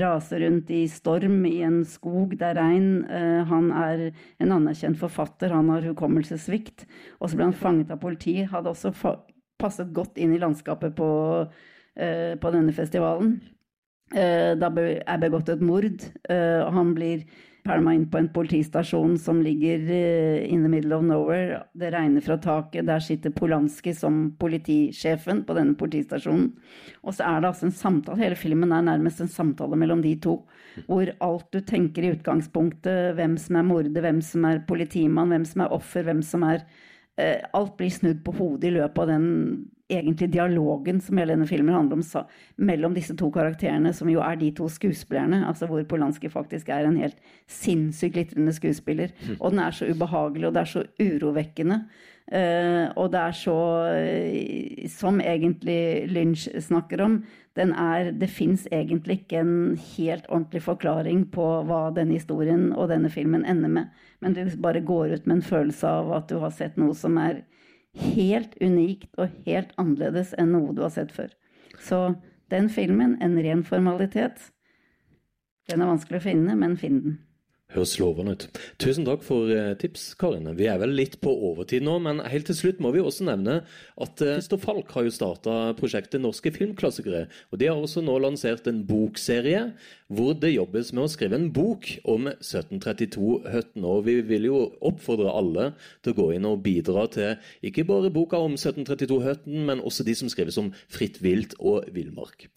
rase 0.00 0.38
rundt 0.38 0.70
i 0.70 0.86
storm 0.86 1.46
i 1.46 1.62
en 1.62 1.82
skog. 1.84 2.36
Det 2.36 2.46
er 2.46 2.60
regn. 2.60 3.06
Han 3.48 3.72
er 3.72 4.12
en 4.38 4.52
anerkjent 4.52 4.98
forfatter. 4.98 5.50
Han 5.50 5.70
har 5.70 5.82
hukommelsessvikt. 5.82 6.86
Og 7.20 7.30
så 7.30 7.36
ble 7.36 7.48
han 7.48 7.56
fanget 7.56 7.90
av 7.90 7.98
politiet. 7.98 8.50
Hadde 8.52 8.70
også 8.70 8.92
passet 9.58 9.92
godt 9.92 10.18
inn 10.18 10.32
i 10.36 10.38
landskapet 10.38 10.94
på, 10.94 11.10
på 11.96 12.52
denne 12.54 12.72
festivalen. 12.72 13.40
Eh, 14.10 14.56
da 14.58 14.70
er 14.74 15.22
begått 15.22 15.52
et 15.52 15.62
mord, 15.62 16.02
eh, 16.26 16.58
og 16.64 16.74
han 16.74 16.90
blir 16.96 17.22
pælma 17.60 17.92
inn 17.94 18.06
på 18.10 18.18
en 18.18 18.30
politistasjon 18.32 19.18
som 19.20 19.42
ligger 19.44 19.84
eh, 19.92 20.48
in 20.50 20.64
the 20.64 20.70
middle 20.72 20.96
of 20.96 21.04
nowhere. 21.06 21.60
Det 21.78 21.92
regner 21.94 22.24
fra 22.24 22.38
taket. 22.42 22.88
Der 22.88 23.04
sitter 23.04 23.30
Polanski 23.30 23.94
som 23.94 24.32
politisjefen 24.40 25.44
på 25.46 25.54
denne 25.54 25.76
politistasjonen. 25.78 26.50
Og 27.04 27.14
så 27.14 27.28
er 27.28 27.40
det 27.40 27.52
altså 27.52 27.68
en 27.68 27.76
samtale. 27.76 28.18
Hele 28.24 28.40
filmen 28.40 28.74
er 28.74 28.88
nærmest 28.88 29.22
en 29.22 29.30
samtale 29.30 29.78
mellom 29.78 30.02
de 30.02 30.16
to. 30.18 30.40
Hvor 30.88 31.14
alt 31.20 31.50
du 31.52 31.60
tenker 31.60 32.02
i 32.02 32.14
utgangspunktet, 32.16 33.14
hvem 33.14 33.38
som 33.38 33.60
er 33.60 33.68
morder, 33.68 34.02
hvem 34.02 34.22
som 34.24 34.48
er 34.48 34.64
politimann, 34.66 35.30
hvem 35.30 35.46
som 35.46 35.66
er 35.66 35.76
offer, 35.76 36.06
hvem 36.08 36.22
som 36.22 36.46
er 36.50 36.64
Alt 37.20 37.74
blir 37.76 37.90
snudd 37.92 38.22
på 38.24 38.32
hodet 38.32 38.70
i 38.70 38.76
løpet 38.78 39.02
av 39.02 39.10
den 39.10 39.24
egentlig 39.90 40.30
dialogen 40.32 41.00
som 41.02 41.18
hele 41.18 41.34
denne 41.34 41.48
filmen 41.50 41.74
handler 41.74 41.98
om, 41.98 42.30
mellom 42.56 42.94
disse 42.94 43.16
to 43.18 43.30
karakterene, 43.34 43.92
som 43.96 44.10
jo 44.12 44.22
er 44.24 44.38
de 44.40 44.52
to 44.54 44.68
skuespillerne. 44.70 45.42
altså 45.48 45.66
Hvor 45.66 45.82
Polanski 45.82 46.30
faktisk 46.30 46.68
er 46.68 46.86
en 46.86 47.00
helt 47.00 47.18
sinnssykt 47.50 48.14
glitrende 48.14 48.52
skuespiller. 48.52 49.10
Mm. 49.26 49.36
Og 49.40 49.50
den 49.50 49.58
er 49.58 49.70
så 49.70 49.90
ubehagelig, 49.90 50.46
og 50.48 50.54
det 50.54 50.60
er 50.60 50.72
så 50.74 50.84
urovekkende. 51.00 51.82
Uh, 52.30 52.86
og 52.94 53.08
det 53.10 53.18
er 53.18 53.32
så 53.34 53.54
uh, 53.90 54.84
Som 54.86 55.18
egentlig 55.18 56.06
Lynch 56.06 56.44
snakker 56.62 57.02
om, 57.02 57.24
den 57.58 57.72
er 57.72 58.12
Det 58.12 58.28
fins 58.30 58.68
egentlig 58.70 59.16
ikke 59.24 59.40
en 59.40 59.78
helt 59.96 60.28
ordentlig 60.28 60.62
forklaring 60.62 61.24
på 61.34 61.46
hva 61.66 61.88
denne 61.90 62.14
historien 62.14 62.68
og 62.70 62.92
denne 62.92 63.10
filmen 63.10 63.42
ender 63.44 63.68
med. 63.68 63.90
Men 64.20 64.36
du 64.36 64.44
bare 64.62 64.80
går 64.80 65.16
ut 65.16 65.26
med 65.26 65.40
en 65.40 65.42
følelse 65.42 65.88
av 65.88 66.12
at 66.12 66.28
du 66.30 66.38
har 66.38 66.54
sett 66.54 66.78
noe 66.78 66.94
som 66.94 67.18
er 67.18 67.42
helt 67.98 68.54
unikt 68.60 69.10
og 69.18 69.32
helt 69.46 69.72
annerledes 69.80 70.34
enn 70.38 70.52
noe 70.54 70.74
du 70.76 70.82
har 70.84 70.92
sett 70.94 71.12
før. 71.14 71.32
Så 71.80 72.00
den 72.50 72.68
filmen, 72.72 73.16
en 73.22 73.38
ren 73.42 73.64
formalitet, 73.66 74.50
den 75.70 75.82
er 75.82 75.90
vanskelig 75.92 76.20
å 76.20 76.26
finne, 76.26 76.56
men 76.58 76.76
finn 76.78 77.02
den. 77.04 77.18
Høres 77.70 77.92
lovende 78.02 78.34
ut. 78.34 78.44
Tusen 78.82 79.04
takk 79.06 79.22
for 79.22 79.50
eh, 79.54 79.76
tips, 79.78 80.08
Karin. 80.18 80.48
Vi 80.58 80.66
er 80.66 80.80
vel 80.82 80.90
litt 80.98 81.20
på 81.22 81.30
overtid 81.30 81.84
nå, 81.86 82.00
men 82.02 82.18
helt 82.26 82.48
til 82.50 82.56
slutt 82.58 82.80
må 82.82 82.90
vi 82.90 83.02
også 83.04 83.28
nevne 83.28 83.60
at 83.94 84.24
eh, 84.26 84.40
Christer 84.40 84.58
Falk 84.58 84.90
har 84.96 85.06
jo 85.06 85.12
starta 85.14 85.54
prosjektet 85.78 86.22
Norske 86.24 86.50
filmklassikere. 86.56 87.28
Og 87.52 87.62
de 87.62 87.70
har 87.70 87.78
også 87.78 88.02
nå 88.02 88.16
lansert 88.24 88.66
en 88.66 88.82
bokserie 88.88 89.68
hvor 90.10 90.34
det 90.42 90.56
jobbes 90.56 90.90
med 90.96 91.04
å 91.04 91.12
skrive 91.12 91.38
en 91.38 91.50
bok 91.54 91.86
om 92.10 92.26
1732-høtten. 92.32 93.86
Og 93.86 94.02
vi 94.08 94.18
vil 94.26 94.50
jo 94.50 94.64
oppfordre 94.90 95.30
alle 95.30 95.70
til 96.02 96.16
å 96.16 96.18
gå 96.24 96.30
inn 96.34 96.50
og 96.50 96.64
bidra 96.66 97.06
til 97.14 97.38
ikke 97.70 97.86
bare 97.86 98.10
boka 98.10 98.40
om 98.42 98.58
1732-høtten, 98.58 99.62
men 99.70 99.84
også 99.86 100.06
de 100.08 100.18
som 100.18 100.32
skrives 100.32 100.58
om 100.58 100.74
fritt 100.90 101.22
vilt 101.22 101.54
og 101.62 101.86
villmark. 101.94 102.50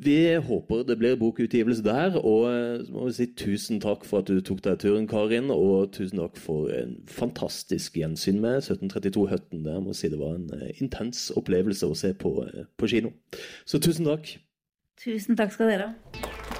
Vi 0.00 0.36
håper 0.40 0.84
det 0.88 0.96
blir 0.96 1.18
bokutgivelse 1.20 1.84
der, 1.84 2.14
og 2.16 2.46
så 2.86 2.92
må 2.94 3.08
vi 3.08 3.16
si 3.18 3.26
tusen 3.36 3.82
takk 3.82 4.06
for 4.08 4.22
at 4.22 4.30
du 4.30 4.40
tok 4.40 4.62
deg 4.64 4.78
turen, 4.80 5.08
Karin. 5.10 5.50
Og 5.52 5.90
tusen 5.92 6.22
takk 6.22 6.40
for 6.40 6.72
en 6.72 6.96
fantastisk 7.10 7.98
gjensyn 8.00 8.40
med 8.40 8.62
1732 8.62 9.26
Høtten. 9.28 9.66
Jeg 9.66 9.84
må 9.84 9.96
si 9.96 10.08
det 10.08 10.20
var 10.22 10.38
en 10.38 10.48
intens 10.80 11.28
opplevelse 11.36 11.90
å 11.90 11.98
se 11.98 12.14
på, 12.16 12.32
på 12.80 12.90
kino. 12.94 13.12
Så 13.68 13.82
tusen 13.82 14.08
takk. 14.08 14.38
Tusen 15.04 15.36
takk 15.36 15.52
skal 15.52 15.74
dere 15.74 15.92
ha. 15.92 16.59